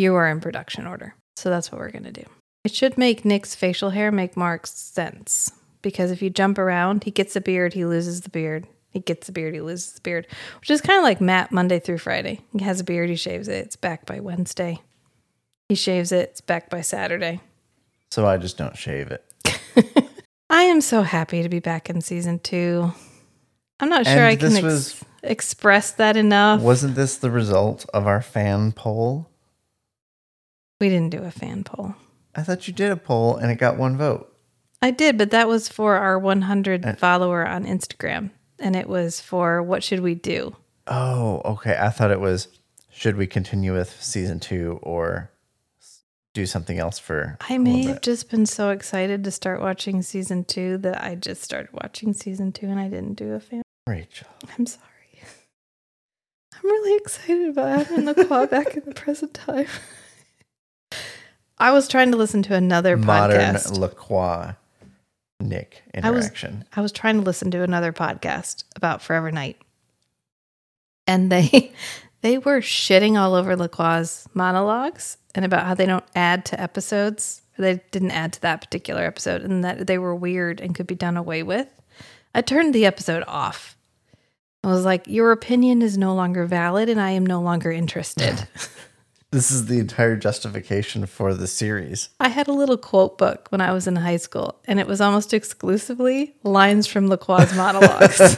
you 0.00 0.14
are 0.14 0.28
in 0.28 0.40
production 0.40 0.86
order. 0.86 1.14
So 1.36 1.50
that's 1.50 1.70
what 1.70 1.78
we're 1.80 1.90
going 1.90 2.04
to 2.04 2.12
do. 2.12 2.24
It 2.64 2.74
should 2.74 2.98
make 2.98 3.24
Nick's 3.24 3.54
facial 3.54 3.90
hair 3.90 4.10
make 4.10 4.36
more 4.36 4.60
sense 4.64 5.52
because 5.82 6.10
if 6.10 6.20
you 6.20 6.28
jump 6.30 6.58
around, 6.58 7.04
he 7.04 7.10
gets 7.10 7.36
a 7.36 7.40
beard, 7.40 7.74
he 7.74 7.84
loses 7.86 8.22
the 8.22 8.28
beard. 8.30 8.66
He 8.90 8.98
gets 9.00 9.28
a 9.28 9.32
beard, 9.32 9.54
he 9.54 9.60
loses 9.60 9.92
the 9.92 10.00
beard, 10.00 10.26
which 10.60 10.68
is 10.70 10.80
kind 10.80 10.98
of 10.98 11.04
like 11.04 11.20
Matt 11.20 11.52
Monday 11.52 11.78
through 11.78 11.98
Friday. 11.98 12.40
He 12.52 12.64
has 12.64 12.80
a 12.80 12.84
beard, 12.84 13.08
he 13.08 13.14
shaves 13.16 13.46
it, 13.46 13.64
it's 13.64 13.76
back 13.76 14.04
by 14.04 14.18
Wednesday. 14.20 14.80
He 15.68 15.76
shaves 15.76 16.10
it, 16.10 16.30
it's 16.30 16.40
back 16.40 16.68
by 16.68 16.80
Saturday. 16.80 17.40
So 18.10 18.26
I 18.26 18.36
just 18.36 18.58
don't 18.58 18.76
shave 18.76 19.12
it. 19.12 20.10
I 20.50 20.64
am 20.64 20.80
so 20.80 21.02
happy 21.02 21.42
to 21.44 21.48
be 21.48 21.60
back 21.60 21.88
in 21.88 22.00
season 22.00 22.40
two. 22.40 22.92
I'm 23.78 23.88
not 23.88 24.04
sure 24.04 24.16
And 24.16 24.24
I 24.26 24.34
can 24.36 24.52
ex- 24.56 24.62
was- 24.64 25.04
express 25.22 25.92
that 25.92 26.16
enough. 26.16 26.60
Wasn't 26.60 26.96
this 26.96 27.16
the 27.16 27.30
result 27.30 27.86
of 27.94 28.08
our 28.08 28.20
fan 28.20 28.72
poll? 28.72 29.29
We 30.80 30.88
didn't 30.88 31.10
do 31.10 31.22
a 31.22 31.30
fan 31.30 31.62
poll. 31.64 31.94
I 32.34 32.42
thought 32.42 32.66
you 32.66 32.74
did 32.74 32.90
a 32.90 32.96
poll 32.96 33.36
and 33.36 33.50
it 33.50 33.56
got 33.56 33.76
one 33.76 33.96
vote. 33.96 34.26
I 34.82 34.90
did, 34.90 35.18
but 35.18 35.30
that 35.30 35.46
was 35.48 35.68
for 35.68 35.96
our 35.96 36.18
100 36.18 36.86
Uh, 36.86 36.94
follower 36.94 37.46
on 37.46 37.66
Instagram, 37.66 38.30
and 38.58 38.74
it 38.74 38.88
was 38.88 39.20
for 39.20 39.62
what 39.62 39.84
should 39.84 40.00
we 40.00 40.14
do? 40.14 40.56
Oh, 40.86 41.42
okay. 41.44 41.76
I 41.78 41.90
thought 41.90 42.10
it 42.10 42.20
was 42.20 42.48
should 42.90 43.16
we 43.16 43.26
continue 43.26 43.72
with 43.74 44.02
season 44.02 44.40
two 44.40 44.80
or 44.82 45.30
do 46.32 46.46
something 46.46 46.78
else 46.78 46.98
for 46.98 47.36
I 47.48 47.58
may 47.58 47.84
have 47.86 48.00
just 48.02 48.30
been 48.30 48.46
so 48.46 48.70
excited 48.70 49.24
to 49.24 49.30
start 49.30 49.60
watching 49.60 50.00
season 50.02 50.44
two 50.44 50.78
that 50.78 51.02
I 51.02 51.14
just 51.16 51.42
started 51.42 51.70
watching 51.72 52.12
season 52.12 52.52
two 52.52 52.66
and 52.66 52.78
I 52.80 52.88
didn't 52.88 53.14
do 53.14 53.32
a 53.34 53.40
fan. 53.40 53.62
Rachel. 53.86 54.28
I'm 54.56 54.64
sorry. 54.66 54.84
I'm 56.54 56.64
really 56.70 56.96
excited 56.98 57.48
about 57.48 57.86
having 57.86 58.04
the 58.06 58.24
claw 58.24 58.46
back 58.46 58.76
in 58.76 58.84
the 58.86 58.94
present 58.94 59.34
time. 59.34 59.66
I 61.60 61.72
was 61.72 61.86
trying 61.86 62.10
to 62.10 62.16
listen 62.16 62.42
to 62.44 62.54
another 62.54 62.96
Modern 62.96 63.54
podcast. 63.54 63.78
Lacroix. 63.78 64.54
Nick 65.40 65.82
I 66.02 66.10
was 66.10 66.26
interaction. 66.26 66.64
I 66.74 66.80
was 66.80 66.92
trying 66.92 67.16
to 67.16 67.22
listen 67.22 67.50
to 67.50 67.62
another 67.62 67.92
podcast 67.92 68.64
about 68.76 69.02
Forever 69.02 69.30
Knight, 69.30 69.58
and 71.06 71.30
they 71.30 71.72
they 72.22 72.38
were 72.38 72.60
shitting 72.60 73.18
all 73.18 73.34
over 73.34 73.56
Lacroix's 73.56 74.26
monologues 74.34 75.18
and 75.34 75.44
about 75.44 75.66
how 75.66 75.74
they 75.74 75.86
don't 75.86 76.04
add 76.14 76.44
to 76.46 76.60
episodes. 76.60 77.42
They 77.58 77.80
didn't 77.90 78.12
add 78.12 78.32
to 78.34 78.40
that 78.42 78.62
particular 78.62 79.04
episode, 79.04 79.42
and 79.42 79.62
that 79.64 79.86
they 79.86 79.98
were 79.98 80.14
weird 80.14 80.60
and 80.60 80.74
could 80.74 80.86
be 80.86 80.94
done 80.94 81.16
away 81.16 81.42
with. 81.42 81.68
I 82.34 82.42
turned 82.42 82.74
the 82.74 82.86
episode 82.86 83.24
off. 83.26 83.76
I 84.62 84.68
was 84.68 84.84
like, 84.84 85.06
"Your 85.06 85.32
opinion 85.32 85.82
is 85.82 85.98
no 85.98 86.14
longer 86.14 86.46
valid, 86.46 86.88
and 86.88 87.00
I 87.00 87.10
am 87.10 87.24
no 87.24 87.40
longer 87.40 87.70
interested." 87.70 88.46
This 89.32 89.52
is 89.52 89.66
the 89.66 89.78
entire 89.78 90.16
justification 90.16 91.06
for 91.06 91.34
the 91.34 91.46
series. 91.46 92.08
I 92.18 92.28
had 92.28 92.48
a 92.48 92.52
little 92.52 92.76
quote 92.76 93.16
book 93.16 93.46
when 93.50 93.60
I 93.60 93.72
was 93.72 93.86
in 93.86 93.94
high 93.94 94.16
school, 94.16 94.60
and 94.64 94.80
it 94.80 94.88
was 94.88 95.00
almost 95.00 95.32
exclusively 95.32 96.34
lines 96.42 96.88
from 96.88 97.08
Lacroix's 97.08 97.54
monologues. 97.54 98.18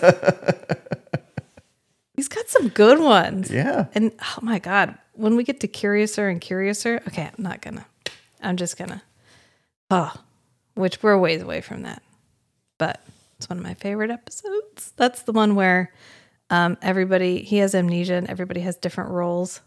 He's 2.15 2.29
got 2.29 2.47
some 2.49 2.69
good 2.69 3.01
ones. 3.01 3.51
Yeah. 3.51 3.87
And 3.95 4.13
oh 4.21 4.39
my 4.43 4.59
God, 4.59 4.99
when 5.15 5.35
we 5.35 5.45
get 5.45 5.61
to 5.61 5.67
Curiouser 5.67 6.29
and 6.29 6.43
Curiouser, 6.43 7.01
okay, 7.09 7.23
I'm 7.23 7.43
not 7.43 7.63
gonna, 7.63 7.87
I'm 8.43 8.59
just 8.59 8.77
gonna, 8.77 9.03
oh, 9.89 10.13
which 10.75 11.03
we're 11.03 11.13
a 11.13 11.19
ways 11.19 11.41
away 11.41 11.63
from 11.63 11.83
that. 11.83 12.03
But 12.77 13.01
it's 13.39 13.49
one 13.49 13.57
of 13.57 13.65
my 13.65 13.75
favorite 13.75 14.11
episodes. 14.11 14.93
That's 14.97 15.23
the 15.23 15.33
one 15.33 15.55
where 15.55 15.91
um, 16.51 16.77
everybody, 16.83 17.43
he 17.43 17.59
has 17.59 17.75
amnesia 17.75 18.15
and 18.15 18.29
everybody 18.29 18.61
has 18.61 18.77
different 18.77 19.11
roles. 19.11 19.61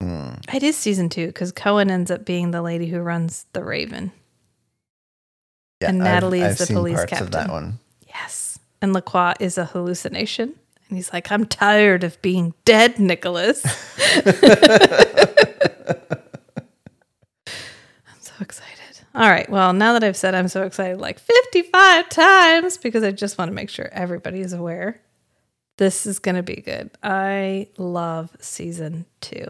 Hmm. 0.00 0.34
It 0.52 0.62
is 0.62 0.76
season 0.76 1.08
two 1.08 1.26
because 1.28 1.52
Cohen 1.52 1.90
ends 1.90 2.10
up 2.10 2.24
being 2.24 2.50
the 2.50 2.62
lady 2.62 2.86
who 2.86 3.00
runs 3.00 3.46
the 3.52 3.64
Raven. 3.64 4.12
Yeah, 5.80 5.88
And 5.88 5.98
Natalie 5.98 6.40
is 6.40 6.60
I've 6.60 6.68
the 6.68 6.74
police 6.74 7.00
of 7.00 7.08
that 7.10 7.18
captain. 7.32 7.50
one. 7.52 7.78
Yes. 8.06 8.58
And 8.80 8.92
Lacroix 8.92 9.32
is 9.40 9.58
a 9.58 9.64
hallucination. 9.66 10.54
And 10.88 10.96
he's 10.96 11.12
like, 11.12 11.32
I'm 11.32 11.44
tired 11.46 12.04
of 12.04 12.20
being 12.22 12.54
dead, 12.64 12.98
Nicholas. 12.98 13.62
I'm 17.46 18.20
so 18.20 18.32
excited. 18.40 18.72
All 19.14 19.28
right. 19.30 19.48
Well, 19.48 19.72
now 19.72 19.94
that 19.94 20.04
I've 20.04 20.16
said 20.16 20.34
I'm 20.34 20.48
so 20.48 20.62
excited 20.62 20.98
like 21.00 21.18
55 21.18 22.08
times 22.10 22.76
because 22.78 23.02
I 23.02 23.10
just 23.12 23.38
want 23.38 23.48
to 23.50 23.54
make 23.54 23.70
sure 23.70 23.88
everybody 23.92 24.40
is 24.40 24.52
aware, 24.52 25.00
this 25.78 26.04
is 26.06 26.18
going 26.18 26.34
to 26.36 26.42
be 26.42 26.56
good. 26.56 26.90
I 27.02 27.68
love 27.78 28.36
season 28.40 29.06
two. 29.20 29.46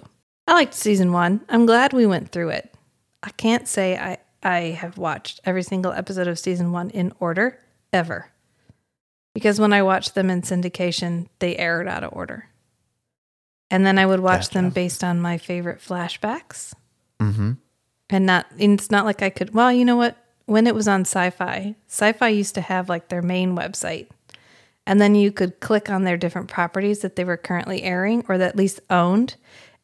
I 0.47 0.52
liked 0.52 0.74
season 0.74 1.12
one. 1.12 1.40
I'm 1.48 1.66
glad 1.66 1.93
we 1.93 2.06
went 2.06 2.31
through 2.31 2.51
it. 2.51 2.73
I 3.23 3.31
can't 3.31 3.66
say 3.66 3.97
I, 3.97 4.18
I 4.43 4.59
have 4.70 4.97
watched 4.97 5.40
every 5.44 5.62
single 5.62 5.93
episode 5.93 6.28
of 6.28 6.39
season 6.39 6.73
one 6.73 6.90
in 6.90 7.12
order 7.18 7.59
ever. 7.93 8.31
Because 9.35 9.60
when 9.60 9.73
I 9.73 9.82
watched 9.82 10.14
them 10.14 10.31
in 10.31 10.43
syndication, 10.43 11.28
they 11.40 11.56
aired 11.56 11.89
out 11.89 12.05
of 12.05 12.12
order. 12.14 12.48
And 13.70 13.85
then 13.85 13.98
I 13.98 14.06
would 14.06 14.20
watch 14.20 14.51
them 14.51 14.70
based 14.70 15.02
on 15.02 15.20
my 15.20 15.39
favorite 15.39 15.81
flashbacks. 15.81 16.73
Mm-hmm. 17.20 17.52
And 18.09 18.27
not 18.27 18.47
and 18.52 18.78
it's 18.78 18.90
not 18.90 19.05
like 19.05 19.23
I 19.23 19.31
could 19.31 19.52
well, 19.52 19.73
you 19.73 19.85
know 19.85 19.97
what? 19.97 20.16
When 20.44 20.68
it 20.68 20.74
was 20.74 20.86
on 20.86 21.01
sci-fi, 21.01 21.74
sci-fi 21.89 22.28
used 22.28 22.55
to 22.55 22.60
have 22.60 22.89
like 22.89 23.09
their 23.09 23.23
main 23.23 23.56
website. 23.56 24.09
And 24.86 25.01
then 25.01 25.16
you 25.16 25.32
could 25.32 25.59
click 25.59 25.90
on 25.90 26.05
their 26.05 26.16
different 26.16 26.48
properties 26.48 27.01
that 27.01 27.16
they 27.16 27.24
were 27.24 27.36
currently 27.36 27.82
airing 27.82 28.24
or 28.28 28.39
that 28.39 28.51
at 28.51 28.56
least 28.56 28.78
owned, 28.89 29.35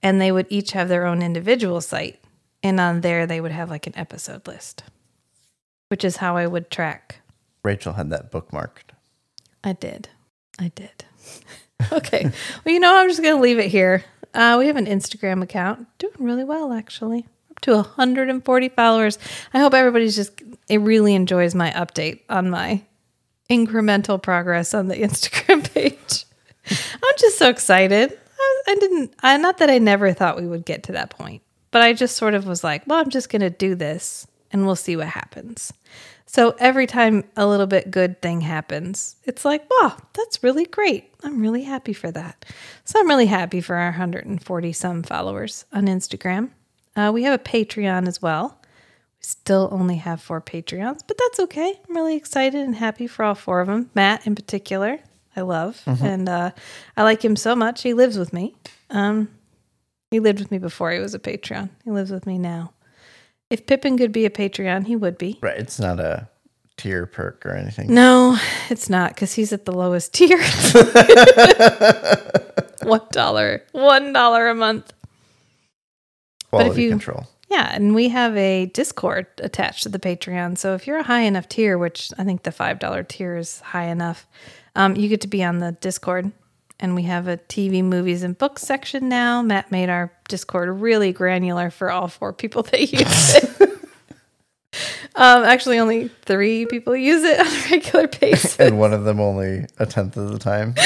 and 0.03 0.21
they 0.21 0.33
would 0.33 0.47
each 0.49 0.73
have 0.73 0.89
their 0.89 1.07
own 1.07 1.23
individual 1.23 1.81
site. 1.81 2.19
And 2.63 2.79
on 2.79 3.01
there 3.01 3.27
they 3.27 3.41
would 3.41 3.53
have 3.53 3.71
like 3.71 3.87
an 3.87 3.97
episode 3.97 4.47
list. 4.47 4.85
Which 5.89 6.05
is 6.05 6.19
how 6.19 6.37
I 6.37 6.47
would 6.47 6.71
track 6.71 7.23
Rachel 7.65 7.93
had 7.93 8.11
that 8.11 8.31
bookmarked. 8.31 8.91
I 9.63 9.73
did. 9.73 10.09
I 10.59 10.73
did. 10.75 11.05
okay. 11.93 12.31
Well, 12.65 12.75
you 12.75 12.81
know, 12.81 12.97
I'm 12.97 13.09
just 13.09 13.23
going 13.23 13.37
to 13.37 13.41
leave 13.41 13.59
it 13.59 13.71
here. 13.71 14.05
Uh, 14.35 14.57
we 14.59 14.67
have 14.67 14.77
an 14.77 14.87
Instagram 14.87 15.43
account 15.43 15.87
doing 15.99 16.15
really 16.19 16.45
well, 16.45 16.73
actually. 16.73 17.27
Up 17.51 17.61
to 17.61 17.75
140 17.75 18.69
followers. 18.71 19.19
I 19.55 19.61
hope 19.61 19.75
everybody's 19.75 20.17
just, 20.17 20.43
it 20.69 20.79
really 20.79 21.15
enjoys 21.15 21.55
my 21.55 21.71
update 21.71 22.21
on 22.29 22.51
my 22.51 22.83
incremental 23.49 24.21
progress 24.21 24.75
on 24.75 24.89
the 24.89 24.97
Instagram 24.97 25.73
page. 25.73 26.25
I'm 26.69 27.15
just 27.19 27.39
so 27.39 27.49
excited. 27.49 28.19
I, 28.67 28.77
didn't, 28.79 29.15
I, 29.21 29.37
not 29.37 29.59
that 29.59 29.71
I 29.71 29.79
never 29.79 30.13
thought 30.13 30.41
we 30.41 30.47
would 30.47 30.65
get 30.65 30.85
to 30.85 30.93
that 30.93 31.11
point, 31.11 31.43
but 31.71 31.83
I 31.83 31.93
just 31.93 32.17
sort 32.17 32.35
of 32.35 32.47
was 32.47 32.63
like, 32.63 32.87
well, 32.87 32.99
I'm 32.99 33.11
just 33.11 33.29
going 33.29 33.41
to 33.43 33.51
do 33.51 33.75
this 33.75 34.27
and 34.51 34.67
we'll 34.67 34.77
see 34.77 34.97
what 34.97 35.09
happens. 35.09 35.73
So 36.27 36.55
every 36.59 36.87
time 36.87 37.25
a 37.37 37.47
little 37.47 37.67
bit 37.67 37.91
good 37.91 38.23
thing 38.23 38.41
happens, 38.41 39.17
it's 39.25 39.45
like, 39.45 39.69
wow, 39.71 39.97
that's 40.15 40.43
really 40.43 40.65
great. 40.65 41.13
I'm 41.23 41.41
really 41.41 41.65
happy 41.65 41.93
for 41.93 42.11
that. 42.11 42.47
So 42.85 42.99
I'm 42.99 43.09
really 43.09 43.27
happy 43.27 43.61
for 43.61 43.77
our 43.77 43.91
140 43.91 44.73
some 44.73 45.03
followers 45.03 45.67
on 45.73 45.87
Instagram. 45.87 46.51
Uh, 46.97 47.11
we 47.13 47.25
have 47.25 47.39
a 47.39 47.43
Patreon 47.43 48.09
as 48.09 48.23
well. 48.23 48.59
We 49.19 49.25
still 49.25 49.69
only 49.73 49.97
have 49.97 50.23
four 50.23 50.41
Patreons, 50.41 51.01
but 51.07 51.19
that's 51.19 51.41
okay. 51.41 51.79
I'm 51.87 51.97
really 51.97 52.17
excited 52.17 52.63
and 52.63 52.77
happy 52.77 53.07
for 53.07 53.25
all 53.25 53.35
four 53.35 53.61
of 53.61 53.69
them. 53.69 53.91
Matt, 53.95 54.27
in 54.27 54.35
particular, 54.35 55.01
I 55.35 55.41
love, 55.43 55.83
and 55.87 56.29
uh, 56.29 56.51
I 56.97 57.03
like 57.05 57.25
him 57.25 57.37
so 57.37 57.57
much. 57.57 57.83
He 57.83 57.95
lives 57.95 58.19
with 58.19 58.33
me. 58.33 58.55
Um, 58.91 59.29
he 60.11 60.21
lived 60.21 60.41
with 60.41 60.51
me 60.51 60.59
before 60.59 60.93
he 60.93 60.99
was 60.99 61.15
a 61.15 61.19
Patreon. 61.19 61.71
He 61.85 61.91
lives 61.91 62.11
with 62.11 62.27
me 62.27 62.37
now. 62.39 62.73
If 63.49 63.67
Pippin 63.67 63.97
could 63.97 64.13
be 64.13 64.27
a 64.27 64.31
Patreon, 64.31 64.87
he 64.87 64.97
would 64.97 65.17
be. 65.19 65.39
Right. 65.41 65.59
It's 65.59 65.79
not 65.81 66.01
a 66.01 66.29
tier 66.77 67.07
perk 67.07 67.45
or 67.47 67.53
anything. 67.55 67.93
No, 67.95 68.39
it's 68.69 68.91
not 68.91 69.15
because 69.15 69.33
he's 69.35 69.53
at 69.53 69.65
the 69.65 69.73
lowest 69.73 70.13
tier. 70.15 70.39
One 72.83 73.01
dollar, 73.13 73.63
one 73.73 74.13
dollar 74.13 74.49
a 74.49 74.55
month. 74.55 74.93
Quality 76.51 76.83
you- 76.85 76.91
control. 76.91 77.27
Yeah, 77.49 77.71
and 77.75 77.95
we 77.95 78.09
have 78.09 78.35
a 78.35 78.65
Discord 78.67 79.27
attached 79.39 79.83
to 79.83 79.91
the 79.91 79.99
Patreon. 79.99 80.57
So 80.57 80.75
if 80.75 80.87
you're 80.87 80.97
a 80.97 81.03
high 81.03 81.21
enough 81.21 81.51
tier, 81.51 81.77
which 81.77 82.11
I 82.17 82.25
think 82.25 82.45
the 82.45 82.51
five 82.53 82.79
dollar 82.79 83.03
tier 83.03 83.37
is 83.37 83.61
high 83.61 83.89
enough, 83.89 84.27
um, 84.77 84.97
you 84.97 85.09
get 85.09 85.21
to 85.23 85.29
be 85.29 85.43
on 85.43 85.59
the 85.59 85.73
Discord. 85.73 86.33
And 86.81 86.97
we 86.97 87.05
have 87.05 87.29
a 87.29 87.37
TV, 87.37 87.83
movies, 87.85 88.25
and 88.25 88.37
books 88.37 88.63
section 88.63 89.09
now. 89.09 89.41
Matt 89.41 89.71
made 89.71 89.89
our 89.89 90.13
Discord 90.29 90.69
really 90.81 91.13
granular 91.13 91.71
for 91.71 91.91
all 91.93 92.09
four 92.09 92.33
people 92.33 92.63
that 92.73 92.81
use 92.81 93.35
it. 93.37 93.61
um, 95.15 95.45
actually, 95.45 95.79
only 95.79 96.09
three 96.25 96.67
people 96.67 96.97
use 96.97 97.23
it 97.23 97.39
on 97.41 97.47
a 97.47 97.71
regular 97.71 98.09
basis. 98.09 98.59
And 98.59 98.81
one 98.81 98.93
of 98.93 99.05
them 99.05 99.21
only 99.21 99.67
a 99.79 99.87
tenth 99.87 100.17
of 100.17 100.33
the 100.33 100.39
time. 100.39 100.75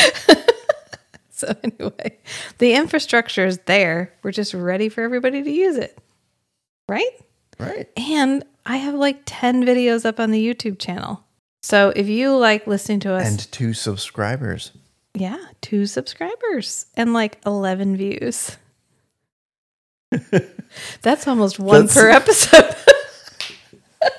So 1.37 1.55
anyway, 1.63 2.17
the 2.57 2.73
infrastructure 2.73 3.45
is 3.45 3.59
there. 3.67 4.11
We're 4.23 4.33
just 4.33 4.55
ready 4.55 4.89
for 4.89 5.03
everybody 5.03 5.43
to 5.43 5.51
use 5.51 5.77
it. 5.77 5.99
Right? 6.89 7.11
Right. 7.59 7.91
And 7.95 8.43
I 8.65 8.79
have 8.79 8.95
like 8.95 9.21
10 9.27 9.63
videos 9.65 10.07
up 10.07 10.19
on 10.19 10.31
the 10.31 10.43
YouTube 10.43 10.79
channel. 10.79 11.26
So 11.66 11.93
if 11.97 12.06
you 12.06 12.36
like 12.36 12.68
listening 12.68 13.01
to 13.01 13.12
us, 13.14 13.26
And 13.26 13.51
two 13.51 13.74
subscribers. 13.74 14.70
yeah, 15.14 15.36
two 15.62 15.86
subscribers 15.86 16.86
and 16.97 17.12
like 17.12 17.38
11 17.44 17.97
views. 17.97 18.56
That's 21.02 21.26
almost 21.26 21.59
one 21.59 21.86
That's- 21.88 21.97
per 22.01 22.09
episode. 22.10 22.76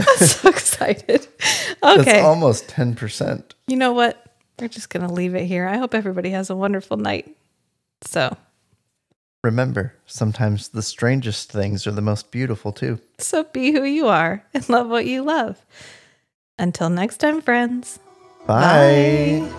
I'm 0.00 0.16
so 0.26 0.48
excited. 0.56 1.28
That's 1.80 2.00
Okay. 2.00 2.18
almost 2.18 2.66
10%. 2.66 3.44
you 3.68 3.76
know 3.76 3.92
what? 3.92 4.20
We're 4.58 4.66
just 4.66 4.90
going 4.90 5.06
to 5.06 5.12
leave 5.14 5.36
it 5.36 5.44
here. 5.46 5.68
I 5.68 5.76
hope 5.76 5.94
everybody 5.94 6.30
has 6.30 6.50
a 6.50 6.56
wonderful 6.56 6.96
night. 6.96 7.36
So, 8.02 8.36
Remember, 9.42 9.94
sometimes 10.06 10.68
the 10.68 10.82
strangest 10.82 11.50
things 11.50 11.86
are 11.86 11.90
the 11.92 12.00
most 12.00 12.30
beautiful 12.30 12.72
too. 12.72 13.00
so 13.18 13.42
be 13.44 13.72
who 13.72 13.82
you 13.82 14.06
are 14.06 14.44
and 14.54 14.68
love 14.68 14.88
what 14.88 15.06
you 15.06 15.22
love. 15.22 15.64
Until 16.58 16.90
next 16.90 17.16
time, 17.18 17.40
friends. 17.40 17.98
Bye. 18.46 19.40
Bye. 19.42 19.58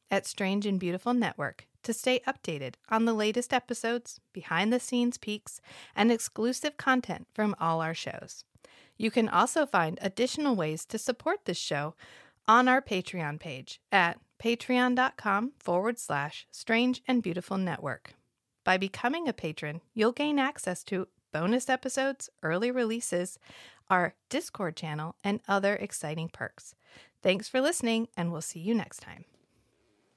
at 0.11 0.27
Strange 0.27 0.67
and 0.67 0.79
Beautiful 0.79 1.13
Network 1.15 1.65
to 1.83 1.93
stay 1.93 2.19
updated 2.27 2.75
on 2.89 3.05
the 3.05 3.13
latest 3.13 3.53
episodes, 3.53 4.19
behind 4.33 4.71
the 4.71 4.79
scenes 4.79 5.17
peaks, 5.17 5.61
and 5.95 6.11
exclusive 6.11 6.77
content 6.77 7.27
from 7.33 7.55
all 7.59 7.81
our 7.81 7.95
shows. 7.95 8.43
You 8.97 9.09
can 9.09 9.27
also 9.27 9.65
find 9.65 9.97
additional 10.01 10.55
ways 10.55 10.85
to 10.85 10.99
support 10.99 11.45
this 11.45 11.57
show 11.57 11.95
on 12.47 12.67
our 12.67 12.81
Patreon 12.81 13.39
page 13.39 13.81
at 13.91 14.19
patreon.com 14.43 15.53
forward 15.59 15.97
slash 15.97 16.45
strange 16.51 17.01
and 17.07 17.23
beautiful 17.23 17.57
network. 17.57 18.13
By 18.63 18.77
becoming 18.77 19.27
a 19.27 19.33
patron, 19.33 19.81
you'll 19.93 20.11
gain 20.11 20.37
access 20.37 20.83
to 20.85 21.07
bonus 21.31 21.69
episodes, 21.69 22.29
early 22.43 22.69
releases, 22.69 23.39
our 23.89 24.13
Discord 24.29 24.75
channel, 24.75 25.15
and 25.23 25.39
other 25.47 25.75
exciting 25.75 26.29
perks. 26.29 26.75
Thanks 27.23 27.47
for 27.47 27.61
listening, 27.61 28.07
and 28.17 28.31
we'll 28.31 28.41
see 28.41 28.59
you 28.59 28.75
next 28.75 29.01
time. 29.01 29.25